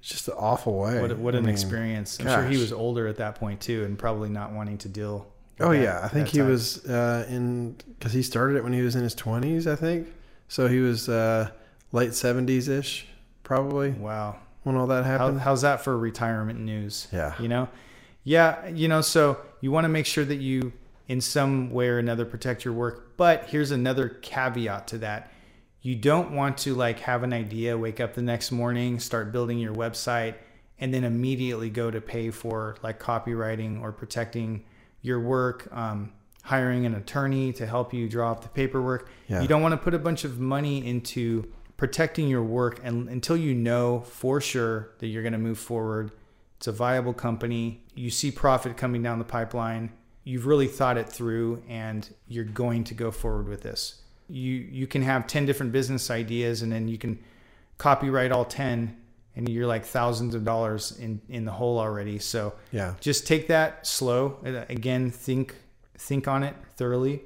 it's 0.00 0.08
just 0.08 0.28
an 0.28 0.34
awful 0.38 0.78
way. 0.78 1.00
What, 1.00 1.18
what 1.18 1.34
I 1.34 1.38
an 1.38 1.44
mean, 1.44 1.52
experience. 1.52 2.18
I'm 2.20 2.26
sure 2.26 2.44
he 2.46 2.56
was 2.58 2.72
older 2.72 3.06
at 3.06 3.16
that 3.18 3.34
point 3.34 3.60
too 3.60 3.84
and 3.84 3.98
probably 3.98 4.30
not 4.30 4.52
wanting 4.52 4.78
to 4.78 4.88
deal. 4.88 5.26
with 5.58 5.66
Oh 5.68 5.72
that- 5.72 5.82
yeah, 5.82 6.00
I 6.02 6.08
think 6.08 6.28
he 6.28 6.38
type. 6.38 6.48
was 6.48 6.84
uh, 6.86 7.26
in 7.28 7.72
because 7.98 8.12
he 8.12 8.22
started 8.22 8.56
it 8.56 8.64
when 8.64 8.72
he 8.72 8.80
was 8.82 8.96
in 8.96 9.02
his 9.02 9.14
twenties. 9.14 9.66
I 9.66 9.76
think 9.76 10.08
so. 10.48 10.66
He 10.68 10.78
was 10.78 11.08
uh, 11.08 11.50
late 11.92 12.14
seventies 12.14 12.68
ish, 12.68 13.06
probably 13.42 13.90
Wow. 13.90 14.36
when 14.62 14.76
all 14.76 14.86
that 14.88 15.04
How, 15.04 15.18
happened. 15.18 15.40
how's 15.40 15.62
that 15.62 15.82
for 15.82 15.96
retirement 15.96 16.58
news? 16.60 17.08
yeah, 17.12 17.34
You 17.40 17.48
know? 17.48 17.68
Yeah, 18.24 18.68
you 18.68 18.86
know, 18.88 19.00
so 19.00 19.38
you 19.60 19.72
want 19.72 19.84
to 19.84 19.88
make 19.88 20.06
sure 20.06 20.24
that 20.24 20.36
you, 20.36 20.72
in 21.08 21.20
some 21.20 21.70
way 21.72 21.88
or 21.88 21.98
another, 21.98 22.24
protect 22.24 22.64
your 22.64 22.72
work. 22.72 23.16
But 23.16 23.46
here's 23.48 23.72
another 23.72 24.08
caveat 24.08 24.86
to 24.88 24.98
that. 24.98 25.32
You 25.80 25.96
don't 25.96 26.30
want 26.36 26.58
to 26.58 26.74
like 26.76 27.00
have 27.00 27.24
an 27.24 27.32
idea, 27.32 27.76
wake 27.76 27.98
up 27.98 28.14
the 28.14 28.22
next 28.22 28.52
morning, 28.52 29.00
start 29.00 29.32
building 29.32 29.58
your 29.58 29.74
website, 29.74 30.36
and 30.78 30.94
then 30.94 31.02
immediately 31.02 31.68
go 31.68 31.90
to 31.90 32.00
pay 32.00 32.30
for 32.30 32.76
like 32.82 33.00
copyrighting 33.00 33.80
or 33.82 33.90
protecting 33.90 34.64
your 35.00 35.18
work, 35.18 35.68
um, 35.72 36.12
hiring 36.44 36.86
an 36.86 36.94
attorney 36.94 37.52
to 37.54 37.66
help 37.66 37.92
you 37.92 38.08
draw 38.08 38.30
up 38.30 38.42
the 38.42 38.48
paperwork. 38.48 39.08
Yeah. 39.26 39.42
You 39.42 39.48
don't 39.48 39.62
want 39.62 39.72
to 39.72 39.78
put 39.78 39.94
a 39.94 39.98
bunch 39.98 40.22
of 40.22 40.38
money 40.38 40.86
into 40.86 41.52
protecting 41.82 42.28
your 42.28 42.44
work 42.44 42.78
and 42.84 43.08
until 43.08 43.36
you 43.36 43.52
know 43.52 43.98
for 44.00 44.40
sure 44.40 44.90
that 45.00 45.08
you're 45.08 45.22
going 45.22 45.32
to 45.32 45.38
move 45.38 45.58
forward 45.58 46.12
it's 46.62 46.68
a 46.68 46.72
viable 46.72 47.12
company. 47.12 47.82
You 47.96 48.08
see 48.08 48.30
profit 48.30 48.76
coming 48.76 49.02
down 49.02 49.18
the 49.18 49.24
pipeline. 49.24 49.90
You've 50.22 50.46
really 50.46 50.68
thought 50.68 50.96
it 50.96 51.08
through 51.08 51.60
and 51.68 52.08
you're 52.28 52.44
going 52.44 52.84
to 52.84 52.94
go 52.94 53.10
forward 53.10 53.48
with 53.48 53.62
this. 53.62 54.00
You 54.28 54.52
you 54.52 54.86
can 54.86 55.02
have 55.02 55.26
10 55.26 55.44
different 55.44 55.72
business 55.72 56.08
ideas 56.08 56.62
and 56.62 56.70
then 56.70 56.86
you 56.86 56.98
can 56.98 57.18
copyright 57.78 58.30
all 58.30 58.44
10 58.44 58.96
and 59.34 59.48
you're 59.48 59.66
like 59.66 59.84
thousands 59.84 60.36
of 60.36 60.44
dollars 60.44 60.96
in 61.00 61.20
in 61.28 61.44
the 61.44 61.50
hole 61.50 61.80
already. 61.80 62.20
So 62.20 62.52
yeah, 62.70 62.94
just 63.00 63.26
take 63.26 63.48
that 63.48 63.84
slow. 63.84 64.38
Uh, 64.46 64.64
again 64.68 65.10
think 65.10 65.56
think 65.98 66.28
on 66.28 66.44
it 66.44 66.54
thoroughly 66.76 67.22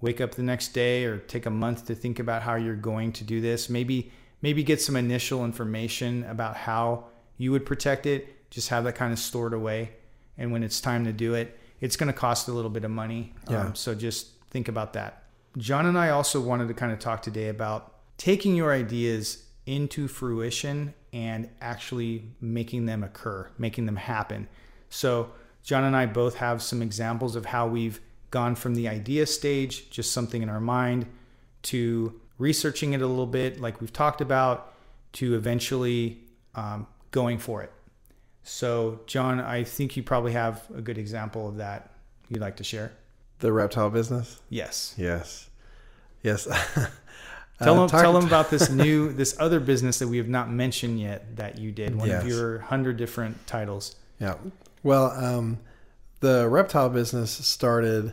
wake 0.00 0.20
up 0.20 0.34
the 0.34 0.42
next 0.42 0.68
day 0.68 1.04
or 1.04 1.18
take 1.18 1.46
a 1.46 1.50
month 1.50 1.86
to 1.86 1.94
think 1.94 2.18
about 2.18 2.42
how 2.42 2.54
you're 2.54 2.76
going 2.76 3.12
to 3.12 3.24
do 3.24 3.40
this. 3.40 3.68
Maybe 3.68 4.12
maybe 4.42 4.62
get 4.62 4.80
some 4.80 4.96
initial 4.96 5.44
information 5.44 6.24
about 6.24 6.56
how 6.56 7.06
you 7.38 7.52
would 7.52 7.64
protect 7.66 8.06
it. 8.06 8.50
Just 8.50 8.68
have 8.68 8.84
that 8.84 8.94
kind 8.94 9.12
of 9.12 9.18
stored 9.18 9.54
away. 9.54 9.92
And 10.38 10.52
when 10.52 10.62
it's 10.62 10.80
time 10.80 11.04
to 11.04 11.12
do 11.12 11.34
it 11.34 11.58
it's 11.80 11.96
going 11.96 12.08
to 12.08 12.18
cost 12.18 12.48
a 12.48 12.52
little 12.52 12.70
bit 12.70 12.84
of 12.84 12.90
money. 12.90 13.34
Yeah. 13.50 13.66
um, 13.66 13.74
so 13.74 13.94
just 13.94 14.28
think 14.50 14.68
about 14.68 14.92
that. 14.94 15.24
Jon 15.58 15.86
and 15.86 15.98
i 15.98 16.10
also 16.10 16.38
wanted 16.38 16.68
to 16.68 16.74
kind 16.74 16.92
of 16.92 16.98
talk 16.98 17.22
today 17.22 17.48
about 17.48 17.94
taking 18.18 18.54
your 18.54 18.72
ideas 18.72 19.44
into 19.64 20.06
fruition 20.06 20.92
and 21.14 21.48
actually 21.62 22.24
making 22.40 22.84
them 22.86 23.02
occur 23.02 23.48
making 23.58 23.86
them 23.86 23.96
happen. 23.96 24.48
So 24.90 25.30
jon 25.62 25.84
and 25.84 25.96
i 25.96 26.04
both 26.04 26.36
have 26.36 26.62
some 26.62 26.82
examples 26.82 27.36
of 27.36 27.46
how 27.46 27.66
we've 27.66 28.00
gone 28.36 28.54
from 28.54 28.74
the 28.74 28.86
idea 28.88 29.24
stage 29.26 29.74
just 29.90 30.08
something 30.12 30.42
in 30.42 30.48
our 30.48 30.60
mind 30.60 31.06
to 31.62 31.80
researching 32.38 32.92
it 32.92 33.00
a 33.00 33.06
little 33.06 33.26
bit 33.40 33.60
like 33.60 33.80
we've 33.80 33.92
talked 34.04 34.20
about 34.20 34.58
to 35.12 35.34
eventually 35.34 36.00
um, 36.54 36.86
going 37.12 37.38
for 37.38 37.62
it 37.62 37.72
so 38.42 39.00
jon 39.06 39.40
i 39.40 39.64
think 39.64 39.96
you 39.96 40.02
probably 40.02 40.32
have 40.32 40.54
a 40.76 40.82
good 40.82 40.98
example 40.98 41.48
of 41.48 41.56
that 41.56 41.80
you'd 42.28 42.40
like 42.48 42.56
to 42.56 42.64
share 42.64 42.92
the 43.38 43.50
reptile 43.52 43.90
business. 43.90 44.40
yes 44.50 44.94
Yes, 44.98 45.48
yes. 46.22 46.44
Tell 47.58 47.74
Uh, 47.74 47.86
them, 47.86 47.88
tell 47.88 48.12
them 48.12 48.26
about 48.26 48.50
this 48.50 48.68
new, 48.84 49.12
this 49.12 49.34
other 49.38 49.60
business 49.60 49.98
that 50.00 50.08
we 50.08 50.18
have 50.18 50.28
not 50.28 50.50
mentioned 50.50 51.00
yet 51.00 51.36
that 51.36 51.56
you 51.58 51.72
did. 51.72 51.94
One 51.96 52.08
Yes. 52.08 52.22
of 52.22 52.28
your 52.28 52.58
hundred 52.72 52.96
different 52.98 53.34
titles. 53.46 53.96
Yeah. 54.20 54.34
Well, 54.82 55.06
um, 55.12 55.58
the 56.20 56.46
reptile 56.50 56.90
business 56.90 57.30
started. 57.30 58.12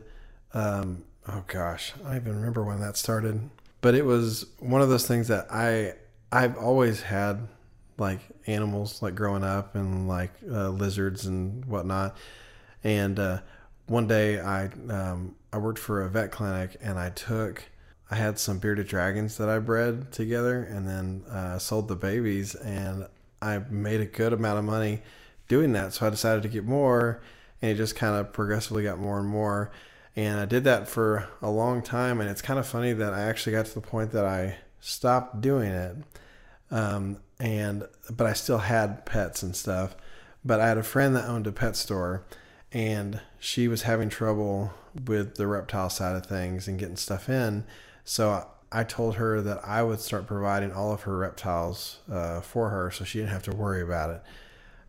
Um, 0.54 1.04
oh 1.28 1.44
gosh, 1.48 1.94
I 2.06 2.10
don't 2.10 2.18
even 2.18 2.36
remember 2.36 2.64
when 2.64 2.80
that 2.82 2.98
started. 2.98 3.50
But 3.82 3.96
it 3.96 4.06
was 4.06 4.46
one 4.60 4.82
of 4.82 4.90
those 4.90 5.08
things 5.08 5.28
that 5.28 5.48
I 5.52 5.94
I've 6.32 6.58
always 6.58 7.02
had 7.02 7.48
like 7.98 8.20
animals 8.48 9.02
like 9.02 9.16
growing 9.16 9.44
up 9.44 9.76
and 9.76 10.08
like 10.08 10.32
uh, 10.50 10.70
lizards 10.70 11.26
and 11.26 11.66
whatnot. 11.66 12.18
And 12.84 13.20
uh, 13.20 13.42
one 13.88 14.08
day 14.08 14.40
I 14.40 14.66
um, 14.90 15.36
I 15.52 15.58
worked 15.58 15.80
for 15.80 16.02
a 16.02 16.10
vet 16.10 16.32
clinic 16.32 16.78
and 16.82 16.98
I 16.98 17.10
took 17.10 17.64
I 18.10 18.16
had 18.16 18.38
some 18.38 18.60
bearded 18.60 18.88
dragons 18.88 19.38
that 19.38 19.50
I 19.50 19.60
bred 19.60 20.12
together 20.12 20.64
and 20.64 20.88
then 20.88 21.24
uh, 21.30 21.58
sold 21.58 21.88
the 21.88 21.96
babies 21.96 22.56
and 22.56 23.08
I 23.42 23.60
made 23.70 24.02
a 24.02 24.06
good 24.06 24.34
amount 24.34 24.60
of 24.60 24.66
money 24.66 25.02
doing 25.48 25.74
that. 25.74 25.94
So 25.94 26.06
I 26.06 26.10
decided 26.10 26.44
to 26.44 26.50
get 26.50 26.64
more 26.64 27.22
and 27.62 27.72
it 27.72 27.76
just 27.76 27.96
kind 27.96 28.16
of 28.16 28.32
progressively 28.32 28.84
got 28.84 29.00
more 29.00 29.20
and 29.20 29.28
more. 29.28 29.72
And 30.16 30.40
I 30.40 30.46
did 30.46 30.64
that 30.66 30.88
for 30.88 31.28
a 31.42 31.50
long 31.50 31.82
time. 31.82 32.22
And 32.22 32.30
it's 32.30 32.42
kind 32.42 32.60
of 32.60 32.68
funny 32.68 32.94
that 32.94 33.14
I 33.14 33.22
actually 33.22 33.54
got 33.54 33.66
to 33.66 33.74
the 33.74 33.82
point 33.82 34.12
that 34.12 34.26
I 34.26 34.58
stopped 34.80 35.42
doing 35.42 35.72
it. 35.72 35.98
Um, 36.70 37.18
and, 37.40 37.88
but 38.12 38.28
I 38.28 38.34
still 38.34 38.60
had 38.60 39.06
pets 39.06 39.44
and 39.44 39.56
stuff. 39.56 39.96
But 40.46 40.60
I 40.60 40.68
had 40.68 40.78
a 40.78 40.84
friend 40.84 41.16
that 41.16 41.28
owned 41.28 41.48
a 41.48 41.52
pet 41.52 41.76
store 41.76 42.24
and 42.72 43.22
she 43.40 43.68
was 43.68 43.84
having 43.84 44.10
trouble 44.10 44.74
with 45.06 45.36
the 45.36 45.48
reptile 45.48 45.90
side 45.90 46.16
of 46.16 46.26
things 46.26 46.68
and 46.68 46.80
getting 46.80 46.98
stuff 46.98 47.30
in. 47.30 47.66
So 48.04 48.48
I 48.72 48.84
told 48.84 49.16
her 49.16 49.42
that 49.42 49.62
I 49.64 49.84
would 49.84 50.00
start 50.00 50.26
providing 50.26 50.72
all 50.72 50.92
of 50.92 51.04
her 51.04 51.16
reptiles 51.16 52.00
uh, 52.12 52.42
for 52.42 52.70
her 52.70 52.90
so 52.90 53.06
she 53.06 53.20
didn't 53.20 53.32
have 53.32 53.44
to 53.44 53.56
worry 53.56 53.82
about 53.82 54.10
it. 54.10 54.24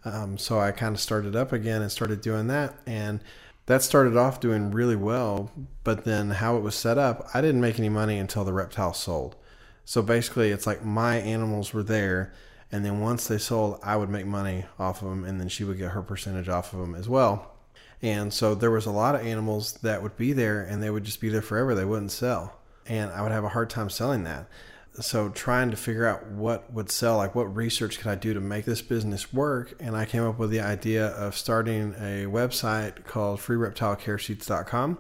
Um, 0.07 0.39
so 0.39 0.59
I 0.59 0.73
kind 0.73 0.95
of 0.95 1.01
started 1.01 1.37
up 1.37 1.53
again 1.53 1.83
and 1.83 1.93
started 1.93 2.21
doing 2.21 2.47
that. 2.49 2.75
And 2.87 3.21
that 3.67 3.83
started 3.83 4.17
off 4.17 4.41
doing 4.41 4.71
really 4.71 4.97
well. 4.97 5.51
But 5.83 6.05
then 6.05 6.31
how 6.31 6.57
it 6.57 6.63
was 6.63 6.75
set 6.75 6.99
up, 6.99 7.29
I 7.35 7.41
didn't 7.41 7.61
make 7.61 7.79
any 7.79 7.89
money 7.89 8.19
until 8.19 8.45
the 8.45 8.53
reptile 8.53 8.95
sold. 8.95 9.37
So 9.85 10.03
basically, 10.03 10.51
it's 10.51 10.67
like 10.67 10.85
my 10.85 11.17
animals 11.17 11.73
were 11.73 11.83
there. 11.83 12.33
And 12.73 12.85
then 12.85 13.01
once 13.01 13.29
they 13.29 13.39
sold, 13.39 13.79
I 13.83 13.97
would 13.97 14.09
make 14.09 14.27
money 14.27 14.65
off 14.79 15.03
of 15.03 15.09
them. 15.09 15.25
And 15.25 15.41
then 15.41 15.49
she 15.49 15.65
would 15.65 15.79
get 15.79 15.93
her 15.93 16.03
percentage 16.03 16.49
off 16.49 16.73
of 16.73 16.81
them 16.81 16.95
as 16.95 17.09
well. 17.09 17.55
And 18.03 18.33
so 18.35 18.55
there 18.55 18.71
was 18.71 18.87
a 18.87 18.91
lot 18.91 19.15
of 19.15 19.27
animals 19.27 19.75
that 19.75 20.03
would 20.03 20.17
be 20.17 20.33
there 20.33 20.63
and 20.63 20.83
they 20.83 20.91
would 20.91 21.05
just 21.05 21.21
be 21.21 21.29
there 21.29 21.43
forever. 21.43 21.75
They 21.75 21.85
wouldn't 21.85 22.13
sell. 22.13 22.59
And 22.87 23.11
I 23.11 23.23
would 23.23 23.33
have 23.33 23.45
a 23.45 23.51
hard 23.51 23.71
time 23.71 23.89
selling 23.89 24.25
that. 24.25 24.47
So 25.01 25.29
trying 25.29 25.73
to 25.73 25.77
figure 25.77 26.07
out 26.07 26.27
what 26.29 26.73
would 26.73 26.89
sell, 26.89 27.17
like 27.17 27.35
what 27.35 27.55
research 27.55 27.99
could 27.99 28.07
I 28.07 28.15
do 28.15 28.33
to 28.33 28.41
make 28.41 28.65
this 28.65 28.81
business 28.81 29.33
work? 29.33 29.75
And 29.81 29.97
I 29.97 30.05
came 30.05 30.23
up 30.23 30.39
with 30.39 30.51
the 30.51 30.61
idea 30.61 31.09
of 31.09 31.37
starting 31.37 31.95
a 31.95 32.27
website 32.27 33.05
called 33.05 33.41
freereptilecaresheets.com. 33.41 34.99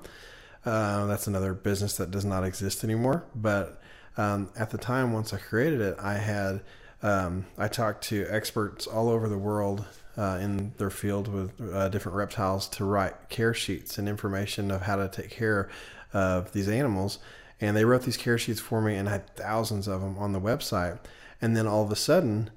Uh, 0.65 1.07
that's 1.07 1.27
another 1.29 1.55
business 1.55 1.97
that 1.99 2.11
does 2.11 2.25
not 2.25 2.43
exist 2.43 2.83
anymore. 2.83 3.25
But 3.37 3.81
um, 4.17 4.51
at 4.59 4.71
the 4.71 4.79
time, 4.79 5.13
once 5.13 5.33
I 5.33 5.39
created 5.39 5.81
it, 5.81 5.97
I 6.01 6.15
had 6.15 6.63
um, 7.03 7.47
I 7.59 7.69
talked 7.69 8.05
to 8.05 8.27
experts 8.29 8.87
all 8.87 9.09
over 9.11 9.29
the 9.29 9.39
world 9.39 9.85
uh, 10.17 10.39
in 10.41 10.73
their 10.79 10.91
field 10.91 11.29
with 11.29 11.53
uh, 11.73 11.89
different 11.91 12.17
reptiles 12.17 12.67
to 12.71 12.85
write 12.85 13.29
care 13.29 13.53
sheets 13.53 13.99
and 13.99 14.09
information 14.09 14.71
of 14.71 14.83
how 14.83 14.97
to 14.97 15.09
take 15.09 15.31
care 15.31 15.69
of 16.13 16.53
these 16.53 16.69
animals. 16.69 17.19
And 17.61 17.77
they 17.77 17.85
wrote 17.85 18.03
these 18.03 18.17
care 18.17 18.39
sheets 18.39 18.61
for 18.61 18.81
me 18.81 18.97
and 18.97 19.09
I 19.09 19.13
had 19.13 19.37
thousands 19.37 19.89
of 19.89 20.01
them 20.01 20.19
on 20.19 20.33
the 20.33 20.41
website. 20.41 20.99
And 21.41 21.57
then 21.57 21.67
all 21.67 21.83
of 21.83 21.91
a 21.91 21.97
sudden, 21.97 22.51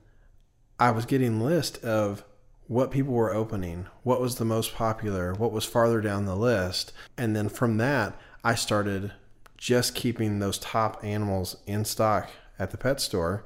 I 0.79 0.91
was 0.91 1.05
getting 1.05 1.41
list 1.41 1.83
of 1.83 2.23
what 2.67 2.91
people 2.91 3.13
were 3.13 3.33
opening, 3.33 3.88
what 4.03 4.19
was 4.19 4.36
the 4.36 4.45
most 4.45 4.76
popular, 4.76 5.34
what 5.34 5.51
was 5.51 5.65
farther 5.65 6.01
down 6.01 6.26
the 6.26 6.36
list. 6.36 6.91
And 7.17 7.36
then 7.36 7.49
from 7.49 7.78
that, 7.78 8.19
I 8.43 8.55
started 8.55 9.13
just 9.57 9.95
keeping 9.95 10.39
those 10.39 10.59
top 10.59 11.03
animals 11.03 11.57
in 11.65 11.86
stock 11.86 12.30
at 12.59 12.72
the 12.72 12.78
pet 12.78 13.01
store 13.01 13.43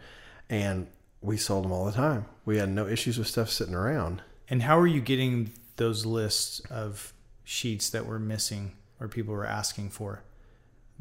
and 0.49 0.87
we 1.21 1.37
sold 1.37 1.63
them 1.63 1.71
all 1.71 1.85
the 1.85 1.91
time. 1.91 2.25
We 2.45 2.57
had 2.57 2.69
no 2.69 2.87
issues 2.87 3.17
with 3.17 3.27
stuff 3.27 3.49
sitting 3.49 3.75
around. 3.75 4.21
And 4.49 4.63
how 4.63 4.77
are 4.79 4.87
you 4.87 4.99
getting 4.99 5.53
those 5.77 6.05
lists 6.05 6.59
of 6.69 7.13
sheets 7.43 7.89
that 7.91 8.05
were 8.05 8.19
missing 8.19 8.73
or 8.99 9.07
people 9.07 9.33
were 9.33 9.45
asking 9.45 9.91
for? 9.91 10.23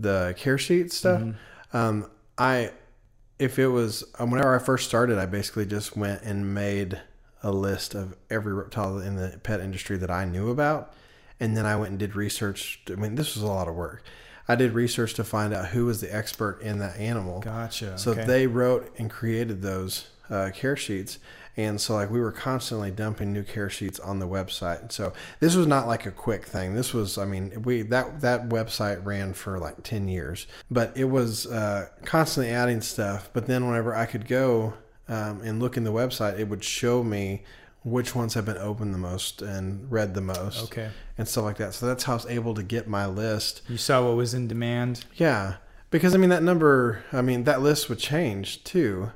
The 0.00 0.34
care 0.36 0.58
sheet 0.58 0.92
stuff. 0.92 1.22
Um, 1.72 2.10
I, 2.38 2.72
if 3.38 3.58
it 3.58 3.68
was 3.68 4.02
um, 4.18 4.30
whenever 4.30 4.54
I 4.54 4.58
first 4.58 4.88
started, 4.88 5.18
I 5.18 5.26
basically 5.26 5.66
just 5.66 5.96
went 5.96 6.22
and 6.22 6.54
made 6.54 7.00
a 7.42 7.52
list 7.52 7.94
of 7.94 8.16
every 8.30 8.52
reptile 8.52 8.98
in 8.98 9.16
the 9.16 9.38
pet 9.42 9.60
industry 9.60 9.96
that 9.98 10.10
I 10.10 10.24
knew 10.24 10.50
about, 10.50 10.94
and 11.38 11.56
then 11.56 11.66
I 11.66 11.76
went 11.76 11.90
and 11.90 11.98
did 11.98 12.16
research. 12.16 12.80
I 12.88 12.94
mean, 12.94 13.14
this 13.14 13.34
was 13.34 13.42
a 13.42 13.46
lot 13.46 13.68
of 13.68 13.74
work. 13.74 14.02
I 14.48 14.56
did 14.56 14.72
research 14.72 15.14
to 15.14 15.24
find 15.24 15.54
out 15.54 15.68
who 15.68 15.86
was 15.86 16.00
the 16.00 16.12
expert 16.14 16.60
in 16.60 16.78
that 16.80 16.98
animal. 16.98 17.40
Gotcha. 17.40 17.96
So 17.98 18.12
okay. 18.12 18.24
they 18.24 18.46
wrote 18.46 18.92
and 18.98 19.08
created 19.08 19.62
those 19.62 20.08
uh, 20.28 20.50
care 20.52 20.76
sheets. 20.76 21.18
And 21.56 21.80
so, 21.80 21.94
like, 21.94 22.10
we 22.10 22.20
were 22.20 22.32
constantly 22.32 22.90
dumping 22.90 23.32
new 23.32 23.42
care 23.42 23.68
sheets 23.68 23.98
on 24.00 24.18
the 24.18 24.26
website. 24.28 24.92
So 24.92 25.12
this 25.40 25.54
was 25.56 25.66
not 25.66 25.86
like 25.86 26.06
a 26.06 26.10
quick 26.10 26.44
thing. 26.46 26.74
This 26.74 26.94
was, 26.94 27.18
I 27.18 27.24
mean, 27.24 27.62
we 27.64 27.82
that 27.82 28.20
that 28.20 28.48
website 28.48 29.04
ran 29.04 29.34
for 29.34 29.58
like 29.58 29.82
ten 29.82 30.08
years, 30.08 30.46
but 30.70 30.96
it 30.96 31.04
was 31.06 31.46
uh, 31.46 31.88
constantly 32.04 32.52
adding 32.52 32.80
stuff. 32.80 33.30
But 33.32 33.46
then, 33.46 33.66
whenever 33.68 33.94
I 33.94 34.06
could 34.06 34.26
go 34.28 34.74
um, 35.08 35.42
and 35.42 35.60
look 35.60 35.76
in 35.76 35.84
the 35.84 35.92
website, 35.92 36.38
it 36.38 36.48
would 36.48 36.64
show 36.64 37.02
me 37.02 37.42
which 37.82 38.14
ones 38.14 38.34
have 38.34 38.44
been 38.44 38.58
opened 38.58 38.92
the 38.94 38.98
most 38.98 39.40
and 39.42 39.90
read 39.90 40.14
the 40.14 40.20
most, 40.20 40.64
Okay. 40.64 40.90
and 41.16 41.26
stuff 41.26 41.44
like 41.44 41.56
that. 41.56 41.72
So 41.74 41.86
that's 41.86 42.04
how 42.04 42.12
I 42.12 42.16
was 42.16 42.26
able 42.26 42.52
to 42.54 42.62
get 42.62 42.86
my 42.86 43.06
list. 43.06 43.62
You 43.68 43.78
saw 43.78 44.06
what 44.06 44.16
was 44.16 44.34
in 44.34 44.46
demand. 44.48 45.04
Yeah, 45.14 45.54
because 45.90 46.14
I 46.14 46.18
mean 46.18 46.28
that 46.30 46.42
number, 46.42 47.02
I 47.10 47.22
mean 47.22 47.44
that 47.44 47.62
list 47.62 47.88
would 47.88 47.98
change 47.98 48.62
too, 48.64 49.12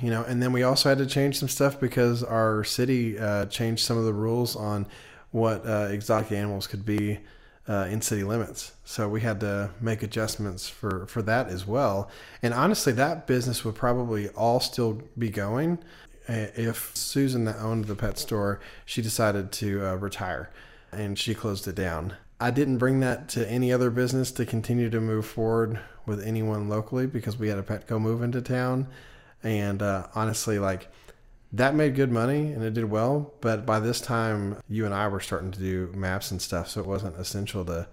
you 0.00 0.10
know. 0.10 0.22
And 0.22 0.42
then 0.42 0.52
we 0.52 0.62
also 0.62 0.88
had 0.88 0.98
to 0.98 1.06
change 1.06 1.38
some 1.38 1.48
stuff 1.48 1.80
because 1.80 2.22
our 2.22 2.64
city 2.64 3.18
uh, 3.18 3.46
changed 3.46 3.84
some 3.84 3.96
of 3.98 4.04
the 4.04 4.12
rules 4.12 4.56
on 4.56 4.86
what 5.30 5.66
uh, 5.66 5.88
exotic 5.90 6.32
animals 6.32 6.66
could 6.66 6.84
be 6.84 7.18
uh, 7.68 7.88
in 7.90 8.00
city 8.00 8.22
limits. 8.22 8.72
So 8.84 9.08
we 9.08 9.20
had 9.22 9.40
to 9.40 9.70
make 9.80 10.02
adjustments 10.02 10.68
for 10.68 11.06
for 11.06 11.22
that 11.22 11.48
as 11.48 11.66
well. 11.66 12.10
And 12.42 12.54
honestly, 12.54 12.92
that 12.94 13.26
business 13.26 13.64
would 13.64 13.74
probably 13.74 14.28
all 14.30 14.60
still 14.60 15.02
be 15.18 15.30
going 15.30 15.78
uh, 16.28 16.46
if 16.54 16.96
Susan 16.96 17.44
that 17.44 17.56
owned 17.56 17.86
the 17.86 17.96
pet 17.96 18.18
store 18.18 18.60
she 18.84 19.02
decided 19.02 19.52
to 19.52 19.86
uh, 19.86 19.94
retire 19.96 20.50
and 20.92 21.18
she 21.18 21.34
closed 21.34 21.66
it 21.66 21.74
down. 21.74 22.14
I 22.40 22.50
didn't 22.50 22.78
bring 22.78 23.00
that 23.00 23.28
to 23.30 23.48
any 23.50 23.72
other 23.72 23.90
business 23.90 24.30
to 24.32 24.44
continue 24.44 24.90
to 24.90 25.00
move 25.00 25.26
forward 25.26 25.78
with 26.06 26.22
anyone 26.22 26.68
locally 26.68 27.06
because 27.06 27.38
we 27.38 27.48
had 27.48 27.58
a 27.58 27.62
Petco 27.62 28.00
move 28.00 28.22
into 28.22 28.42
town, 28.42 28.86
and 29.44 29.80
uh, 29.82 30.06
honestly, 30.14 30.58
like 30.58 30.88
that 31.52 31.74
made 31.76 31.94
good 31.94 32.10
money 32.10 32.52
and 32.52 32.64
it 32.64 32.74
did 32.74 32.86
well. 32.90 33.32
But 33.40 33.64
by 33.64 33.78
this 33.78 34.00
time, 34.00 34.58
you 34.68 34.84
and 34.86 34.94
I 34.94 35.06
were 35.06 35.20
starting 35.20 35.52
to 35.52 35.58
do 35.60 35.92
maps 35.94 36.30
and 36.32 36.42
stuff, 36.42 36.68
so 36.68 36.80
it 36.80 36.86
wasn't 36.86 37.16
essential 37.16 37.64
to 37.66 37.86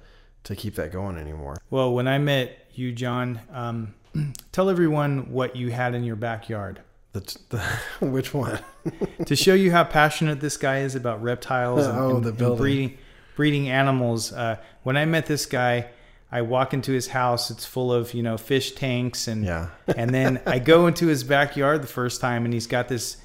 to 0.45 0.55
keep 0.55 0.73
that 0.75 0.91
going 0.91 1.17
anymore. 1.17 1.57
Well, 1.69 1.93
when 1.93 2.07
I 2.07 2.17
met 2.17 2.57
you, 2.73 2.91
Jon, 2.93 3.39
um, 3.53 3.93
tell 4.51 4.69
everyone 4.71 5.31
what 5.31 5.55
you 5.55 5.69
had 5.69 5.93
in 5.93 6.03
your 6.03 6.15
backyard 6.15 6.79
The, 7.11 7.19
the 7.49 7.59
which 8.07 8.33
one? 8.33 8.59
to 9.27 9.35
show 9.35 9.53
you 9.53 9.69
how 9.71 9.83
passionate 9.83 10.39
this 10.39 10.57
guy 10.57 10.79
is 10.79 10.95
about 10.95 11.21
reptiles 11.21 11.85
and, 11.85 11.97
Oh, 11.99 12.15
and- 12.15 12.23
the 12.25 12.29
and 12.29 12.37
building. 12.39 12.57
breeding 12.57 12.97
breeding 13.35 13.69
animals. 13.69 14.33
Uh, 14.33 14.57
when 14.83 14.97
I 14.97 15.05
met 15.05 15.25
this 15.27 15.45
guy, 15.45 15.87
I 16.31 16.41
walk 16.43 16.73
into 16.73 16.91
his 16.93 17.07
house. 17.07 17.51
It's 17.51 17.65
full 17.65 17.91
of 17.93 18.13
you 18.13 18.23
know 18.23 18.37
fish 18.37 18.71
tanks 18.73 19.27
and 19.27 19.43
Yeah. 19.43 19.69
and 19.95 20.11
then 20.11 20.41
I 20.45 20.59
go 20.59 20.87
into 20.87 21.07
his 21.07 21.23
backyard 21.23 21.81
the 21.81 21.87
first 21.87 22.21
time, 22.21 22.45
and 22.45 22.53
he's 22.53 22.67
got 22.67 22.87
this 22.87 23.17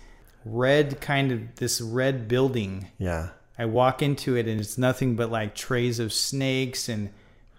red 0.44 1.00
kind 1.00 1.32
of 1.32 1.54
this 1.56 1.80
red 1.80 2.28
building. 2.28 2.88
Yeah. 2.98 3.28
I 3.58 3.64
walk 3.64 4.02
into 4.02 4.36
it, 4.36 4.46
and 4.46 4.60
it's 4.60 4.76
nothing 4.76 5.16
but 5.16 5.30
like 5.30 5.54
trays 5.54 5.98
of 5.98 6.12
snakes 6.12 6.88
and 6.88 7.10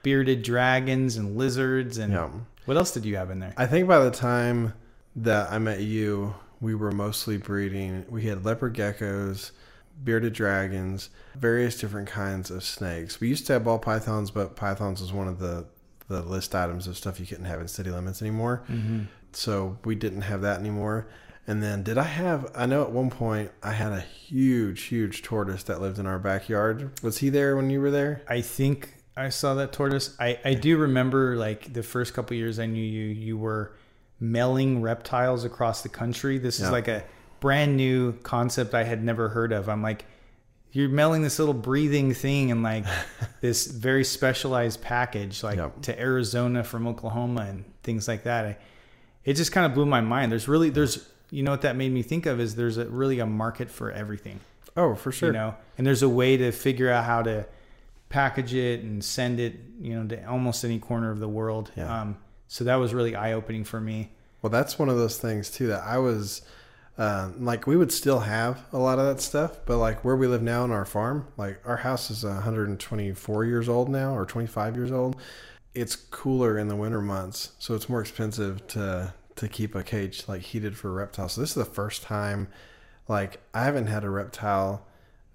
bearded 0.03 0.43
dragons 0.43 1.17
and 1.17 1.35
lizards 1.37 1.97
and 1.97 2.13
Yeah. 2.13 2.29
what 2.65 2.77
else 2.77 2.91
did 2.91 3.03
you 3.05 3.17
have 3.17 3.31
in 3.31 3.39
there? 3.39 3.53
I 3.57 3.65
think 3.65 3.87
by 3.87 3.99
the 3.99 4.11
time 4.11 4.73
that 5.15 5.51
I 5.51 5.57
met 5.57 5.81
you, 5.81 6.35
we 6.61 6.75
were 6.75 6.91
mostly 6.91 7.37
breeding. 7.37 8.05
We 8.09 8.23
had 8.25 8.45
leopard 8.45 8.73
geckos, 8.75 9.51
bearded 10.03 10.33
dragons, 10.33 11.09
various 11.35 11.79
different 11.79 12.07
kinds 12.07 12.51
of 12.51 12.63
snakes. 12.63 13.19
We 13.19 13.27
used 13.29 13.47
to 13.47 13.53
have 13.53 13.63
ball 13.63 13.79
pythons, 13.79 14.31
but 14.31 14.55
pythons 14.55 15.01
was 15.01 15.11
one 15.13 15.27
of 15.27 15.39
the 15.39 15.65
the 16.09 16.21
list 16.21 16.55
items 16.55 16.87
of 16.87 16.95
stuff 16.95 17.19
you 17.19 17.25
couldn't 17.25 17.43
have 17.45 17.59
in 17.59 17.67
city 17.67 17.89
limits 17.89 18.21
anymore. 18.21 18.63
Mm-hmm. 18.69 19.03
So 19.33 19.77
we 19.83 19.93
didn't 19.95 20.21
have 20.21 20.41
that 20.41 20.57
anymore. 20.59 21.07
And 21.45 21.61
then 21.61 21.83
did 21.83 21.97
I 21.97 22.03
have? 22.03 22.49
I 22.55 22.65
know 22.65 22.83
at 22.83 22.91
one 22.91 23.09
point 23.09 23.51
I 23.61 23.71
had 23.73 23.91
a 23.91 23.99
huge, 23.99 24.83
huge 24.83 25.21
tortoise 25.21 25.63
that 25.63 25.81
lived 25.81 25.99
in 25.99 26.05
our 26.05 26.17
backyard. 26.19 27.01
Was 27.03 27.17
he 27.17 27.29
there 27.29 27.55
when 27.57 27.69
you 27.69 27.81
were 27.81 27.91
there? 27.91 28.21
I 28.27 28.39
think 28.41 28.95
I 29.17 29.29
saw 29.29 29.53
that 29.55 29.73
tortoise. 29.73 30.15
I, 30.19 30.39
I 30.45 30.53
do 30.53 30.77
remember 30.77 31.35
like 31.35 31.73
the 31.73 31.83
first 31.83 32.13
couple 32.13 32.37
years 32.37 32.57
I 32.59 32.65
knew 32.67 32.83
you, 32.83 33.05
you 33.07 33.37
were 33.37 33.73
mailing 34.19 34.81
reptiles 34.81 35.43
across 35.43 35.81
the 35.83 35.89
country. 35.89 36.37
This 36.37 36.59
Yeah. 36.59 36.67
is 36.67 36.71
like 36.71 36.87
a 36.87 37.03
brand 37.39 37.77
new 37.77 38.13
concept 38.23 38.73
I 38.73 38.83
had 38.83 39.03
never 39.03 39.29
heard 39.29 39.51
of. 39.51 39.69
I'm 39.69 39.81
like, 39.81 40.05
you're 40.71 40.89
mailing 40.89 41.21
this 41.21 41.39
little 41.39 41.53
breathing 41.53 42.13
thing 42.13 42.51
and 42.51 42.61
like 42.63 42.85
this 43.41 43.67
very 43.67 44.03
specialized 44.03 44.81
package, 44.81 45.43
like 45.43 45.57
Yep. 45.57 45.81
to 45.83 45.99
Arizona 45.99 46.63
from 46.63 46.87
Oklahoma 46.87 47.41
and 47.49 47.63
things 47.83 48.07
like 48.07 48.23
that. 48.23 48.45
I, 48.45 48.57
it 49.23 49.33
just 49.33 49.51
kind 49.51 49.65
of 49.65 49.73
blew 49.73 49.85
my 49.85 50.01
mind. 50.01 50.31
There's 50.31 50.47
really, 50.47 50.69
there's, 50.69 51.07
you 51.31 51.43
know 51.43 51.51
what 51.51 51.61
that 51.61 51.75
made 51.75 51.91
me 51.91 52.03
think 52.03 52.25
of 52.25 52.39
is 52.39 52.55
there's 52.55 52.77
a, 52.77 52.85
really 52.85 53.19
a 53.19 53.25
market 53.25 53.69
for 53.69 53.91
everything 53.91 54.39
Oh, 54.77 54.95
for 54.95 55.11
sure. 55.11 55.29
you 55.29 55.33
know 55.33 55.55
and 55.77 55.85
there's 55.85 56.01
a 56.03 56.07
way 56.07 56.37
to 56.37 56.51
figure 56.53 56.89
out 56.89 57.03
how 57.03 57.21
to 57.23 57.45
package 58.09 58.53
it 58.53 58.81
and 58.81 59.03
send 59.03 59.39
it 59.41 59.55
you 59.81 59.93
know 59.93 60.07
to 60.07 60.23
almost 60.29 60.63
any 60.63 60.79
corner 60.79 61.11
of 61.11 61.19
the 61.19 61.27
world 61.27 61.71
Yeah. 61.75 62.01
um, 62.01 62.17
so 62.47 62.63
that 62.63 62.75
was 62.75 62.93
really 62.93 63.13
eye-opening 63.15 63.65
for 63.65 63.81
me 63.81 64.11
Well, 64.41 64.49
that's 64.51 64.79
one 64.79 64.87
of 64.87 64.95
those 64.97 65.17
things 65.17 65.49
too 65.51 65.67
that 65.67 65.83
I 65.83 65.97
was 65.97 66.43
uh, 66.97 67.29
like, 67.39 67.67
we 67.67 67.77
would 67.77 67.91
still 67.91 68.21
have 68.21 68.63
a 68.73 68.77
lot 68.77 68.97
of 68.97 69.05
that 69.05 69.21
stuff, 69.21 69.59
but 69.65 69.77
like 69.77 70.03
where 70.03 70.15
we 70.15 70.25
live 70.27 70.41
now 70.41 70.63
on 70.63 70.71
our 70.71 70.85
farm, 70.85 71.27
like 71.37 71.61
our 71.65 71.77
house 71.77 72.09
is 72.09 72.23
124 72.23 73.45
years 73.45 73.69
old 73.69 73.89
now 73.89 74.15
or 74.15 74.25
25 74.25 74.75
years 74.75 74.91
old. 74.91 75.15
It's 75.75 75.95
cooler 75.95 76.57
in 76.57 76.69
the 76.69 76.75
winter 76.75 77.01
months, 77.01 77.51
so 77.59 77.75
it's 77.75 77.87
more 77.87 78.01
expensive 78.01 78.65
to 78.67 79.13
to 79.35 79.47
keep 79.47 79.75
a 79.75 79.83
cage 79.83 80.23
like 80.27 80.41
heated 80.41 80.75
for 80.75 80.91
reptiles. 80.91 81.33
So 81.33 81.41
this 81.41 81.51
is 81.51 81.55
the 81.55 81.65
first 81.65 82.01
time, 82.01 82.47
like 83.07 83.39
I 83.53 83.63
haven't 83.63 83.85
had 83.85 84.03
a 84.03 84.09
reptile 84.09 84.87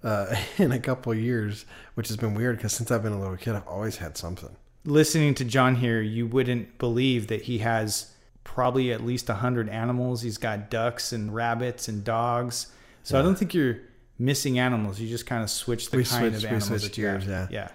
uh, 0.03 0.35
in 0.57 0.73
a 0.73 0.79
couple 0.79 1.13
years, 1.15 1.65
which 1.93 2.09
has 2.09 2.17
been 2.17 2.33
weird 2.35 2.57
because 2.57 2.73
since 2.73 2.91
I've 2.91 3.03
been 3.03 3.13
a 3.13 3.19
little 3.19 3.37
kid, 3.37 3.55
I've 3.55 3.67
always 3.67 3.97
had 3.97 4.17
something. 4.17 4.55
listening 4.85 5.33
to 5.35 5.45
jon 5.45 5.75
here 5.75 6.01
you 6.01 6.27
wouldn't 6.27 6.77
believe 6.77 7.27
that 7.27 7.43
he 7.43 7.59
has 7.59 8.12
probably 8.43 8.91
at 8.91 9.01
least 9.03 9.27
100 9.29 9.69
animals 9.69 10.21
he's 10.21 10.37
got 10.37 10.69
ducks 10.69 11.11
and 11.13 11.33
rabbits 11.33 11.87
and 11.87 12.03
dogs 12.03 12.67
so 13.03 13.17
i 13.17 13.21
don't 13.21 13.35
think 13.35 13.53
you're 13.53 13.77
missing 14.19 14.59
animals 14.59 14.99
you 14.99 15.07
just 15.09 15.25
kind 15.25 15.43
of 15.43 15.49
switch 15.49 15.89
the 15.89 15.97
We 15.97 16.03
kind 16.03 16.33
switched- 16.33 16.35
of 16.37 16.41
we 16.43 16.47
animals 16.49 16.67
switched 16.67 16.83
that 16.83 16.97
you 16.97 17.07
have. 17.07 17.25
gears, 17.25 17.29
yeah. 17.29 17.47
yeah 17.49 17.67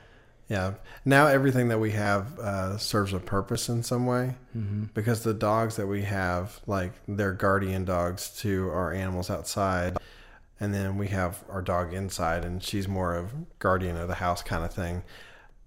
Yeah. 0.49 0.75
Now 1.05 1.27
everything 1.27 1.69
that 1.69 1.79
we 1.79 1.91
have 1.91 2.39
uh, 2.39 2.79
serves 2.79 3.13
a 3.13 3.19
purpose 3.19 3.69
in 3.69 3.83
some 3.83 4.07
way 4.07 4.35
mm-hmm. 4.57 4.85
because 4.95 5.23
the 5.23 5.35
dogs 5.35 5.77
that 5.77 5.87
we 5.87 6.03
have, 6.05 6.61
like 6.67 6.93
they're 7.07 7.35
guardian 7.35 7.85
dogs 7.85 8.31
to 8.41 8.71
our 8.71 8.91
animals 8.95 9.29
outside, 9.31 9.99
and 10.59 10.73
then 10.73 10.97
we 10.97 11.09
have 11.09 11.45
our 11.51 11.61
dog 11.61 11.93
inside, 11.93 12.47
and 12.47 12.63
she's 12.63 12.89
more 12.89 13.15
of 13.15 13.33
guardian 13.59 13.97
of 13.99 14.09
the 14.09 14.15
house 14.15 14.43
kind 14.43 14.65
of 14.65 14.73
thing. 14.73 15.03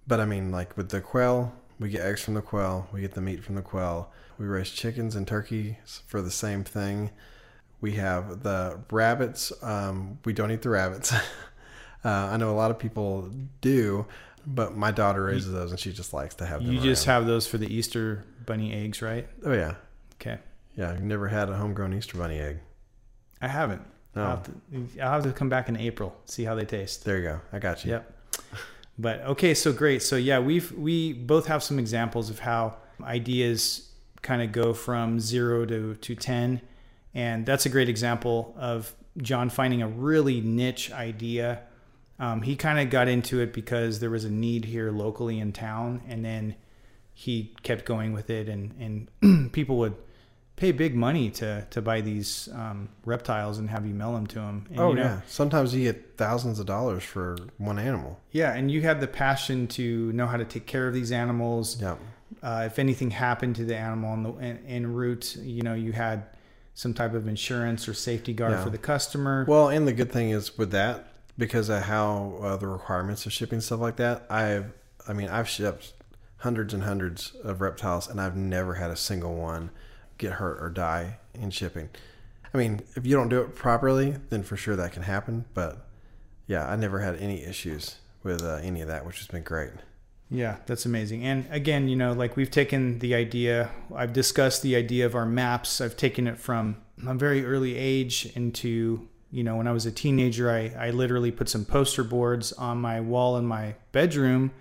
But 0.08 0.20
I 0.20 0.26
mean, 0.26 0.52
like 0.52 0.76
with 0.76 0.89
the 0.89 0.99
quail, 1.02 1.54
we 1.80 1.89
get 1.89 2.02
eggs 2.02 2.24
from 2.24 2.34
the 2.34 2.41
quail, 2.41 2.88
we 2.91 3.02
get 3.02 3.14
the 3.14 3.22
meat 3.22 3.43
from 3.43 3.54
the 3.56 3.62
quail. 3.62 4.12
We 4.42 4.48
raise 4.48 4.72
chickens 4.72 5.16
and 5.16 5.28
turkeys 5.28 6.02
for 6.08 6.20
the 6.24 6.32
same 6.32 6.64
thing. 6.64 7.12
We 7.80 7.92
have 7.94 8.42
the 8.42 8.80
rabbits. 8.89 9.54
Um, 9.62 10.18
we 10.26 10.34
don't 10.34 10.50
eat 10.50 10.64
the 10.64 10.70
rabbits. 10.70 11.14
uh, 11.14 11.20
I 12.04 12.38
know 12.38 12.50
a 12.50 12.58
lot 12.58 12.72
of 12.72 12.80
people 12.80 13.30
do, 13.62 14.08
but 14.48 14.76
my 14.76 14.89
daughter 14.89 15.26
raises 15.26 15.54
those, 15.54 15.70
and 15.70 15.80
she 15.80 15.94
just 15.94 16.12
likes 16.12 16.34
to 16.36 16.48
have 16.48 16.64
them. 16.64 16.74
you 16.74 16.82
just 16.82 17.08
around. 17.08 17.18
have 17.18 17.28
those 17.28 17.46
for 17.46 17.60
the 17.60 17.72
easter 17.72 18.26
bunny 18.48 18.74
eggs 18.74 19.04
right 19.04 19.28
Oh 19.46 19.54
yeah, 19.54 19.76
okay 20.20 20.39
yeah. 20.76 20.89
I've 20.89 21.04
never 21.04 21.28
had 21.28 21.50
a 21.50 21.56
homegrown 21.56 21.94
Easter 21.94 22.18
bunny 22.18 22.39
egg. 22.39 22.60
i 23.42 23.48
haven't 23.48 23.84
Oh. 24.16 24.22
I'll, 24.22 24.30
have 24.30 24.44
to, 24.44 25.02
I'll 25.02 25.12
have 25.12 25.24
to 25.24 25.32
come 25.32 25.48
back 25.50 25.70
in 25.70 25.78
april 25.78 26.16
see 26.26 26.44
how 26.44 26.56
they 26.56 26.66
taste 26.66 27.06
There 27.06 27.18
you 27.18 27.24
go. 27.24 27.42
I 27.54 27.60
got 27.60 27.86
you. 27.86 27.92
Yep. 27.92 28.14
But 28.98 29.22
okay, 29.22 29.54
so 29.54 29.72
great. 29.72 30.02
So 30.02 30.16
yeah, 30.16 30.39
we've 30.39 30.72
we 30.74 31.14
both 31.14 31.46
have 31.46 31.64
some 31.64 31.78
examples 31.80 32.30
of 32.30 32.39
how 32.39 32.78
ideas 33.02 33.91
kind 34.22 34.41
of 34.41 34.51
go 34.51 34.74
from 34.74 35.19
zero 35.19 35.65
to 35.65 35.95
to 35.95 36.15
ten, 36.15 36.61
and 37.13 37.45
that's 37.45 37.65
a 37.65 37.69
great 37.69 37.89
example 37.89 38.55
of 38.57 38.93
Jon 39.17 39.49
finding 39.49 39.82
a 39.82 39.88
really 39.88 40.41
niche 40.41 40.91
idea. 40.91 41.61
Um, 42.19 42.43
he 42.43 42.55
kind 42.55 42.80
of 42.80 42.89
got 42.89 43.07
into 43.07 43.39
it 43.41 43.51
because 43.51 43.99
there 43.99 44.11
was 44.11 44.26
a 44.26 44.30
need 44.30 44.65
here 44.65 44.91
locally 44.91 45.39
in 45.39 45.51
town, 45.53 46.01
and 46.07 46.24
then 46.24 46.55
he 47.13 47.53
kept 47.63 47.86
going 47.86 48.13
with 48.13 48.30
it, 48.30 48.47
and 48.47 49.07
and 49.22 49.51
people 49.53 49.78
would 49.78 49.95
pay 50.55 50.72
big 50.72 50.95
money 50.95 51.32
to 51.32 51.65
to 51.72 51.82
buy 51.82 52.01
these 52.01 52.47
um, 52.53 52.88
reptiles 53.05 53.57
and 53.57 53.69
have 53.72 53.86
you 53.88 53.93
mail 53.95 54.13
them 54.13 54.28
to 54.28 54.36
them. 54.36 54.67
And, 54.69 54.80
Oh 54.80 54.89
you 54.89 54.95
know, 54.97 55.01
yeah. 55.01 55.22
Sometimes 55.28 55.74
you 55.74 55.91
get 55.91 56.17
thousands 56.17 56.59
of 56.59 56.67
dollars 56.67 57.03
for 57.03 57.36
one 57.57 57.80
animal. 57.80 58.19
yeah, 58.32 58.53
and 58.53 58.69
you 58.69 58.82
had 58.82 59.01
the 59.01 59.07
passion 59.07 59.67
to 59.69 60.11
know 60.13 60.28
how 60.28 60.38
to 60.38 60.45
take 60.45 60.67
care 60.67 60.88
of 60.88 60.93
these 60.93 61.11
animals. 61.11 61.82
Yeah. 61.82 61.95
Uh, 62.44 62.64
if 62.66 62.80
anything 62.80 63.12
happened 63.12 63.56
to 63.56 63.66
the 63.66 63.76
animal 63.78 64.38
en, 64.39 64.84
the, 64.84 64.88
route, 64.89 65.36
you 65.38 65.62
know, 65.62 65.74
you 65.76 65.92
had 65.92 66.24
some 66.74 66.94
type 66.94 67.14
of 67.14 67.28
insurance 67.28 67.88
or 67.88 67.94
safety 67.94 68.34
guard 68.34 68.54
Yeah. 68.54 68.64
for 68.64 68.70
the 68.70 68.78
customer. 68.78 69.46
Well, 69.48 69.70
and 69.70 69.88
the 69.88 69.94
good 69.94 70.12
thing 70.12 70.32
is 70.32 70.58
with 70.58 70.72
that, 70.72 71.08
because 71.38 71.70
of 71.70 71.84
how 71.84 72.39
uh, 72.42 72.58
the 72.58 72.68
requirements 72.68 73.26
of 73.26 73.34
shipping 73.34 73.62
stuff 73.62 73.80
like 73.80 73.98
that. 73.98 74.26
I've, 74.30 74.72
I 75.08 75.14
mean, 75.14 75.30
I've 75.30 75.48
shipped 75.50 75.94
hundreds 76.38 76.74
and 76.74 76.84
hundreds 76.84 77.34
of 77.44 77.62
reptiles, 77.62 78.08
and 78.08 78.20
I've 78.20 78.36
never 78.36 78.76
had 78.76 78.89
a 78.89 78.96
single 78.96 79.36
one 79.36 79.70
get 80.18 80.34
hurt 80.34 80.62
or 80.62 80.70
die 80.70 81.18
in 81.34 81.52
shipping. 81.52 81.89
I 82.54 82.58
mean, 82.58 82.82
if 82.96 83.06
you 83.06 83.16
don't 83.16 83.30
do 83.30 83.42
it 83.42 83.56
properly, 83.56 84.16
then 84.30 84.44
for 84.44 84.58
sure 84.58 84.76
that 84.76 84.92
can 84.92 85.04
happen. 85.04 85.46
But 85.54 85.88
yeah, 86.48 86.68
I 86.68 86.76
never 86.76 87.00
had 87.00 87.16
any 87.18 87.44
issues 87.44 87.98
with 88.24 88.44
uh, 88.44 88.56
any 88.62 88.82
of 88.82 88.88
that, 88.88 89.06
which 89.06 89.20
has 89.20 89.28
been 89.28 89.44
great. 89.44 89.72
Yeah, 90.32 90.56
that's 90.66 90.86
amazing. 90.86 91.24
And 91.26 91.46
again, 91.52 91.90
you 91.90 91.98
know, 91.98 92.14
like 92.14 92.38
we've 92.38 92.50
taken 92.50 93.00
the 93.00 93.14
idea, 93.14 93.70
I've 93.94 94.14
discussed 94.14 94.62
the 94.64 94.78
idea 94.78 95.06
of 95.06 95.14
our 95.14 95.26
maps. 95.26 95.82
I've 95.82 95.98
taken 95.98 96.26
it 96.26 96.40
from 96.40 96.78
a 97.06 97.14
very 97.14 97.46
early 97.46 97.76
age 97.76 98.32
into, 98.34 99.10
you 99.30 99.44
know, 99.44 99.58
when 99.58 99.68
I 99.68 99.74
was 99.74 99.86
a 99.86 99.92
teenager, 99.92 100.50
I, 100.50 100.74
I 100.88 100.90
literally 100.92 101.32
put 101.32 101.50
some 101.50 101.66
poster 101.66 102.04
boards 102.04 102.54
on 102.54 102.78
my 102.78 103.02
wall 103.02 103.38
in 103.38 103.46
my 103.46 103.76
bedroom 103.92 104.52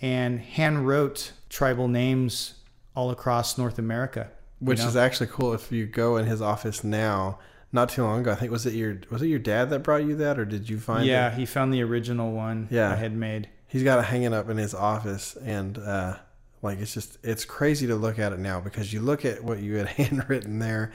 and 0.00 0.38
hand 0.38 0.86
wrote 0.86 1.32
tribal 1.48 1.88
names 1.88 2.54
all 2.94 3.10
across 3.10 3.58
North 3.58 3.78
America. 3.78 4.30
Which 4.60 4.78
know? 4.78 4.86
is 4.86 4.96
actually 4.96 5.28
cool 5.28 5.52
if 5.52 5.72
you 5.72 5.86
go 5.86 6.16
in 6.16 6.26
his 6.26 6.40
office 6.40 6.84
now. 6.84 7.40
Not 7.70 7.90
too 7.90 8.02
long 8.02 8.20
ago, 8.20 8.32
I 8.32 8.34
think 8.34 8.50
was 8.50 8.64
it 8.64 8.72
your 8.72 8.98
was 9.10 9.20
it 9.20 9.26
your 9.26 9.38
dad 9.38 9.68
that 9.70 9.80
brought 9.80 10.02
you 10.02 10.16
that, 10.16 10.38
or 10.38 10.46
did 10.46 10.70
you 10.70 10.78
find? 10.78 11.04
Yeah, 11.04 11.30
it? 11.30 11.34
he 11.34 11.44
found 11.44 11.70
the 11.70 11.82
original 11.82 12.32
one. 12.32 12.66
Yeah, 12.70 12.90
I 12.90 12.94
had 12.94 13.14
made 13.14 13.50
he's 13.68 13.82
got 13.84 13.98
it 14.00 14.06
hanging 14.06 14.34
up 14.34 14.48
in 14.48 14.56
his 14.56 14.74
office 14.74 15.36
and 15.36 15.78
uh, 15.78 16.16
like 16.62 16.80
it's 16.80 16.92
just 16.92 17.18
it's 17.22 17.44
crazy 17.44 17.86
to 17.86 17.94
look 17.94 18.18
at 18.18 18.32
it 18.32 18.40
now 18.40 18.60
because 18.60 18.92
you 18.92 19.00
look 19.00 19.24
at 19.24 19.44
what 19.44 19.60
you 19.60 19.76
had 19.76 19.86
handwritten 19.88 20.58
there 20.58 20.92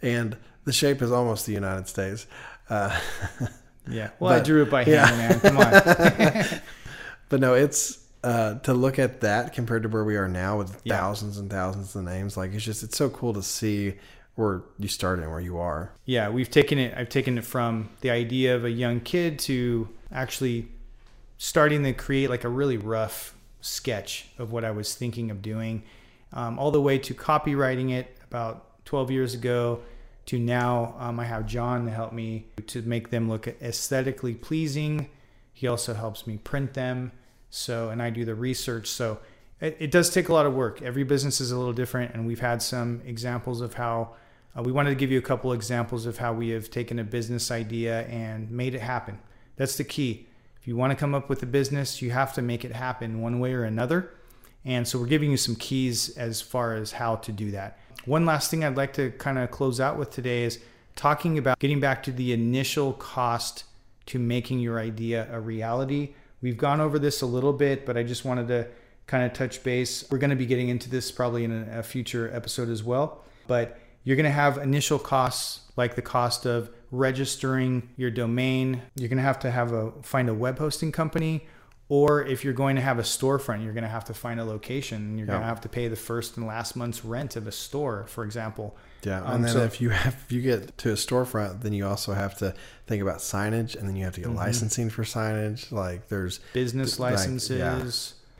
and 0.00 0.36
the 0.64 0.72
shape 0.72 1.02
is 1.02 1.10
almost 1.10 1.46
the 1.46 1.52
united 1.52 1.88
states. 1.88 2.26
Uh, 2.68 2.96
yeah. 3.88 4.10
Well 4.20 4.32
but, 4.32 4.40
i 4.40 4.44
drew 4.44 4.62
it 4.62 4.70
by 4.70 4.84
hand 4.84 5.16
yeah. 5.16 5.28
man. 5.28 5.40
Come 5.40 5.56
on. 5.56 6.60
But 7.28 7.40
no 7.40 7.54
it's 7.54 7.98
uh, 8.24 8.58
to 8.60 8.74
look 8.74 8.98
at 8.98 9.20
that 9.20 9.54
compared 9.54 9.84
to 9.84 9.88
where 9.88 10.04
we 10.04 10.16
are 10.16 10.28
now 10.28 10.58
with 10.58 10.80
yeah. 10.84 10.98
thousands 10.98 11.38
and 11.38 11.48
thousands 11.48 11.94
of 11.94 12.04
names 12.04 12.36
like 12.36 12.52
it's 12.52 12.64
just 12.64 12.82
it's 12.82 12.96
so 12.96 13.08
cool 13.08 13.32
to 13.34 13.42
see 13.42 13.94
where 14.34 14.62
you 14.78 14.88
started 14.88 15.22
and 15.22 15.30
where 15.30 15.40
you 15.40 15.56
are. 15.58 15.92
Yeah 16.04 16.28
we've 16.28 16.50
taken 16.50 16.78
it 16.78 16.92
i've 16.96 17.08
taken 17.08 17.38
it 17.38 17.44
from 17.44 17.88
the 18.00 18.10
idea 18.10 18.56
of 18.56 18.64
a 18.64 18.70
young 18.70 18.98
kid 19.00 19.38
to 19.40 19.88
actually 20.12 20.68
starting 21.42 21.82
to 21.82 21.92
create 21.94 22.28
like 22.28 22.44
a 22.44 22.48
really 22.50 22.76
rough 22.76 23.34
sketch 23.62 24.26
of 24.36 24.52
what 24.52 24.62
I 24.62 24.72
was 24.72 24.94
thinking 24.94 25.30
of 25.30 25.40
doing, 25.40 25.82
um, 26.34 26.58
all 26.58 26.70
the 26.70 26.82
way 26.82 26.98
to 26.98 27.14
copyrighting 27.14 27.88
it 27.88 28.14
about 28.28 28.84
12 28.84 29.10
years 29.10 29.32
ago 29.32 29.80
to 30.26 30.38
now. 30.38 30.94
Um, 30.98 31.18
I 31.18 31.24
have 31.24 31.46
Jon 31.46 31.86
to 31.86 31.90
help 31.90 32.12
me 32.12 32.44
to 32.66 32.82
make 32.82 33.08
them 33.08 33.30
look 33.30 33.48
aesthetically 33.48 34.34
pleasing. 34.34 35.08
He 35.54 35.66
also 35.66 35.94
helps 35.94 36.26
me 36.26 36.36
print 36.36 36.74
them. 36.74 37.10
So, 37.48 37.88
and 37.88 38.02
I 38.02 38.10
do 38.10 38.26
the 38.26 38.34
research. 38.34 38.86
So, 38.86 39.18
it, 39.62 39.78
it 39.80 39.90
does 39.90 40.10
take 40.10 40.28
a 40.28 40.34
lot 40.34 40.44
of 40.44 40.52
work. 40.52 40.82
Every 40.82 41.04
business 41.04 41.40
is 41.40 41.52
a 41.52 41.56
little 41.56 41.72
different, 41.72 42.12
and 42.12 42.26
we've 42.26 42.40
had 42.40 42.60
some 42.60 43.00
examples 43.06 43.62
of 43.62 43.74
how. 43.74 44.14
Uh, 44.54 44.62
we 44.62 44.72
wanted 44.72 44.90
to 44.90 44.96
give 44.96 45.10
you 45.10 45.18
a 45.18 45.22
couple 45.22 45.52
examples 45.52 46.04
of 46.04 46.18
how 46.18 46.34
we 46.34 46.50
have 46.50 46.70
taken 46.70 46.98
a 46.98 47.04
business 47.04 47.50
idea 47.50 48.02
and 48.08 48.50
made 48.50 48.74
it 48.74 48.80
happen. 48.80 49.18
That's 49.56 49.76
the 49.76 49.84
key 49.84 50.26
if 50.60 50.68
you 50.68 50.76
want 50.76 50.90
to 50.90 50.96
come 50.96 51.14
up 51.14 51.28
with 51.28 51.42
a 51.42 51.46
business, 51.46 52.02
you 52.02 52.10
have 52.10 52.34
to 52.34 52.42
make 52.42 52.64
it 52.64 52.72
happen 52.72 53.22
one 53.22 53.40
way 53.40 53.54
or 53.54 53.64
another. 53.64 54.12
And 54.64 54.86
so 54.86 54.98
we're 54.98 55.06
giving 55.06 55.30
you 55.30 55.38
some 55.38 55.56
keys 55.56 56.16
as 56.18 56.42
far 56.42 56.74
as 56.74 56.92
how 56.92 57.16
to 57.16 57.32
do 57.32 57.50
that. 57.52 57.78
One 58.04 58.26
last 58.26 58.50
thing 58.50 58.62
I'd 58.62 58.76
like 58.76 58.92
to 58.94 59.10
kind 59.12 59.38
of 59.38 59.50
close 59.50 59.80
out 59.80 59.98
with 59.98 60.10
today 60.10 60.44
is 60.44 60.58
talking 60.96 61.38
about 61.38 61.58
getting 61.58 61.80
back 61.80 62.02
to 62.04 62.12
the 62.12 62.32
initial 62.32 62.92
cost 62.92 63.64
to 64.06 64.18
making 64.18 64.58
your 64.58 64.78
idea 64.78 65.28
a 65.32 65.40
reality. 65.40 66.14
We've 66.42 66.58
gone 66.58 66.80
over 66.80 66.98
this 66.98 67.22
a 67.22 67.26
little 67.26 67.52
bit, 67.52 67.86
but 67.86 67.96
I 67.96 68.02
just 68.02 68.24
wanted 68.24 68.48
to 68.48 68.66
kind 69.06 69.24
of 69.24 69.32
touch 69.32 69.62
base. 69.62 70.04
We're 70.10 70.18
going 70.18 70.30
to 70.30 70.36
be 70.36 70.46
getting 70.46 70.68
into 70.68 70.90
this 70.90 71.10
probably 71.10 71.44
in 71.44 71.68
a, 71.72 71.82
future 71.82 72.30
episode 72.34 72.68
as 72.68 72.84
well. 72.84 73.24
But 73.46 73.78
you're 74.04 74.16
going 74.16 74.24
to 74.24 74.30
have 74.30 74.58
initial 74.58 74.98
costs 74.98 75.60
like 75.76 75.94
the 75.94 76.02
cost 76.02 76.46
of 76.46 76.70
registering 76.90 77.88
your 77.96 78.10
domain. 78.10 78.82
You're 78.94 79.08
going 79.08 79.18
to 79.18 79.22
have 79.22 79.38
to 79.40 79.50
have 79.50 79.72
a 79.72 79.92
find 80.02 80.28
a 80.28 80.34
web 80.34 80.58
hosting 80.58 80.92
company 80.92 81.46
or 81.90 82.22
if 82.24 82.44
you're 82.44 82.54
going 82.54 82.76
to 82.76 82.82
have 82.82 83.00
a 83.00 83.02
storefront, 83.02 83.64
you're 83.64 83.72
going 83.72 83.82
to 83.82 83.90
have 83.90 84.04
to 84.04 84.14
find 84.14 84.38
a 84.38 84.44
location. 84.44 85.18
You're 85.18 85.26
going 85.26 85.40
to 85.40 85.46
have 85.46 85.60
to 85.62 85.68
pay 85.68 85.88
the 85.88 85.96
first 85.96 86.36
and 86.36 86.46
last 86.46 86.76
month's 86.76 87.04
rent 87.04 87.34
of 87.34 87.48
a 87.48 87.52
store, 87.52 88.06
for 88.06 88.22
example. 88.22 88.76
Yeah, 89.02 89.24
um, 89.24 89.34
and 89.34 89.44
then 89.44 89.52
so, 89.52 89.64
if 89.64 89.80
you 89.80 89.90
have 89.90 90.14
if 90.14 90.30
you 90.30 90.40
get 90.40 90.78
to 90.78 90.90
a 90.90 90.94
storefront, 90.94 91.62
then 91.62 91.72
you 91.72 91.84
also 91.84 92.12
have 92.12 92.38
to 92.38 92.54
think 92.86 93.02
about 93.02 93.18
signage, 93.18 93.74
and 93.74 93.88
then 93.88 93.96
you 93.96 94.04
have 94.04 94.14
to 94.14 94.20
get 94.20 94.28
mm-hmm. 94.28 94.38
licensing 94.38 94.88
for 94.88 95.02
signage. 95.02 95.72
Like 95.72 96.06
there's 96.06 96.38
business 96.52 97.00
licenses. 97.00 97.60
Like, 97.60 97.82
yeah. 97.82 97.90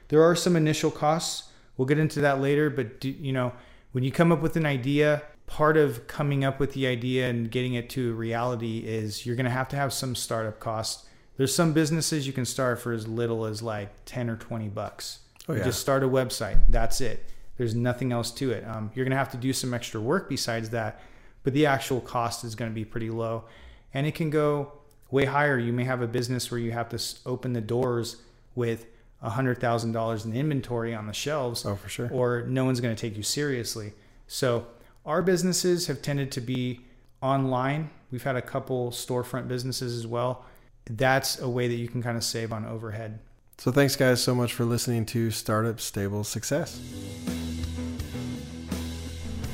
There 0.09 0.23
are 0.23 0.37
some 0.37 0.55
initial 0.55 0.93
costs. 0.93 1.51
We'll 1.77 1.87
get 1.87 1.99
into 1.99 2.21
that 2.21 2.41
later, 2.41 2.71
but 2.71 3.01
do, 3.01 3.11
you 3.11 3.33
know 3.33 3.53
when 3.91 4.05
you 4.05 4.13
come 4.13 4.31
up 4.31 4.43
with 4.43 4.55
an 4.55 4.67
idea, 4.67 5.23
part 5.51 5.77
of 5.77 6.07
coming 6.07 6.45
up 6.45 6.61
with 6.61 6.75
the 6.75 6.87
idea 6.87 7.29
and 7.29 7.51
getting 7.51 7.75
it 7.75 7.91
to 7.91 8.15
reality 8.15 8.79
is 8.87 9.27
you're 9.27 9.35
going 9.35 9.45
to 9.45 9.51
have 9.51 9.69
to 9.69 9.75
have 9.75 9.93
some 9.93 10.15
startup 10.15 10.61
costs. 10.61 11.07
There's 11.37 11.53
some 11.53 11.73
businesses 11.73 12.25
you 12.25 12.33
can 12.33 12.45
start 12.45 12.79
for 12.79 12.93
as 12.93 13.09
little 13.09 13.45
as 13.45 13.61
like 13.61 13.89
10 14.05 14.31
or 14.31 14.37
20 14.37 14.69
bucks. 14.69 15.19
Oh, 15.49 15.55
yeah. 15.55 15.65
Just 15.65 15.81
start 15.81 16.05
a 16.05 16.09
website. 16.09 16.57
That's 16.69 17.01
it. 17.01 17.29
There's 17.57 17.75
nothing 17.75 18.13
else 18.13 18.31
to 18.33 18.53
it. 18.53 18.65
Um, 18.65 18.93
you're 18.95 19.05
going 19.05 19.11
to 19.11 19.19
have 19.19 19.33
to 19.33 19.37
do 19.37 19.53
some 19.53 19.75
extra 19.75 20.01
work 20.01 20.29
besides 20.29 20.71
that, 20.71 21.01
but 21.43 21.53
the 21.53 21.67
actual 21.67 22.01
cost 22.01 22.45
is 22.45 22.55
going 22.55 22.71
to 22.71 22.75
be 22.75 22.85
pretty 22.85 23.11
low. 23.11 23.45
And 23.93 24.07
it 24.07 24.15
can 24.15 24.31
go 24.31 24.73
way 25.11 25.25
higher. 25.25 25.59
You 25.59 25.73
may 25.73 25.85
have 25.85 26.01
a 26.01 26.07
business 26.07 26.49
where 26.53 26.61
you 26.61 26.71
have 26.71 26.91
to 26.91 27.03
open 27.27 27.55
the 27.55 27.61
doors 27.61 28.19
with 28.55 28.87
$100,000 29.25 30.25
in 30.25 30.33
inventory 30.33 30.95
on 30.95 31.09
the 31.09 31.13
shelves. 31.13 31.67
Oh, 31.67 31.75
for 31.75 31.89
sure. 31.89 32.09
Or 32.13 32.45
no 32.47 32.65
one's 32.65 32.81
going 32.81 32.95
to 32.95 33.01
take 33.01 33.17
you 33.17 33.25
seriously. 33.25 33.95
So 34.29 34.67
our 35.11 35.21
businesses 35.23 35.89
have 35.89 36.01
tended 36.03 36.31
to 36.31 36.41
be 36.41 36.83
online. 37.21 37.91
We've 38.13 38.23
had 38.23 38.37
a 38.37 38.43
couple 38.43 38.93
storefront 38.93 39.49
businesses 39.49 39.99
as 39.99 40.07
well. 40.07 40.45
That's 40.89 41.41
a 41.41 41.49
way 41.49 41.67
that 41.67 41.75
you 41.75 41.89
can 41.89 42.01
kind 42.01 42.17
of 42.17 42.23
save 42.23 42.53
on 42.53 42.65
overhead. 42.65 43.19
So, 43.59 43.73
thanks, 43.73 43.97
guys, 43.97 44.23
so 44.23 44.37
much 44.37 44.55
for 44.55 44.65
listening 44.65 45.05
to 45.07 45.33
Startup 45.33 45.81
Stable 45.81 46.23
Success. 46.23 46.81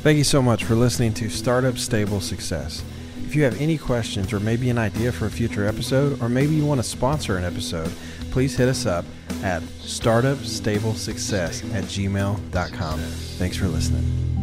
Thank 0.02 0.18
you 0.18 0.24
so 0.24 0.42
much 0.42 0.62
for 0.62 0.74
listening 0.74 1.14
to 1.14 1.30
Startup 1.30 1.78
Stable 1.78 2.20
Success. 2.20 2.84
If 3.24 3.34
you 3.34 3.42
have 3.44 3.58
any 3.58 3.78
questions 3.78 4.34
or 4.34 4.40
maybe 4.40 4.68
an 4.68 4.76
idea 4.76 5.10
for 5.10 5.24
a 5.24 5.30
future 5.30 5.66
episode, 5.66 6.20
or 6.20 6.28
maybe 6.28 6.54
you 6.54 6.66
want 6.66 6.80
to 6.80 6.86
sponsor 6.86 7.38
an 7.38 7.44
episode, 7.44 7.90
please 8.30 8.54
hit 8.54 8.68
us 8.68 8.84
up 8.84 9.06
at 9.42 9.62
startupstablesuccess 9.62 11.74
at 11.74 11.84
gmail.com. 11.84 13.00
Thanks 13.00 13.56
for 13.56 13.68
listening. 13.68 14.35